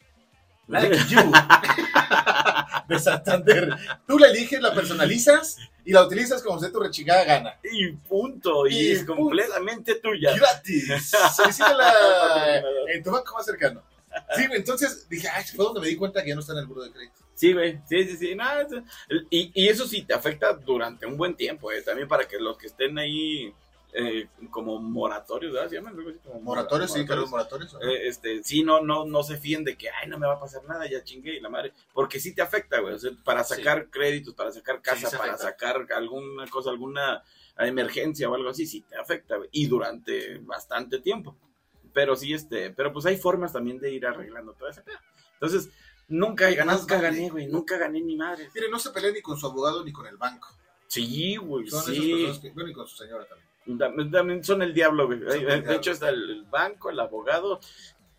Like 0.69 0.97
You 1.09 1.21
de 2.89 2.99
Santander. 2.99 3.77
Tú 4.07 4.19
la 4.19 4.29
eliges, 4.29 4.61
la 4.61 4.75
personalizas 4.75 5.59
y 5.85 5.93
la 5.93 6.05
utilizas 6.05 6.43
como 6.43 6.61
si 6.61 6.71
tu 6.73 6.81
rechingada 6.81 7.25
gana. 7.25 7.59
Y 7.63 7.93
punto. 7.93 8.67
Y, 8.67 8.93
es 8.93 9.05
completamente 9.05 9.97
tuya. 9.97 10.37
Gratis. 10.37 11.11
Solicítala 11.37 12.63
en 12.93 13.03
tu 13.03 13.11
banco 13.11 13.35
más 13.35 13.47
cercano. 13.47 13.83
Sí, 14.35 14.47
entonces 14.51 15.09
dije, 15.09 15.29
ay, 15.29 15.45
fue 15.45 15.65
donde 15.65 15.81
me 15.81 15.89
di 15.89 15.97
cuenta 15.97 16.23
que 16.23 16.31
ya 16.31 16.35
no 16.35 16.41
está 16.41 16.55
en 16.55 16.61
el 16.61 16.67
buro 16.67 16.83
de 16.83 16.91
crédito. 16.91 17.26
Sí, 17.37 17.53
güey, 17.53 17.79
sí, 17.87 18.05
sí, 18.05 18.17
sí. 18.17 18.37
y, 19.29 19.53
y, 19.55 19.69
eso 19.69 19.87
sí 19.87 20.03
te 20.03 20.15
afecta 20.15 20.55
durante 20.55 21.05
un 21.05 21.19
buen 21.19 21.37
tiempo, 21.37 21.71
eh, 21.71 21.83
también 21.83 22.09
para 22.09 22.27
que 22.27 22.39
los 22.41 22.57
que 22.57 22.67
estén 22.67 22.99
ahí 22.99 23.53
eh, 23.93 24.29
como 24.51 24.81
moratorios, 24.81 25.53
¿verdad? 25.53 25.69
¿Se 25.69 25.77
llaman? 25.77 25.97
Como 26.25 26.41
moratorios, 26.41 26.91
sí, 26.91 27.05
claro, 27.05 27.27
moratorios. 27.27 27.75
Eh, 27.83 28.09
este, 28.09 28.43
sí, 28.43 28.63
no, 28.65 28.81
no, 28.81 29.05
no 29.05 29.23
se 29.23 29.37
fíen 29.37 29.65
de 29.65 29.77
que, 29.77 29.91
ay, 29.91 30.09
no 30.09 30.19
me 30.19 30.27
va 30.27 30.35
a 30.35 30.41
pasar 30.41 30.65
nada, 30.65 30.89
ya 30.89 31.05
chingue 31.05 31.37
y 31.37 31.41
la 31.41 31.51
madre, 31.51 31.75
porque 31.93 32.19
sí 32.19 32.35
te 32.35 32.41
afecta, 32.41 32.81
güey, 32.81 32.95
o 32.95 32.99
sea, 32.99 33.11
para 33.23 33.45
sacar 33.45 33.91
créditos, 33.91 34.33
para 34.33 34.51
sacar 34.51 34.81
casa, 34.81 35.17
para 35.19 35.37
sacar 35.37 35.87
alguna 35.95 36.47
cosa, 36.47 36.71
alguna 36.71 37.23
emergencia 37.59 38.31
o 38.31 38.35
algo 38.35 38.49
así, 38.49 38.67
sí 38.67 38.81
te 38.81 38.97
afecta, 38.97 39.37
güey, 39.37 39.51
y 39.53 39.67
durante 39.67 40.39
bastante 40.39 41.01
tiempo. 41.01 41.37
Pero 41.93 42.17
sí, 42.17 42.33
este, 42.33 42.71
pero 42.71 42.95
pues 42.95 43.05
hay 43.05 43.19
formas 43.19 43.53
también 43.53 43.79
de 43.79 43.93
ir 43.93 44.07
arreglando 44.07 44.55
todo 44.55 44.71
eso. 44.71 44.83
Entonces, 45.35 45.71
Nunca, 46.09 46.49
nunca 46.65 47.01
gané, 47.01 47.31
güey. 47.31 47.47
Nunca 47.47 47.77
gané 47.79 48.01
ni 48.01 48.17
madre. 48.17 48.49
Mire, 48.55 48.71
no 48.71 48.79
se 48.79 48.91
pelea 48.91 49.11
ni 49.11 49.21
con 49.21 49.37
su 49.37 49.47
abogado 49.47 49.85
ni 49.85 49.93
con 49.93 50.07
el 50.07 50.17
banco. 50.17 50.49
Sí, 50.87 51.37
güey. 51.37 51.67
Son 51.69 51.83
sí. 51.83 52.39
que, 52.41 52.51
bueno, 52.51 52.71
y 52.71 52.73
con 52.73 52.87
su 52.87 52.97
señora 52.97 53.27
también. 53.27 54.13
También 54.13 54.45
son 54.45 54.63
el 54.63 54.73
diablo, 54.73 55.07
güey. 55.07 55.19
de 55.21 55.75
hecho, 55.75 55.91
está 55.91 56.09
el, 56.11 56.45
banco, 56.45 56.91
el 56.91 57.01
abogado 57.01 57.59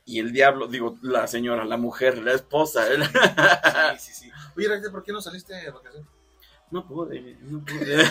y 0.04 0.20
el 0.20 0.34
diablo, 0.34 0.68
digo, 0.68 0.98
la 1.02 1.28
señora, 1.28 1.64
la 1.66 1.78
mujer, 1.78 2.18
la 2.18 2.34
esposa. 2.34 2.86
Sí, 2.88 2.94
sí, 4.14 4.14
sí. 4.14 4.32
Oye, 4.56 4.70
¿por 4.90 5.04
qué 5.04 5.12
no 5.14 5.22
saliste 5.22 5.54
de 5.54 5.70
vacaciones? 5.70 6.08
No 6.72 6.86
pude, 6.86 7.38
no 7.42 7.64
pude. 7.64 8.06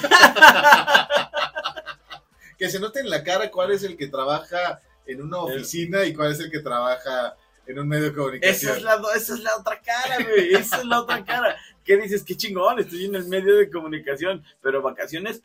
que 2.58 2.70
se 2.70 2.80
note 2.80 3.00
en 3.00 3.10
la 3.10 3.22
cara 3.22 3.50
cuál 3.50 3.72
es 3.72 3.82
el 3.82 3.96
que 3.96 4.08
trabaja 4.08 4.80
en 5.06 5.22
una 5.22 5.38
oficina 5.38 6.04
y 6.04 6.14
cuál 6.14 6.32
es 6.32 6.40
el 6.40 6.50
que 6.50 6.60
trabaja 6.60 7.36
en 7.66 7.78
un 7.78 7.88
medio 7.88 8.04
de 8.04 8.14
comunicación. 8.14 8.70
Esa 8.72 8.78
es 8.78 8.82
la, 8.82 9.02
esa 9.14 9.34
es 9.34 9.40
la 9.40 9.56
otra 9.56 9.80
cara, 9.80 10.22
güey. 10.22 10.54
Esa 10.54 10.78
es 10.78 10.84
la 10.84 11.00
otra 11.00 11.24
cara. 11.24 11.56
¿Qué 11.84 11.96
dices? 11.96 12.22
Qué 12.24 12.36
chingón, 12.36 12.78
estoy 12.78 13.06
en 13.06 13.14
el 13.14 13.26
medio 13.26 13.56
de 13.56 13.70
comunicación, 13.70 14.44
pero 14.60 14.82
vacaciones, 14.82 15.42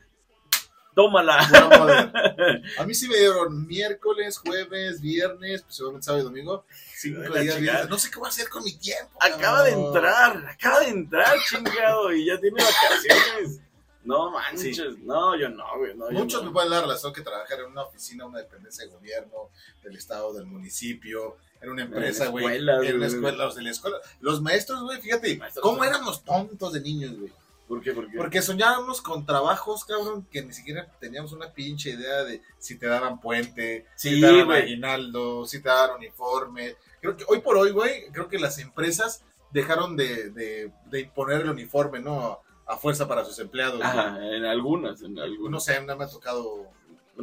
tómala. 0.96 1.38
a 2.78 2.86
mí 2.86 2.94
sí 2.94 3.08
me 3.08 3.18
dieron 3.18 3.68
miércoles, 3.68 4.38
jueves, 4.38 5.02
viernes, 5.02 5.62
pues 5.64 5.76
seguramente 5.76 6.06
sábado 6.06 6.24
y 6.24 6.26
domingo. 6.26 6.66
Cinco 6.96 7.34
días, 7.34 7.90
No 7.90 7.98
sé 7.98 8.10
qué 8.10 8.18
voy 8.18 8.28
a 8.28 8.30
hacer 8.30 8.50
con 8.50 8.64
mi 8.64 8.74
tiempo. 8.74 9.18
Acaba 9.20 9.64
de 9.64 9.72
entrar, 9.72 10.46
acaba 10.48 10.80
de 10.80 10.90
entrar, 10.90 11.38
chingado, 11.48 12.14
y 12.14 12.26
ya 12.26 12.40
tiene 12.40 12.64
vacaciones. 12.64 13.62
No 14.04 14.32
manches, 14.32 14.98
no, 15.00 15.38
yo 15.38 15.50
no, 15.50 15.78
güey. 15.78 15.96
No, 15.96 16.10
Muchos 16.10 16.44
me 16.44 16.50
pueden 16.50 16.72
dar 16.72 16.82
la 16.88 16.94
razón 16.94 17.14
que 17.14 17.22
trabajar 17.22 17.60
en 17.60 17.68
una 17.68 17.84
oficina, 17.84 18.26
una 18.26 18.40
dependencia 18.40 18.86
de 18.86 18.92
gobierno, 18.92 19.50
del 19.84 19.96
estado, 19.96 20.34
del 20.34 20.48
municipio, 20.48 21.38
en 21.62 21.70
una 21.70 21.84
empresa, 21.84 22.28
güey. 22.28 22.46
En 22.58 22.96
una 22.96 23.08
escuela, 23.08 23.46
los 23.46 23.56
de 23.56 23.62
la 23.62 23.70
escuela. 23.70 23.98
Los 24.20 24.42
maestros, 24.42 24.82
güey, 24.84 25.00
fíjate, 25.00 25.40
¿cómo 25.62 25.84
éramos 25.84 26.24
tontos 26.24 26.74
de 26.74 26.82
niños, 26.82 27.18
güey? 27.18 27.32
¿Por 27.68 27.82
qué? 27.82 27.94
¿Por 27.94 28.12
qué? 28.12 28.18
Porque 28.18 28.42
soñábamos 28.42 29.02
con 29.02 29.26
trabajos, 29.26 29.86
cabrón, 29.86 30.28
que 30.30 30.42
ni 30.42 30.54
siquiera 30.54 30.92
teníamos 31.00 31.32
una 31.32 31.54
pinche 31.54 31.92
idea 31.92 32.24
de 32.24 32.42
si 32.58 32.78
te 32.78 32.88
daban 32.88 33.22
puente, 33.22 33.86
si 33.96 34.20
te 34.20 34.28
daban 34.28 34.52
aguinaldo, 34.52 35.46
si 35.46 35.62
te 35.62 35.70
daban 35.70 35.98
uniforme. 35.98 36.76
Creo 37.00 37.16
que 37.16 37.24
hoy 37.28 37.40
por 37.40 37.56
hoy, 37.56 37.72
güey, 37.72 38.08
creo 38.12 38.28
que 38.28 38.40
las 38.40 38.60
empresas 38.60 39.24
dejaron 39.52 39.96
de, 39.96 40.32
de, 40.32 40.72
de 40.86 41.00
imponer 41.00 41.42
el 41.42 41.50
uniforme, 41.50 42.00
¿no? 42.00 42.42
A 42.68 42.76
fuerza 42.78 43.08
para 43.08 43.24
sus 43.24 43.40
empleados. 43.40 43.82
Ajá, 43.82 44.18
en 44.22 44.44
algunas, 44.46 45.02
en 45.02 45.18
algunas. 45.20 45.52
No 45.52 45.60
sé, 45.60 45.82
no 45.82 45.96
me 45.96 46.04
ha 46.04 46.10
tocado 46.10 46.68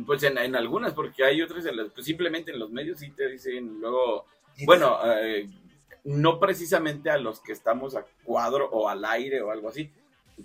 pues 0.04 0.22
en, 0.22 0.38
en, 0.38 0.56
algunas, 0.56 0.94
porque 0.94 1.24
hay 1.24 1.42
otras, 1.42 1.64
en 1.66 1.76
las, 1.76 1.88
pues 1.92 2.06
simplemente 2.06 2.50
en 2.50 2.58
los 2.58 2.70
medios 2.70 2.98
sí 2.98 3.10
te 3.10 3.28
dicen 3.28 3.80
luego, 3.80 4.26
bueno, 4.64 4.98
eh, 5.04 5.48
no 6.04 6.38
precisamente 6.38 7.10
a 7.10 7.18
los 7.18 7.40
que 7.40 7.52
estamos 7.52 7.94
a 7.94 8.04
cuadro 8.24 8.68
o 8.70 8.88
al 8.88 9.04
aire 9.04 9.40
o 9.40 9.50
algo 9.50 9.68
así, 9.68 9.92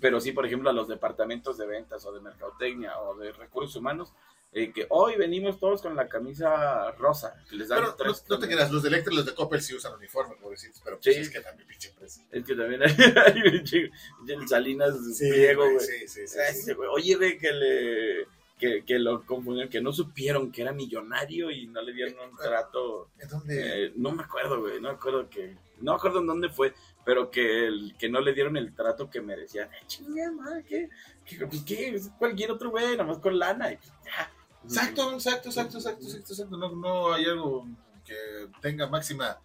pero 0.00 0.20
sí, 0.20 0.32
por 0.32 0.46
ejemplo, 0.46 0.70
a 0.70 0.72
los 0.72 0.88
departamentos 0.88 1.56
de 1.58 1.66
ventas 1.66 2.04
o 2.04 2.12
de 2.12 2.20
mercadotecnia 2.20 2.98
o 3.00 3.16
de 3.16 3.32
recursos 3.32 3.76
humanos, 3.76 4.12
eh, 4.56 4.72
que 4.72 4.86
hoy 4.90 5.16
venimos 5.16 5.58
todos 5.58 5.82
con 5.82 5.96
la 5.96 6.08
camisa 6.08 6.92
rosa. 6.92 7.34
les 7.50 7.68
dan 7.68 7.82
pero, 7.98 8.14
no, 8.28 8.38
te 8.38 8.48
quedas, 8.48 8.70
los 8.70 8.84
de 8.84 8.88
Electra 8.88 9.12
y 9.12 9.16
los 9.16 9.26
de 9.26 9.34
Coppel 9.34 9.60
sí 9.60 9.74
usan 9.74 9.94
uniforme, 9.94 10.36
pobrecitos, 10.36 10.80
pero 10.84 10.98
pues 11.02 11.16
es 11.16 11.28
que 11.28 11.40
también 11.40 11.66
pinche 11.66 11.88
empresa. 11.88 12.22
Es 12.30 12.44
que 12.44 12.54
también 12.54 12.82
hay, 12.82 12.92
el 14.28 14.48
Salinas 14.48 14.94
sí, 15.16 15.28
Priego, 15.28 15.64
güey. 15.68 15.80
Sí, 15.80 16.06
sí, 16.06 16.26
sí, 16.28 16.72
Oye, 16.92 17.16
ve 17.16 17.36
que 17.36 17.52
le 17.52 18.26
que, 18.58 18.84
que 18.84 18.98
lo 18.98 19.24
confundieron, 19.24 19.70
que 19.70 19.80
no 19.80 19.92
supieron 19.92 20.52
que 20.52 20.62
era 20.62 20.72
millonario 20.72 21.50
y 21.50 21.66
no 21.66 21.82
le 21.82 21.92
dieron 21.92 22.14
un 22.30 22.36
trato. 22.36 23.10
¿En 23.18 23.28
dónde? 23.28 23.86
Eh, 23.86 23.92
no 23.96 24.12
me 24.12 24.22
acuerdo, 24.22 24.60
güey, 24.60 24.80
no 24.80 24.88
me 24.88 24.94
acuerdo 24.94 25.28
que, 25.28 25.56
no 25.80 25.92
me 25.92 25.96
acuerdo 25.96 26.20
en 26.20 26.26
dónde 26.26 26.48
fue, 26.48 26.74
pero 27.04 27.30
que, 27.30 27.66
el, 27.66 27.96
que 27.98 28.08
no 28.08 28.20
le 28.20 28.32
dieron 28.32 28.56
el 28.56 28.74
trato 28.74 29.10
que 29.10 29.20
merecían. 29.20 29.68
Eh, 29.72 29.86
chingada 29.86 30.32
madre, 30.32 30.64
¿qué? 30.68 30.88
¿Qué? 31.24 31.48
¿qué? 31.66 32.00
Cualquier 32.18 32.52
otro 32.52 32.70
güey, 32.70 32.92
nada 32.92 33.04
más 33.04 33.18
con 33.18 33.38
lana. 33.38 33.72
Y, 33.72 33.78
ya. 34.04 34.30
Exacto, 34.64 35.12
exacto, 35.12 35.48
exacto, 35.48 35.78
exacto, 35.78 36.04
exacto, 36.06 36.32
exacto. 36.32 36.56
No, 36.56 36.74
no 36.74 37.12
hay 37.12 37.24
algo 37.26 37.66
que 38.04 38.14
tenga 38.60 38.88
máxima 38.88 39.38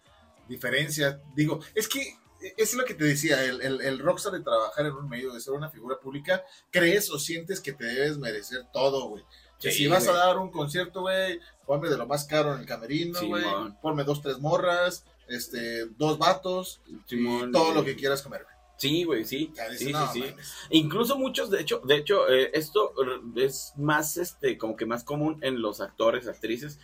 diferencia. 0.48 1.20
Digo, 1.34 1.60
es 1.74 1.88
que 1.88 2.16
es 2.56 2.74
lo 2.74 2.84
que 2.84 2.94
te 2.94 3.04
decía, 3.04 3.44
el, 3.44 3.60
el, 3.60 3.80
el, 3.80 3.98
rockstar 3.98 4.32
de 4.32 4.40
trabajar 4.40 4.86
en 4.86 4.92
un 4.92 5.08
medio, 5.08 5.32
de 5.32 5.40
ser 5.40 5.54
una 5.54 5.70
figura 5.70 5.98
pública, 5.98 6.44
crees 6.70 7.10
o 7.10 7.18
sientes 7.18 7.60
que 7.60 7.72
te 7.72 7.84
debes 7.84 8.18
merecer 8.18 8.66
todo, 8.72 9.08
güey. 9.08 9.24
Que 9.60 9.70
si 9.70 9.86
vas 9.86 10.08
a 10.08 10.12
dar 10.12 10.38
un 10.38 10.50
concierto, 10.50 11.02
güey, 11.02 11.38
ponme 11.66 11.90
de 11.90 11.98
lo 11.98 12.06
más 12.06 12.24
caro 12.24 12.54
en 12.54 12.60
el 12.60 12.66
camerino, 12.66 13.18
güey, 13.26 13.44
ponme 13.82 14.04
dos, 14.04 14.22
tres 14.22 14.38
morras, 14.38 15.04
este, 15.28 15.86
dos 15.98 16.18
vatos, 16.18 16.80
y 16.86 17.50
todo 17.52 17.74
lo 17.74 17.84
que 17.84 17.94
quieras 17.94 18.22
comer, 18.22 18.44
güey. 18.44 18.54
Sí, 18.78 19.04
güey, 19.04 19.26
sí. 19.26 19.52
sí, 19.76 19.92
sí, 19.92 19.94
sí. 20.14 20.24
Incluso 20.70 21.18
muchos, 21.18 21.50
de 21.50 21.60
hecho, 21.60 21.80
de 21.84 21.96
hecho, 21.96 22.26
eh, 22.30 22.50
esto 22.54 22.94
es 23.36 23.74
más, 23.76 24.16
este, 24.16 24.56
como 24.56 24.74
que 24.74 24.86
más 24.86 25.04
común 25.04 25.38
en 25.42 25.60
los 25.60 25.82
actores, 25.82 26.26
actrices, 26.26 26.78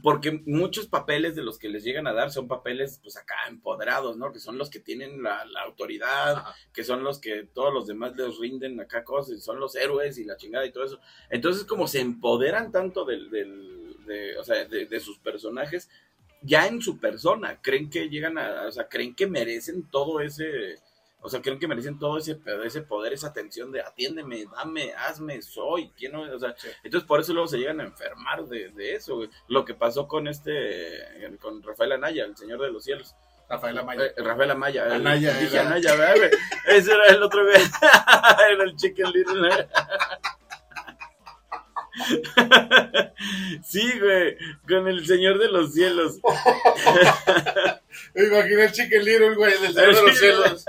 porque 0.00 0.42
muchos 0.46 0.86
papeles 0.86 1.36
de 1.36 1.42
los 1.42 1.58
que 1.58 1.68
les 1.68 1.84
llegan 1.84 2.06
a 2.06 2.12
dar 2.12 2.30
son 2.30 2.48
papeles, 2.48 2.98
pues 3.02 3.16
acá 3.16 3.34
empoderados, 3.48 4.16
¿no? 4.16 4.32
Que 4.32 4.40
son 4.40 4.56
los 4.56 4.70
que 4.70 4.80
tienen 4.80 5.22
la, 5.22 5.44
autoridad, 5.64 6.44
que 6.72 6.82
son 6.82 7.04
los 7.04 7.18
que 7.20 7.44
todos 7.44 7.72
los 7.72 7.86
demás 7.86 8.16
les 8.16 8.38
rinden 8.38 8.80
acá 8.80 9.04
cosas, 9.04 9.42
son 9.42 9.60
los 9.60 9.76
héroes 9.76 10.18
y 10.18 10.24
la 10.24 10.36
chingada 10.36 10.64
y 10.64 10.72
todo 10.72 10.84
eso. 10.84 11.00
Entonces, 11.28 11.64
como 11.64 11.86
se 11.86 12.00
empoderan 12.00 12.72
tanto 12.72 13.04
del, 13.04 13.30
del 13.30 13.96
de, 14.06 14.38
o 14.38 14.44
sea, 14.44 14.64
de, 14.64 14.86
de, 14.86 15.00
sus 15.00 15.18
personajes, 15.18 15.88
ya 16.40 16.66
en 16.66 16.80
su 16.80 16.98
persona, 16.98 17.60
creen 17.60 17.90
que 17.90 18.08
llegan 18.08 18.38
a, 18.38 18.66
o 18.66 18.72
sea, 18.72 18.88
creen 18.88 19.14
que 19.14 19.26
merecen 19.26 19.88
todo 19.90 20.20
ese, 20.20 20.78
o 21.22 21.28
sea, 21.28 21.40
creen 21.40 21.58
que 21.58 21.68
merecen 21.68 21.98
todo 21.98 22.18
ese, 22.18 22.40
ese 22.64 22.82
poder, 22.82 23.12
esa 23.12 23.28
atención 23.28 23.70
de 23.70 23.80
atiéndeme, 23.80 24.44
dame, 24.46 24.92
hazme, 24.92 25.40
soy, 25.40 25.90
¿quién 25.96 26.12
no? 26.12 26.22
O 26.22 26.38
sea, 26.38 26.54
entonces 26.82 27.06
por 27.06 27.20
eso 27.20 27.32
luego 27.32 27.48
se 27.48 27.58
llegan 27.58 27.80
a 27.80 27.84
enfermar 27.84 28.44
de, 28.46 28.70
de 28.70 28.94
eso, 28.94 29.16
güey. 29.16 29.30
Lo 29.48 29.64
que 29.64 29.74
pasó 29.74 30.08
con 30.08 30.26
este, 30.26 31.38
con 31.40 31.62
Rafael 31.62 31.92
Anaya, 31.92 32.24
el 32.24 32.36
Señor 32.36 32.60
de 32.60 32.72
los 32.72 32.84
Cielos. 32.84 33.14
Rafael 33.48 33.78
Amaya. 33.78 34.04
Eh, 34.04 34.14
Rafael 34.16 34.50
Amaya. 34.50 34.94
Anaya. 34.94 35.34
Dije 35.38 35.58
Anaya, 35.58 35.94
güey. 35.94 36.30
Ese 36.68 36.92
era 36.92 37.06
el 37.08 37.22
otro, 37.22 37.44
güey. 37.44 37.60
era 38.52 38.64
el 38.64 38.76
Chicken 38.76 39.12
Little. 39.12 39.68
sí, 43.62 43.98
güey, 44.00 44.36
con 44.66 44.88
el 44.88 45.06
Señor 45.06 45.38
de 45.38 45.48
los 45.48 45.74
Cielos. 45.74 46.18
Me 48.14 48.24
imaginé 48.24 48.64
el 48.64 48.72
Chicken 48.72 49.04
Little, 49.04 49.34
güey, 49.34 49.60
del 49.60 49.74
Señor 49.74 49.94
de 49.94 50.02
los 50.02 50.18
Cielos. 50.18 50.64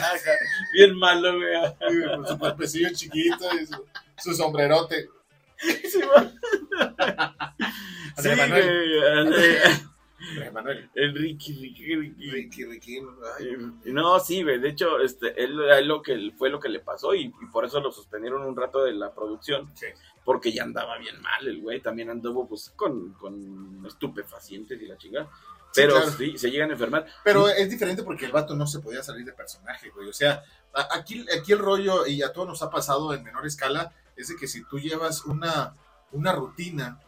Bien 0.72 0.96
malo, 0.96 1.36
güey. 1.36 2.08
Con 2.08 2.26
su 2.26 2.38
cuerpecillo 2.38 2.90
chiquito 2.92 3.48
y 3.60 3.66
su, 3.66 3.84
su 4.18 4.34
sombrerote. 4.34 5.08
Sí, 5.56 5.72
sí 5.88 6.00
güey. 6.02 6.28
Manuel. 10.52 10.90
El 10.94 11.14
Ricky, 11.14 11.54
Ricky, 11.54 11.96
Ricky. 11.96 12.30
Ricky, 12.30 12.64
Ricky. 12.64 13.00
No, 13.86 14.18
sí, 14.20 14.42
güey. 14.42 14.58
De 14.58 14.70
hecho, 14.70 15.00
este, 15.00 15.42
él, 15.42 15.60
él, 15.60 15.86
lo 15.86 16.02
que 16.02 16.32
fue 16.36 16.50
lo 16.50 16.60
que 16.60 16.68
le 16.68 16.80
pasó 16.80 17.14
y, 17.14 17.26
y, 17.26 17.46
por 17.52 17.64
eso 17.64 17.80
lo 17.80 17.92
suspendieron 17.92 18.42
un 18.42 18.56
rato 18.56 18.82
de 18.84 18.92
la 18.92 19.14
producción. 19.14 19.70
Sí. 19.74 19.86
Porque 20.24 20.52
ya 20.52 20.64
andaba 20.64 20.98
bien 20.98 21.20
mal 21.20 21.46
el 21.46 21.60
güey. 21.60 21.80
También 21.80 22.10
anduvo 22.10 22.48
pues 22.48 22.70
con, 22.70 23.12
con 23.14 23.84
estupefacientes 23.86 24.80
y 24.80 24.86
la 24.86 24.98
chingada. 24.98 25.30
Pero 25.74 25.94
sí, 25.94 26.00
claro. 26.00 26.16
sí, 26.18 26.38
se 26.38 26.50
llegan 26.50 26.70
a 26.70 26.72
enfermar. 26.72 27.06
Pero 27.24 27.48
es 27.48 27.70
diferente 27.70 28.02
porque 28.02 28.26
el 28.26 28.32
vato 28.32 28.54
no 28.54 28.66
se 28.66 28.80
podía 28.80 29.02
salir 29.02 29.24
de 29.24 29.32
personaje, 29.32 29.90
güey. 29.90 30.08
O 30.08 30.12
sea, 30.12 30.42
aquí, 30.90 31.26
aquí 31.36 31.52
el 31.52 31.58
rollo, 31.58 32.06
y 32.06 32.22
a 32.22 32.32
todos 32.32 32.48
nos 32.48 32.62
ha 32.62 32.70
pasado 32.70 33.12
en 33.14 33.22
menor 33.22 33.46
escala, 33.46 33.92
es 34.16 34.28
de 34.28 34.36
que 34.36 34.48
si 34.48 34.64
tú 34.64 34.78
llevas 34.78 35.24
una, 35.24 35.74
una 36.12 36.32
rutina 36.32 37.00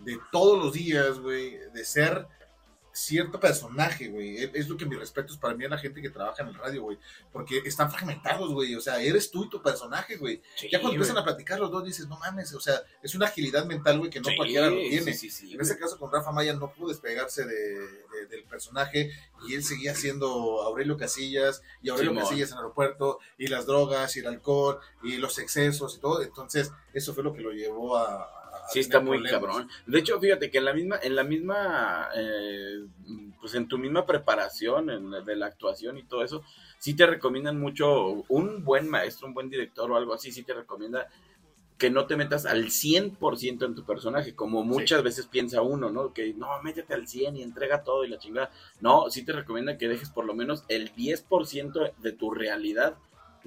de 0.00 0.18
todos 0.30 0.62
los 0.62 0.72
días, 0.72 1.18
güey, 1.18 1.58
de 1.72 1.84
ser 1.84 2.26
cierto 2.92 3.40
personaje, 3.40 4.08
güey. 4.08 4.36
Es 4.54 4.68
lo 4.68 4.76
que 4.76 4.86
mi 4.86 4.96
respeto 4.96 5.32
es 5.32 5.38
para 5.38 5.54
mí 5.54 5.64
a 5.64 5.68
la 5.68 5.78
gente 5.78 6.02
que 6.02 6.10
trabaja 6.10 6.42
en 6.42 6.48
el 6.48 6.54
radio, 6.54 6.82
güey. 6.82 6.98
Porque 7.32 7.62
están 7.64 7.90
fragmentados, 7.90 8.52
güey. 8.52 8.74
O 8.74 8.80
sea, 8.80 9.02
eres 9.02 9.30
tú 9.30 9.44
y 9.44 9.48
tu 9.48 9.62
personaje, 9.62 10.16
güey. 10.16 10.42
Sí, 10.56 10.68
ya 10.70 10.80
cuando 10.80 10.96
empiezan 10.96 11.18
a 11.18 11.24
platicar 11.24 11.58
los 11.58 11.70
dos 11.70 11.84
dices, 11.84 12.06
no 12.06 12.18
mames, 12.18 12.52
o 12.54 12.60
sea, 12.60 12.82
es 13.02 13.14
una 13.14 13.26
agilidad 13.26 13.64
mental, 13.64 13.98
güey, 13.98 14.10
que 14.10 14.20
no 14.20 14.28
sí, 14.28 14.36
cualquiera 14.36 14.68
lo 14.68 14.76
tiene. 14.76 15.14
Sí, 15.14 15.52
en 15.52 15.60
ese 15.60 15.78
caso 15.78 15.98
con 15.98 16.12
Rafa 16.12 16.32
Maya 16.32 16.52
no 16.54 16.72
pudo 16.72 16.88
despegarse 16.88 17.44
de, 17.44 17.54
de, 17.54 18.26
del 18.28 18.44
personaje 18.44 19.10
y 19.46 19.54
él 19.54 19.64
seguía 19.64 19.94
siendo 19.94 20.62
Aurelio 20.62 20.96
Casillas 20.96 21.62
y 21.82 21.88
Aurelio 21.88 22.14
Casillas 22.14 22.50
en 22.50 22.54
el 22.54 22.64
aeropuerto 22.64 23.18
y 23.38 23.48
las 23.48 23.66
drogas 23.66 24.16
y 24.16 24.20
el 24.20 24.26
alcohol 24.26 24.78
y 25.02 25.16
los 25.16 25.38
excesos 25.38 25.96
y 25.96 26.00
todo. 26.00 26.22
Entonces, 26.22 26.70
eso 26.92 27.14
fue 27.14 27.24
lo 27.24 27.32
que 27.32 27.40
lo 27.40 27.52
llevó 27.52 27.96
a 27.96 28.41
Sí, 28.70 28.80
está 28.80 29.00
muy 29.00 29.18
problemas. 29.18 29.30
cabrón. 29.30 29.68
De 29.86 29.98
hecho, 29.98 30.20
fíjate 30.20 30.50
que 30.50 30.58
en 30.58 30.64
la 30.64 30.72
misma, 30.72 30.98
en 31.02 31.16
la 31.16 31.24
misma, 31.24 32.08
eh, 32.14 32.84
pues 33.40 33.54
en 33.54 33.68
tu 33.68 33.78
misma 33.78 34.06
preparación 34.06 34.90
en 34.90 35.10
la, 35.10 35.20
de 35.20 35.36
la 35.36 35.46
actuación 35.46 35.98
y 35.98 36.04
todo 36.04 36.22
eso, 36.22 36.42
sí 36.78 36.94
te 36.94 37.06
recomiendan 37.06 37.58
mucho, 37.58 38.24
un 38.28 38.64
buen 38.64 38.88
maestro, 38.88 39.26
un 39.26 39.34
buen 39.34 39.50
director 39.50 39.90
o 39.90 39.96
algo 39.96 40.14
así, 40.14 40.32
sí 40.32 40.42
te 40.42 40.54
recomienda 40.54 41.08
que 41.82 41.90
no 41.90 42.06
te 42.06 42.16
metas 42.16 42.46
al 42.46 42.66
100% 42.66 43.66
en 43.66 43.74
tu 43.74 43.84
personaje, 43.84 44.36
como 44.36 44.62
muchas 44.62 45.00
sí. 45.00 45.04
veces 45.04 45.26
piensa 45.26 45.62
uno, 45.62 45.90
¿no? 45.90 46.12
Que 46.12 46.32
no, 46.32 46.46
métete 46.62 46.94
al 46.94 47.08
100 47.08 47.36
y 47.36 47.42
entrega 47.42 47.82
todo 47.82 48.04
y 48.04 48.08
la 48.08 48.18
chingada. 48.18 48.52
No, 48.80 49.10
sí 49.10 49.24
te 49.24 49.32
recomienda 49.32 49.76
que 49.76 49.88
dejes 49.88 50.10
por 50.10 50.24
lo 50.24 50.32
menos 50.32 50.64
el 50.68 50.94
10% 50.94 51.96
de 51.96 52.12
tu 52.12 52.30
realidad 52.30 52.98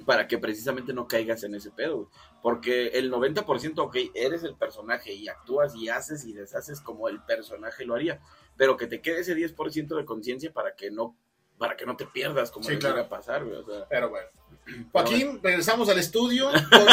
para 0.05 0.27
que 0.27 0.38
precisamente 0.38 0.93
no 0.93 1.08
caigas 1.08 1.43
en 1.43 1.55
ese 1.55 1.71
pedo. 1.71 2.10
Porque 2.41 2.88
el 2.89 3.12
90%, 3.12 3.73
ok, 3.79 3.95
eres 4.13 4.43
el 4.43 4.55
personaje 4.55 5.13
y 5.13 5.27
actúas 5.29 5.75
y 5.75 5.89
haces 5.89 6.25
y 6.25 6.34
deshaces 6.34 6.81
como 6.81 7.08
el 7.08 7.21
personaje 7.23 7.86
lo 7.86 7.95
haría, 7.95 8.19
pero 8.58 8.75
que 8.77 8.88
te 8.88 9.01
quede 9.01 9.21
ese 9.21 9.36
10% 9.36 9.95
de 9.95 10.05
conciencia 10.05 10.51
para 10.51 10.75
que 10.75 10.91
no 10.91 11.15
para 11.58 11.77
que 11.77 11.86
no 11.86 11.95
te 11.95 12.05
pierdas 12.05 12.51
como 12.51 12.65
Sí, 12.65 12.73
le 12.73 12.79
claro. 12.79 13.08
pasar, 13.08 13.45
güey. 13.45 13.55
O 13.55 13.63
sea, 13.65 13.88
Pero 13.88 14.10
bueno. 14.10 14.27
Joaquín, 14.91 15.39
regresamos 15.41 15.88
al 15.88 15.97
estudio 15.99 16.49
con, 16.69 16.86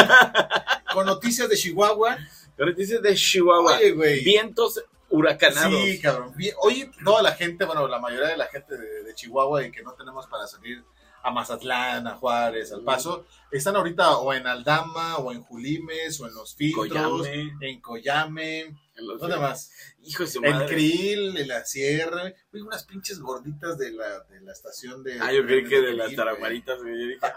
con 0.93 1.05
noticias 1.05 1.49
de 1.49 1.57
Chihuahua. 1.57 2.17
pero 2.55 2.71
dices 2.71 3.01
de 3.01 3.13
Chihuahua, 3.13 3.75
Oye, 3.79 3.91
güey. 3.91 4.23
vientos 4.23 4.81
huracanados. 5.09 5.73
Sí, 5.83 5.99
cabrón. 5.99 6.33
Hoy 6.61 6.89
toda 7.03 7.21
la 7.21 7.33
gente, 7.33 7.65
bueno, 7.65 7.89
la 7.89 7.99
mayoría 7.99 8.29
de 8.29 8.37
la 8.37 8.45
gente 8.47 8.77
de, 8.77 9.03
de 9.03 9.13
Chihuahua 9.13 9.65
y 9.65 9.71
que 9.71 9.83
no 9.83 9.91
tenemos 9.95 10.27
para 10.27 10.47
salir 10.47 10.81
a 11.25 11.31
Mazatlán, 11.31 12.05
a 12.05 12.15
Juárez, 12.17 12.71
al 12.73 12.81
Paso, 12.83 13.25
están 13.49 13.75
ahorita 13.77 14.17
o 14.17 14.33
en 14.33 14.45
Aldama, 14.45 15.17
o 15.17 15.31
en 15.31 15.41
Julimes, 15.41 16.19
o 16.19 16.27
en 16.27 16.33
Los 16.35 16.53
Filtros, 16.55 16.89
Coyame. 16.89 17.53
en 17.61 17.79
Coyame, 17.81 18.59
En 18.95 19.07
los- 19.07 19.21
¿dónde 19.21 19.37
más? 19.37 19.71
Hijo 20.03 20.23
de 20.23 20.29
su 20.29 20.43
En 20.43 20.51
madre. 20.51 20.67
Krill, 20.67 21.37
en 21.37 21.47
la 21.47 21.63
Sierra, 21.63 22.33
unas 22.51 22.83
pinches 22.83 23.19
gorditas 23.21 23.77
de 23.77 23.91
la, 23.91 24.19
de 24.25 24.41
la 24.41 24.51
estación 24.51 25.01
de... 25.01 25.17
Ah, 25.21 25.31
yo 25.31 25.45
creí 25.45 25.65
que 25.65 25.79
de 25.81 25.93
las 25.93 26.07
Krill, 26.07 26.17
taramaritas, 26.17 26.81
güey. 26.81 26.93
Yo 26.99 27.07
dije, 27.07 27.19
ya. 27.21 27.33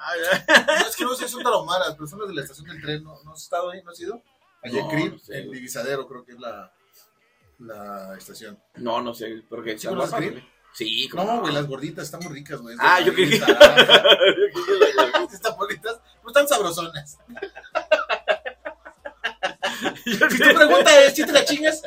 güey. 0.65 0.67
No, 0.81 0.87
es 0.89 0.97
que 0.97 1.05
no 1.05 1.15
sé 1.15 1.25
si 1.27 1.33
son 1.33 1.43
tarahumaras, 1.45 1.95
pero 1.95 2.07
son 2.09 2.19
las 2.19 2.29
de 2.29 2.35
la 2.35 2.43
estación 2.43 2.67
del 2.67 2.83
tren, 2.83 3.05
¿no, 3.05 3.23
¿No 3.25 3.33
has 3.33 3.43
estado 3.43 3.71
ahí? 3.71 3.83
¿No 3.85 3.93
has 3.93 4.01
ido? 4.01 4.21
Allá 4.65 4.79
en 4.81 4.85
No, 4.85 4.91
Krill, 4.91 5.13
no 5.13 5.19
sé, 5.21 5.39
en 5.39 5.47
güey. 5.47 5.59
Divisadero 5.61 6.09
creo 6.09 6.25
que 6.25 6.33
es 6.33 6.41
la, 6.41 6.73
la 7.61 8.17
estación. 8.19 8.59
No, 8.77 9.01
no 9.01 9.15
sé, 9.15 9.45
porque 9.49 9.79
¿Sí 9.79 9.87
conoces 9.87 10.15
Krill? 10.15 10.45
Sí, 10.77 11.09
¿cómo 11.09 11.25
No, 11.25 11.41
güey, 11.41 11.55
las 11.55 11.67
gorditas 11.67 12.05
están 12.05 12.21
muy 12.23 12.35
ricas, 12.35 12.61
güey. 12.61 12.77
Ah, 12.79 13.01
yo 13.01 13.15
creí 13.15 13.31
que- 13.31 13.37
están 13.37 13.57
bonitas, 15.57 15.99
pero 16.19 16.29
están 16.29 16.47
sabrosonas. 16.49 17.17
Si 20.05 20.19
tu 20.19 20.55
pregunta 20.55 21.01
es, 21.03 21.15
¿si 21.15 21.25
te 21.27 21.33
la 21.33 21.45
chingas? 21.45 21.83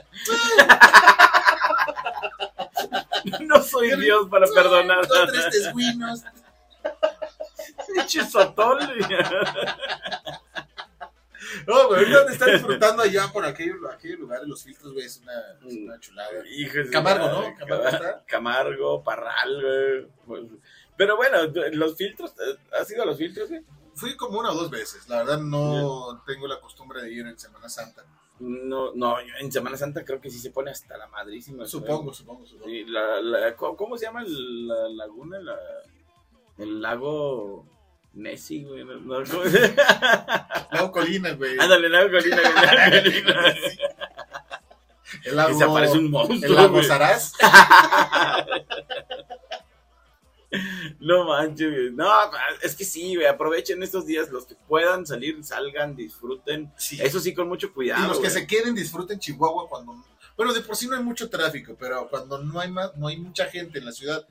no 3.42 3.62
soy 3.64 3.96
Dios 4.00 4.28
para 4.30 4.46
perdonar. 4.48 5.08
Dos, 5.08 5.32
tres 5.32 5.50
tesguinos. 5.52 6.22
Pinche 7.96 8.26
sotol. 8.30 8.80
No, 11.68 11.88
güey, 11.88 12.00
ahorita 12.02 12.26
te 12.26 12.32
están 12.34 12.50
disfrutando 12.54 13.04
allá 13.04 13.28
por 13.32 13.46
aquellos, 13.46 13.78
aquellos 13.92 14.20
lugares, 14.20 14.48
los 14.48 14.64
filtros, 14.64 14.94
güey, 14.94 15.06
es 15.06 15.18
una, 15.18 15.34
es 15.68 15.76
una 15.76 16.00
chulada. 16.00 16.30
De 16.32 16.86
su 16.86 16.92
Camargo, 16.92 17.28
¿no? 17.28 17.56
Camargo 17.58 17.88
está. 17.88 18.24
Camargo, 18.26 19.04
Parral, 19.04 19.62
güey. 19.62 20.08
Pues, 20.26 20.44
Pero 20.98 21.16
bueno, 21.18 21.38
los 21.74 21.96
filtros, 21.96 22.32
eh, 22.32 22.58
¿has 22.80 22.90
ido 22.92 23.04
a 23.04 23.06
los 23.06 23.18
filtros, 23.18 23.50
güey? 23.50 23.62
Fui 23.96 24.16
como 24.16 24.40
una 24.40 24.52
o 24.52 24.56
dos 24.56 24.70
veces, 24.70 25.08
la 25.10 25.18
verdad 25.18 25.40
no 25.40 26.24
tengo 26.26 26.48
la 26.48 26.62
costumbre 26.62 27.02
de 27.02 27.12
ir 27.12 27.26
en 27.28 27.38
Semana 27.38 27.68
Santa. 27.68 28.06
No, 28.40 28.94
no, 28.96 29.20
yo 29.22 29.34
en 29.42 29.52
Semana 29.52 29.76
Santa 29.76 30.06
creo 30.06 30.22
que 30.22 30.30
sí 30.30 30.40
se 30.40 30.52
pone 30.52 30.72
hasta 30.72 30.96
la 30.98 31.08
madrísima. 31.08 31.66
Supongo, 31.66 32.14
supongo, 32.14 32.46
supongo. 32.46 32.70
Sí, 32.70 32.86
la, 32.86 33.20
la- 33.22 33.56
¿cómo, 33.58 33.98
se 33.98 34.06
llama 34.06 34.24
la 34.26 34.88
laguna? 34.88 35.40
La- 35.40 35.58
el 36.58 36.82
lago 36.82 37.66
Nessie, 38.20 38.64
güey. 38.66 38.84
No, 38.84 39.00
no, 39.00 39.24
Lago 40.72 40.92
Colina, 40.92 41.32
güey. 41.34 41.58
Ándale, 41.60 41.90
Lago 41.90 42.10
Colina, 42.12 42.38
güey. 42.42 43.80
El 45.24 45.36
lago, 45.36 45.56
Y 45.56 45.58
se 45.58 45.64
aparece 45.64 45.98
un 45.98 46.12
monstruo, 46.12 46.52
el 46.52 46.56
lago. 46.56 46.84
Saraz. 46.84 47.34
No 51.00 51.26
manches, 51.26 51.72
güey. 51.72 51.92
No, 51.92 52.10
es 52.62 52.76
que 52.76 52.84
sí, 52.84 53.16
güey. 53.16 53.28
Aprovechen 53.28 53.82
estos 53.84 54.06
días. 54.08 54.30
Los 54.32 54.46
que 54.46 54.56
puedan 54.68 55.06
salir, 55.06 55.44
salgan, 55.44 55.96
disfruten. 55.96 56.72
Sí. 56.76 56.98
Eso 57.02 57.20
sí, 57.20 57.34
con 57.34 57.48
mucho 57.48 57.72
cuidado. 57.72 58.04
y 58.04 58.08
los 58.08 58.18
que 58.18 58.30
güey. 58.30 58.32
se 58.32 58.48
queden 58.48 58.74
disfruten 58.76 59.20
Chihuahua 59.20 59.70
cuando 59.70 60.04
bueno 60.36 60.54
de 60.54 60.62
por 60.62 60.76
sí 60.76 60.88
no 60.88 60.96
hay 60.96 61.04
mucho 61.04 61.30
tráfico 61.30 61.76
pero 61.78 62.08
cuando 62.10 62.38
no 62.38 62.60
hay 62.62 62.72
más 62.72 62.96
no 62.96 63.08
hay 63.10 63.18
mucha 63.18 63.46
gente 63.46 63.78
en 63.80 63.86
la 63.86 63.92
ciudad 63.92 64.26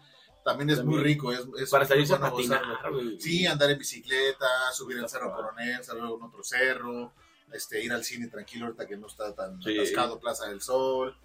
también 0.44 0.70
es 0.70 0.84
muy 0.84 0.98
rico 1.02 1.32
es, 1.32 1.40
es 1.60 1.70
Para 1.70 1.84
salirse 1.84 2.14
a 2.14 2.20
patinar, 2.20 2.62
gozarlo. 2.66 3.00
sí 3.18 3.46
andar 3.46 3.70
en 3.70 3.78
bicicleta 3.78 4.46
subir 4.72 4.98
el 4.98 5.08
cerro 5.08 5.34
coronel 5.34 5.82
salir 5.84 6.02
a 6.04 6.10
un 6.12 6.22
otro 6.22 6.42
cerro 6.42 7.12
este 7.52 7.82
ir 7.82 7.92
al 7.92 8.04
cine 8.04 8.28
tranquilo 8.28 8.66
ahorita 8.66 8.86
que 8.86 8.96
no 8.96 9.06
está 9.06 9.34
tan 9.34 9.60
Sí. 9.62 9.78
atascado 9.78 10.18
Plaza 10.18 10.46
del 10.48 10.60
Sol 10.60 11.16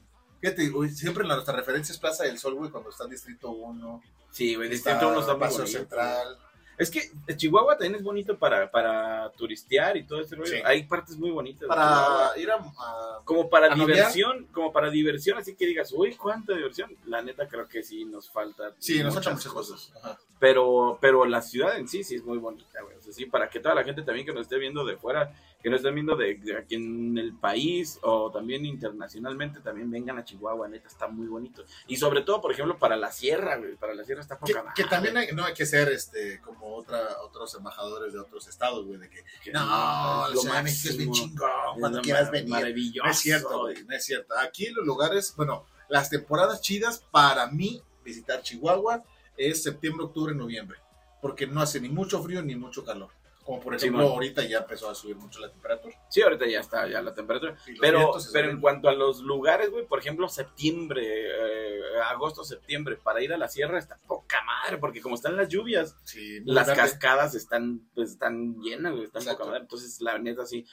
Fíjate, 0.42 0.68
güey, 0.70 0.90
siempre 0.90 1.24
nuestra 1.26 1.56
referencia 1.56 1.94
es 1.94 2.00
Plaza 2.00 2.26
del 2.26 2.38
Sol, 2.38 2.56
güey, 2.56 2.70
cuando 2.70 2.90
está 2.90 3.06
en 3.06 3.12
Distrito 3.12 3.50
1, 3.52 4.02
Sí, 4.30 4.56
güey. 4.56 4.68
Distrito 4.68 5.08
uno 5.08 5.22
está 5.22 5.34
muy 5.36 5.40
Paseo 5.40 5.66
Central. 5.66 6.38
Es 6.78 6.90
que 6.90 7.02
Chihuahua 7.36 7.78
también 7.78 7.96
es 7.96 8.04
bonito 8.04 8.38
para, 8.38 8.70
para 8.72 9.32
turistear 9.38 9.96
y 9.98 10.04
todo 10.06 10.22
ese 10.22 10.36
rollo. 10.36 10.50
Sí. 10.52 10.58
Hay 10.66 10.84
partes 10.84 11.18
muy 11.18 11.30
bonitas. 11.32 11.68
Para 11.68 12.32
ir 12.38 12.50
a, 12.50 12.56
a- 12.56 13.22
como 13.26 13.50
para 13.50 13.68
¿A 13.68 13.76
noviar? 13.76 13.98
diversión, 13.98 14.48
como 14.52 14.72
para 14.74 14.90
diversión, 14.90 15.38
así 15.38 15.56
que 15.56 15.66
digas, 15.68 15.92
uy, 15.96 16.16
cuánta 16.16 16.54
diversión. 16.56 16.96
La 17.06 17.22
neta 17.22 17.48
creo 17.48 17.68
que 17.68 17.84
sí 17.84 18.06
nos 18.06 18.30
falta. 18.30 18.74
Sí, 18.80 19.04
nos 19.04 19.14
faltan 19.14 19.34
muchas 19.36 19.52
cosas. 19.52 19.92
Ajá. 20.04 20.18
Pero, 20.40 20.98
pero 21.00 21.24
la 21.26 21.42
ciudad 21.42 21.78
en 21.78 21.88
sí 21.88 22.04
sí 22.04 22.16
es 22.16 22.24
muy 22.24 22.38
bonita, 22.38 22.82
güey. 22.82 22.98
O 22.98 23.02
sea, 23.02 23.14
sí, 23.14 23.26
para 23.28 23.50
que 23.50 23.60
toda 23.60 23.76
la 23.76 23.84
gente 23.84 24.02
también 24.02 24.26
que 24.26 24.34
nos 24.34 24.42
esté 24.42 24.58
viendo 24.58 24.84
de 24.84 24.98
fuera, 24.98 25.32
que 25.64 25.70
nos 25.70 25.80
esté 25.80 25.92
viendo 25.92 26.18
de, 26.18 26.36
de 26.36 26.58
aquí 26.58 26.76
en 26.76 27.18
el 27.18 27.34
país 27.38 27.98
o 28.04 28.30
también 28.30 28.66
internacionalmente, 28.66 29.62
también 29.62 29.90
vengan 29.90 30.18
a 30.18 30.26
Chihuahua, 30.26 30.68
neta, 30.68 30.90
está 30.90 31.08
muy 31.08 31.26
bonito. 31.28 31.64
Y 31.88 31.96
sobre 31.96 32.22
todo, 32.22 32.42
por 32.42 32.52
ejemplo, 32.52 32.78
para 32.78 32.98
la 32.98 33.12
sierra, 33.14 33.56
güey. 33.56 33.78
Para 33.78 33.96
la 33.96 34.04
sierra 34.04 34.22
está 34.22 34.36
Que, 34.36 34.54
poca 34.54 34.74
que 34.76 34.84
madre. 34.84 34.90
también 34.90 35.18
hay, 35.18 35.28
no 35.34 35.46
hay 35.46 35.54
que 35.54 35.66
ser 35.66 35.88
este 35.88 36.42
como 36.42 36.76
otra 36.76 37.00
otros 37.24 37.56
embajadores 37.56 38.12
de 38.12 38.20
otros 38.20 38.46
estados, 38.48 38.86
güey, 38.86 39.00
de 39.00 39.10
que 39.10 39.24
Que 39.42 39.52
no, 39.54 40.30
de 40.30 40.64
México 40.64 40.90
es 40.90 40.98
bien 40.98 41.12
chingón 41.14 41.50
cuando 41.80 42.00
lo 42.00 42.04
quieras 42.04 42.30
venir. 42.30 42.50
Maravilloso. 42.50 43.06
No 43.06 43.12
es 43.12 43.20
cierto, 43.20 43.62
güey, 43.62 43.84
no 43.86 43.96
es 43.96 44.04
cierto. 44.04 44.38
Aquí 44.40 44.70
los 44.72 44.86
lugares, 44.86 45.34
bueno, 45.38 45.66
las 45.88 46.10
temporadas 46.10 46.60
chidas 46.62 47.06
para 47.10 47.48
mí 47.48 47.82
visitar 48.04 48.42
Chihuahua 48.42 49.04
es 49.38 49.64
septiembre, 49.64 50.06
octubre, 50.06 50.36
noviembre, 50.36 50.78
porque 51.22 51.48
no 51.48 51.62
hace 51.62 51.80
ni 51.80 51.88
mucho 51.88 52.22
frío 52.22 52.42
ni 52.42 52.56
mucho 52.56 52.84
calor. 52.84 53.12
Como 53.44 53.60
por 53.60 53.76
ejemplo, 53.76 54.08
ahorita 54.08 54.44
ya 54.44 54.60
empezó 54.60 54.90
a 54.90 54.96
subir 54.96 55.18
mucho 55.18 55.40
la 55.40 55.50
temperatura. 55.52 55.96
Sí, 56.10 56.22
ahorita 56.22 56.48
ya 56.48 56.62
está, 56.62 56.88
ya 56.88 57.02
la 57.02 57.14
temperatura. 57.14 57.58
Pero, 57.82 58.14
pero 58.32 58.50
en 58.50 58.62
cuanto 58.62 58.88
a 58.88 58.94
los 58.94 59.20
lugares, 59.22 59.70
güey, 59.70 59.86
por 59.86 60.00
ejemplo, 60.00 60.30
septiembre, 60.30 61.04
eh, 61.06 61.82
agosto, 62.08 62.44
septiembre, 62.44 62.96
para 62.96 63.22
ir 63.22 63.34
a 63.34 63.38
la 63.38 63.50
sierra 63.50 63.80
está 63.80 63.98
poca 64.08 64.42
madre, 64.44 64.78
porque 64.78 65.02
como 65.02 65.16
están 65.16 65.36
las 65.36 65.50
lluvias, 65.50 65.98
Sí, 66.04 66.40
las 66.46 66.72
cascadas 66.72 67.36
están, 67.36 67.82
pues, 67.94 68.12
están 68.12 68.62
llenas, 68.62 68.94
güey, 68.94 69.06
están 69.06 69.22
Exacto. 69.22 69.40
poca 69.40 69.52
madre. 69.52 69.64
Entonces, 69.64 70.00
la 70.00 70.18
neta, 70.18 70.46
sí. 70.46 70.66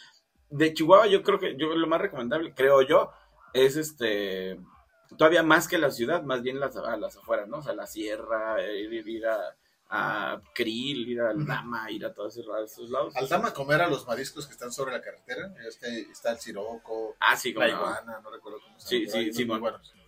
De 0.48 0.72
Chihuahua, 0.72 1.08
yo 1.08 1.22
creo 1.22 1.40
que 1.40 1.56
yo 1.56 1.74
lo 1.74 1.86
más 1.88 2.00
recomendable, 2.00 2.54
creo 2.54 2.82
yo, 2.82 3.10
es 3.52 3.76
este. 3.76 4.60
Todavía 5.18 5.42
más 5.42 5.66
que 5.66 5.78
la 5.78 5.90
ciudad, 5.90 6.22
más 6.22 6.42
bien 6.42 6.60
las, 6.60 6.76
a 6.76 6.96
las 6.96 7.16
afueras, 7.16 7.48
¿no? 7.48 7.58
O 7.58 7.62
sea, 7.62 7.74
la 7.74 7.86
sierra, 7.88 8.62
eh, 8.62 8.82
ir, 8.82 9.08
ir 9.08 9.26
a, 9.26 9.56
a 9.92 10.40
Krill, 10.54 11.08
ir 11.08 11.20
a 11.20 11.32
Ujú. 11.32 11.40
Lama, 11.40 11.90
ir 11.90 12.06
a 12.06 12.14
todos 12.14 12.36
esos, 12.36 12.90
lados. 12.90 13.16
Aldama 13.16 13.48
a 13.48 13.52
comer 13.54 13.82
a 13.82 13.88
los 13.88 14.06
mariscos 14.06 14.46
que 14.46 14.52
están 14.52 14.72
sobre 14.72 14.92
la 14.92 15.02
carretera. 15.02 15.52
Es 15.66 15.76
que 15.76 16.02
está 16.12 16.30
el 16.30 16.38
siroco, 16.38 17.16
Ah, 17.18 17.36
sí, 17.36 17.52
la 17.52 17.68
iguana, 17.68 18.20
no 18.22 18.30
recuerdo 18.30 18.60
cómo 18.60 18.78
se 18.78 18.88
Sí, 18.88 19.06
sí, 19.06 19.32
sí. 19.32 19.46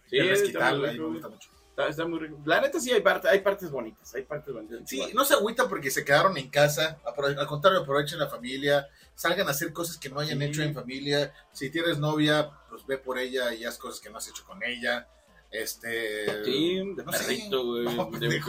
Sí, 0.07 0.19
el 0.19 0.63
ahí 0.63 0.99
me 0.99 1.07
gusta 1.07 1.29
mucho. 1.29 1.51
Está, 1.71 1.89
está 1.89 2.05
muy 2.07 2.19
rico. 2.21 2.39
La 2.45 2.61
neta 2.61 2.79
sí 2.79 2.93
hay, 2.93 3.01
parte, 3.01 3.29
hay 3.29 3.41
partes 3.41 3.71
bonitas, 3.71 4.15
hay 4.15 4.23
partes 4.25 4.53
bonitas. 4.53 4.81
Sí, 4.85 5.03
no 5.15 5.25
se 5.25 5.33
agüitan 5.35 5.69
porque 5.71 5.91
se 5.91 6.05
quedaron 6.05 6.37
en 6.37 6.51
casa. 6.51 7.01
Al 7.05 7.47
contrario, 7.47 7.81
aprovechen 7.81 8.19
la 8.19 8.29
familia. 8.29 8.87
Salgan 9.15 9.49
a 9.49 9.53
hacer 9.53 9.73
cosas 9.73 9.97
que 9.97 10.11
no 10.11 10.21
hayan 10.21 10.39
Sí. 10.39 10.45
hecho 10.45 10.63
en 10.63 10.75
familia. 10.75 11.33
Si 11.51 11.71
tienes 11.71 11.99
novia, 11.99 12.51
pues 12.69 12.87
ve 12.87 12.99
por 12.99 13.19
ella 13.19 13.55
y 13.55 13.65
haz 13.65 13.79
cosas 13.79 14.01
que 14.01 14.11
no 14.11 14.19
has 14.19 14.29
hecho 14.29 14.45
con 14.45 14.63
ella. 14.63 15.09
Este. 15.51 16.45
Sí, 16.45 16.77
de 16.95 17.05
no 17.05 17.11
perrito, 17.11 17.65
güey. 17.65 17.85
No, 17.97 18.11
de-. 18.19 18.43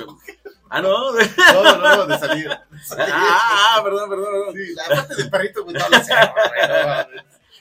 Ah, 0.69 0.81
no. 0.81 1.11
de- 1.13 1.29
No, 1.53 1.63
no, 1.63 1.95
no, 1.97 2.05
de 2.07 2.17
salir. 2.19 2.49
Ah, 2.97 3.75
ah, 3.77 3.81
perdón, 3.83 4.09
perdón, 4.09 4.25
perdón. 4.31 4.55
Sí, 4.55 4.73
la 4.75 4.95
parte 4.95 5.15
de 5.23 5.29
perrito, 5.29 5.63
pues 5.63 5.75
no 5.81 5.89
lo 5.89 6.03
sé. 6.03 6.13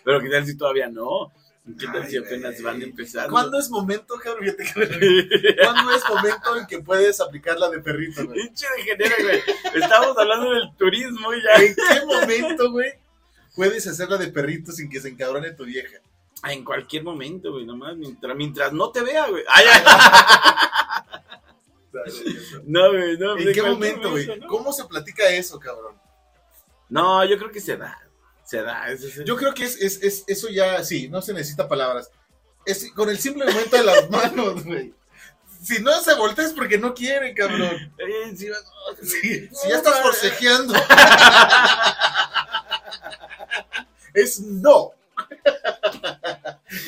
Pero 0.05 0.21
qué 0.21 0.29
tal 0.31 0.47
si 0.47 0.57
todavía 0.57 0.89
no. 0.89 1.33
¿Qué 1.79 1.87
tal 1.87 2.09
si 2.09 2.17
apenas 2.17 2.61
van 2.61 2.83
empezando? 2.83 3.31
¿Cuándo 3.31 3.57
es 3.61 3.71
momento, 3.71 4.17
cabrón? 4.19 4.47
¿Cuándo 5.63 5.93
es 5.95 6.03
momento 6.09 6.57
en 6.57 6.67
que 6.67 6.81
puedes 6.81 7.21
aplicar 7.21 7.57
la 7.59 7.71
de 7.71 7.79
perrito, 7.79 8.25
güey? 8.27 8.37
Pinche 8.49 8.67
degenera, 8.77 9.15
güey. 9.21 9.43
Estamos 9.81 10.19
hablando 10.19 10.51
del 10.51 10.75
turismo 10.77 11.33
y 11.33 11.43
ya. 11.43 11.63
¿En 11.65 11.75
qué 11.77 12.05
momento, 12.05 12.73
güey, 12.73 12.93
puedes 13.55 13.87
hacer 13.87 14.09
la 14.09 14.17
de 14.17 14.27
perrito 14.29 14.73
sin 14.73 14.91
que 14.91 14.99
se 15.01 15.09
encabrone 15.11 15.53
tu 15.53 15.65
vieja? 15.65 15.99
En 16.49 16.65
cualquier 16.65 17.05
momento, 17.05 17.53
güey, 17.53 17.65
nomás. 17.65 17.95
Mientras, 17.97 18.35
mientras 18.35 18.73
no 18.73 18.91
te 18.91 19.03
vea, 19.03 19.29
güey. 19.29 19.45
Ay, 19.49 19.65
ay. 19.73 19.83
No, 22.65 22.91
güey, 22.91 23.19
no. 23.19 23.37
¿En 23.39 23.53
qué 23.53 23.63
momento, 23.63 24.11
güey? 24.11 24.27
¿no? 24.39 24.47
¿Cómo 24.49 24.73
se 24.73 24.85
platica 24.85 25.29
eso, 25.29 25.59
cabrón? 25.59 25.97
No, 26.89 27.25
yo 27.25 27.39
creo 27.39 27.51
que 27.51 27.61
se 27.61 27.77
da. 27.77 27.99
Se 28.45 28.63
da. 28.63 28.89
es- 28.91 29.03
es- 29.03 29.25
Yo 29.25 29.37
creo 29.37 29.55
que 29.55 29.65
es, 29.65 29.77
es, 29.81 30.03
es- 30.03 30.25
eso 30.27 30.49
ya, 30.49 30.83
sí, 30.85 31.09
no 31.09 31.23
se 31.23 31.33
necesita 31.33 31.69
palabras. 31.69 32.11
Es 32.67 32.91
con 32.93 33.09
el 33.11 33.19
simple 33.19 33.45
movimiento 33.45 33.77
de 33.77 33.85
las 33.85 34.11
manos, 34.11 34.65
güey. 34.65 34.95
Si 35.63 35.81
no 35.81 35.93
se 36.01 36.15
voltea 36.15 36.45
es 36.47 36.53
porque 36.53 36.77
no 36.77 36.93
quiere, 36.93 37.35
cabrón. 37.35 37.93
Eh, 37.99 38.35
sí, 38.37 38.49
Sí, 39.03 39.49
si 39.53 39.69
ya 39.69 39.77
estás 39.77 40.01
forcejeando. 40.01 40.75
es 44.15 44.41
no. 44.41 44.93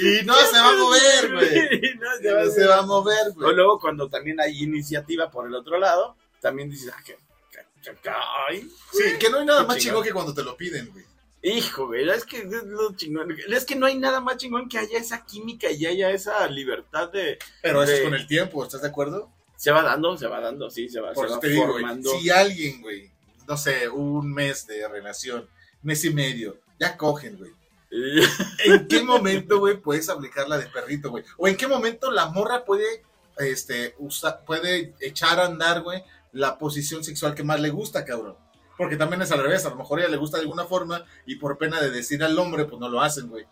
Y 0.01 0.25
no 0.25 0.35
se 0.53 0.59
va 0.59 0.71
a 0.71 0.77
mover, 0.77 1.33
güey. 1.33 1.95
No, 1.97 2.51
se 2.51 2.67
va 2.67 2.79
a 2.79 2.83
mover, 2.83 3.29
O 3.29 3.35
güey. 3.35 3.55
luego 3.57 3.79
cuando 3.81 4.09
también 4.09 4.41
hay 4.41 4.63
iniciativa 4.63 5.31
por 5.31 5.47
el 5.47 5.55
otro 5.55 5.79
lado, 5.79 6.17
también 6.41 6.71
dices, 6.71 6.93
ah, 6.97 7.03
que, 7.05 7.17
que- 7.51 7.95
que- 7.97 8.11
ay, 8.49 8.69
Sí, 8.93 9.19
que 9.19 9.31
no 9.31 9.39
hay 9.41 9.47
nada 9.47 9.65
más 9.65 9.79
chingón. 9.79 10.03
que 10.03 10.13
cuando 10.13 10.33
te 10.35 10.43
lo 10.43 10.57
piden, 10.57 10.91
güey. 10.93 11.05
hijo, 11.43 11.87
güey, 11.89 12.09
es 12.09 12.25
que 12.25 12.39
es 12.39 12.47
lo 12.65 12.95
chingón. 12.97 13.37
Es 13.49 13.65
que 13.65 13.77
no 13.77 13.87
hay 13.87 13.97
nada 13.99 14.21
más 14.21 14.37
chingón 14.39 14.69
que 14.69 14.79
haya 14.79 14.99
esa 14.99 15.25
química 15.25 15.71
y 15.71 15.85
haya 15.87 16.11
esa 16.11 16.47
libertad 16.49 17.11
de... 17.13 17.39
Pero 17.63 17.83
eso 17.83 17.93
es 17.93 18.01
con 18.03 18.15
el 18.15 18.27
tiempo, 18.27 18.65
¿estás 18.65 18.81
de 18.83 18.89
acuerdo? 18.89 19.31
Se 19.57 19.71
va 19.71 19.83
dando, 19.83 20.17
se 20.17 20.27
va 20.27 20.41
dando, 20.41 20.69
sí, 20.71 20.89
se 20.89 21.01
va, 21.01 21.13
Por 21.13 21.25
se 21.25 21.27
eso 21.27 21.35
va 21.37 21.41
te 21.41 21.49
digo, 21.49 21.65
güey, 21.67 21.81
formando. 21.83 22.11
si 22.19 22.31
alguien, 22.31 22.81
güey, 22.83 23.11
no 23.47 23.57
sé, 23.57 23.89
un 23.89 24.33
mes 24.33 24.67
de 24.67 24.89
relación, 24.89 25.49
mes 25.83 26.05
y 26.05 26.11
medio, 26.15 26.59
ya 26.81 26.97
cogen, 26.97 27.37
güey. 27.39 27.53
¿En 28.65 28.89
qué 28.89 29.03
momento, 29.03 29.61
güey, 29.61 29.81
puedes 29.81 30.09
aplicar 30.09 30.49
la 30.49 30.59
de 30.59 30.67
perrito, 30.67 31.11
güey? 31.11 31.25
¿O 31.37 31.47
en 31.47 31.57
qué 31.57 31.69
momento 31.69 32.11
la 32.11 32.27
morra 32.27 32.65
puede, 32.65 33.05
este, 33.39 33.95
usar, 33.99 34.45
puede 34.45 34.95
echar 35.01 35.39
a 35.39 35.47
andar, 35.47 35.83
güey, 35.83 36.03
la 36.33 36.59
posición 36.59 37.05
sexual 37.05 37.35
que 37.35 37.45
más 37.45 37.61
le 37.61 37.71
gusta, 37.71 38.05
cabrón? 38.05 38.37
Porque 38.77 38.97
también 38.97 39.23
es 39.23 39.31
al 39.31 39.43
revés, 39.43 39.65
a 39.65 39.71
lo 39.71 39.77
mejor 39.77 39.99
a 39.99 40.03
ella 40.03 40.11
le 40.11 40.17
gusta 40.17 40.39
de 40.39 40.43
alguna 40.43 40.65
forma 40.65 41.05
y 41.27 41.37
por 41.37 41.57
pena 41.57 41.81
de 41.81 41.91
decir 41.91 42.25
al 42.25 42.39
hombre, 42.39 42.65
pues 42.65 42.81
no 42.81 42.89
lo 42.89 43.01
hacen, 43.01 43.29
güey. 43.29 43.47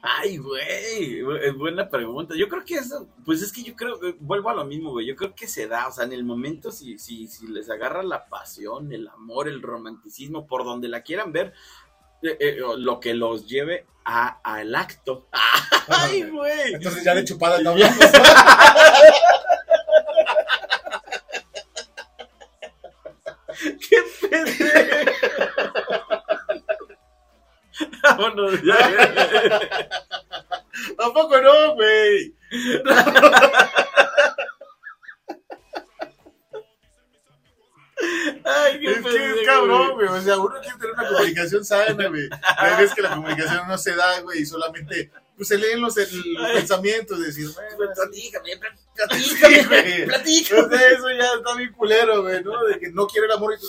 Ay, 0.00 0.36
güey, 0.38 1.20
es 1.42 1.54
buena 1.56 1.88
pregunta. 1.90 2.34
Yo 2.36 2.48
creo 2.48 2.64
que 2.64 2.76
eso, 2.76 3.08
pues 3.24 3.42
es 3.42 3.52
que 3.52 3.64
yo 3.64 3.74
creo, 3.74 4.02
eh, 4.04 4.16
vuelvo 4.20 4.48
a 4.48 4.54
lo 4.54 4.64
mismo, 4.64 4.92
güey. 4.92 5.06
Yo 5.06 5.16
creo 5.16 5.34
que 5.34 5.48
se 5.48 5.66
da, 5.66 5.88
o 5.88 5.92
sea, 5.92 6.04
en 6.04 6.12
el 6.12 6.24
momento, 6.24 6.70
si, 6.70 6.98
si, 6.98 7.26
si 7.26 7.48
les 7.48 7.68
agarra 7.68 8.02
la 8.04 8.26
pasión, 8.28 8.92
el 8.92 9.08
amor, 9.08 9.48
el 9.48 9.60
romanticismo, 9.60 10.46
por 10.46 10.64
donde 10.64 10.88
la 10.88 11.02
quieran 11.02 11.32
ver, 11.32 11.52
eh, 12.22 12.36
eh, 12.40 12.56
lo 12.76 12.98
que 13.00 13.14
los 13.14 13.46
lleve 13.46 13.86
a, 14.04 14.40
al 14.42 14.74
acto. 14.74 15.28
Ay, 15.88 16.22
güey. 16.22 16.74
Entonces 16.74 17.04
ya 17.04 17.14
de 17.14 17.24
chupada 17.24 17.58
no 17.62 17.70
hablamos. 17.70 17.98
¡Qué 23.88 23.96
pendejo! 24.28 25.08
Vámonos, 28.02 28.62
ya. 28.62 28.78
Tampoco 30.96 31.40
no, 31.40 31.74
güey. 31.74 32.34
Ay, 38.44 38.80
qué 38.80 38.90
Es 38.90 38.98
que 38.98 39.30
es 39.40 39.46
cabrón, 39.46 39.94
güey. 39.94 40.08
O 40.08 40.20
sea, 40.20 40.38
uno 40.38 40.54
quiere 40.60 40.78
tener 40.78 40.94
una 40.94 41.08
comunicación 41.08 41.64
sana, 41.64 42.08
güey. 42.08 42.28
Pero 42.28 42.78
es 42.78 42.94
que 42.94 43.02
la 43.02 43.10
comunicación 43.10 43.68
no 43.68 43.78
se 43.78 43.94
da, 43.94 44.20
güey, 44.20 44.42
y 44.42 44.46
solamente 44.46 45.10
pues 45.38 45.48
se 45.48 45.56
leen 45.56 45.80
los, 45.80 45.96
el, 45.96 46.34
los 46.34 46.50
pensamientos, 46.50 47.20
decir, 47.20 47.48
bueno, 47.54 47.92
platícame, 47.94 48.58
platícame, 48.92 50.04
platícame. 50.06 50.66
Pues 50.66 50.82
eso 50.82 51.10
ya 51.10 51.34
está 51.36 51.54
bien 51.54 51.72
culero, 51.74 52.22
güey, 52.22 52.42
¿no? 52.42 52.64
De 52.64 52.76
que 52.80 52.90
no 52.90 53.06
quiere 53.06 53.26
el 53.26 53.32
amor 53.32 53.54
y 53.54 53.60
tú 53.60 53.68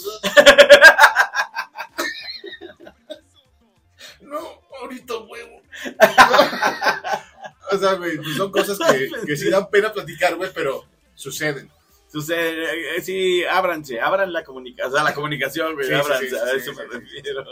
No, 4.22 4.62
ahorita 4.82 5.18
huevo. 5.18 5.62
o 7.72 7.78
sea, 7.78 7.94
güey, 7.94 8.18
pues 8.18 8.36
son 8.36 8.52
cosas 8.52 8.80
que, 8.80 9.12
que 9.28 9.38
sí 9.38 9.52
dan 9.52 9.70
pena 9.70 9.94
platicar, 9.94 10.36
güey, 10.36 10.52
pero 10.52 10.86
suceden. 11.14 11.70
Sucede, 12.12 12.64
eh, 12.64 12.98
eh, 12.98 13.02
sí, 13.02 13.44
ábranse, 13.44 14.02
abran 14.02 14.34
la 14.34 14.44
comunicación, 14.44 14.92
o 14.92 14.96
sea, 14.96 15.04
la 15.04 15.14
comunicación, 15.14 15.76
güey, 15.76 15.94
ábranse, 15.94 16.40
a 16.40 16.52
eso 16.54 16.74
me 16.74 16.86
refiero. 16.86 17.46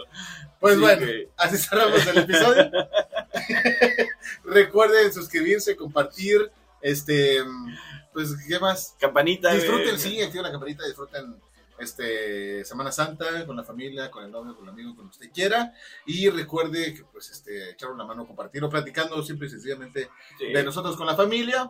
Pues 0.60 0.80
bueno, 0.80 1.05
así 1.38 1.58
cerramos 1.58 2.05
el 2.08 2.18
episodio. 2.18 2.72
Recuerden 4.43 5.14
suscribirse, 5.14 5.76
compartir, 5.76 6.51
este, 6.82 7.43
pues, 8.14 8.36
¿qué 8.47 8.60
más? 8.60 8.95
Campanita. 8.99 9.53
Disfruten, 9.53 9.99
sí, 9.99 10.20
activen 10.22 10.43
la 10.43 10.51
campanita, 10.51 10.88
disfruten 10.88 11.39
este 11.78 12.66
Semana 12.66 12.91
Santa 12.91 13.45
con 13.45 13.55
la 13.55 13.64
familia, 13.64 14.10
con 14.10 14.24
el 14.26 14.32
novio, 14.32 14.55
con 14.55 14.66
el 14.66 14.72
amigo, 14.72 14.95
con 14.95 15.05
lo 15.05 15.12
que 15.12 15.18
usted 15.18 15.32
quiera. 15.32 15.74
Y 16.05 16.30
recuerde 16.30 16.95
que 16.95 17.03
pues 17.03 17.30
este 17.30 17.72
echar 17.72 17.91
una 17.91 18.05
mano, 18.05 18.26
compartir 18.26 18.64
o 18.64 18.70
platicando 18.70 19.22
simple 19.22 19.47
y 19.47 19.51
sencillamente 19.51 20.10
de 20.39 20.64
nosotros 20.64 20.97
con 20.97 21.05
la 21.05 21.16
familia. 21.16 21.70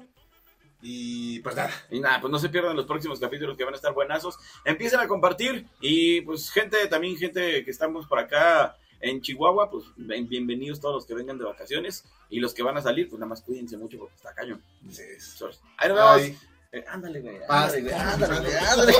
Y 0.81 1.39
pues 1.39 1.55
nada. 1.55 1.71
Y 1.89 1.99
nada, 1.99 2.21
pues 2.21 2.31
no 2.31 2.39
se 2.39 2.49
pierdan 2.49 2.75
los 2.75 2.85
próximos 2.85 3.19
capítulos 3.19 3.57
que 3.57 3.63
van 3.63 3.73
a 3.73 3.77
estar 3.77 3.93
buenazos. 3.93 4.37
Empiecen 4.63 4.99
a 4.99 5.07
compartir 5.07 5.65
y 5.81 6.21
pues 6.21 6.51
gente, 6.51 6.87
también 6.87 7.17
gente 7.17 7.63
que 7.63 7.71
estamos 7.71 8.05
por 8.07 8.19
acá 8.19 8.77
en 8.99 9.21
Chihuahua, 9.21 9.69
pues 9.69 9.85
bienvenidos 9.95 10.79
todos 10.79 10.95
los 10.95 11.05
que 11.05 11.13
vengan 11.13 11.37
de 11.37 11.45
vacaciones 11.45 12.05
y 12.29 12.39
los 12.39 12.53
que 12.53 12.63
van 12.63 12.77
a 12.77 12.81
salir, 12.81 13.07
pues 13.09 13.19
nada 13.19 13.29
más 13.29 13.41
cuídense 13.41 13.77
mucho 13.77 13.97
porque 13.97 14.15
está 14.15 14.33
cañón. 14.33 14.61
Sí. 14.89 15.03
Ahí 15.77 15.89
nos 15.89 15.97
vemos. 15.97 16.41
Eh, 16.71 16.83
ándale, 16.87 17.21
güey. 17.21 17.37
Ándale, 17.47 17.81
güey. 17.81 17.93
Ándale, 17.93 18.35
ándale. 18.55 18.57
ándale. 18.57 18.93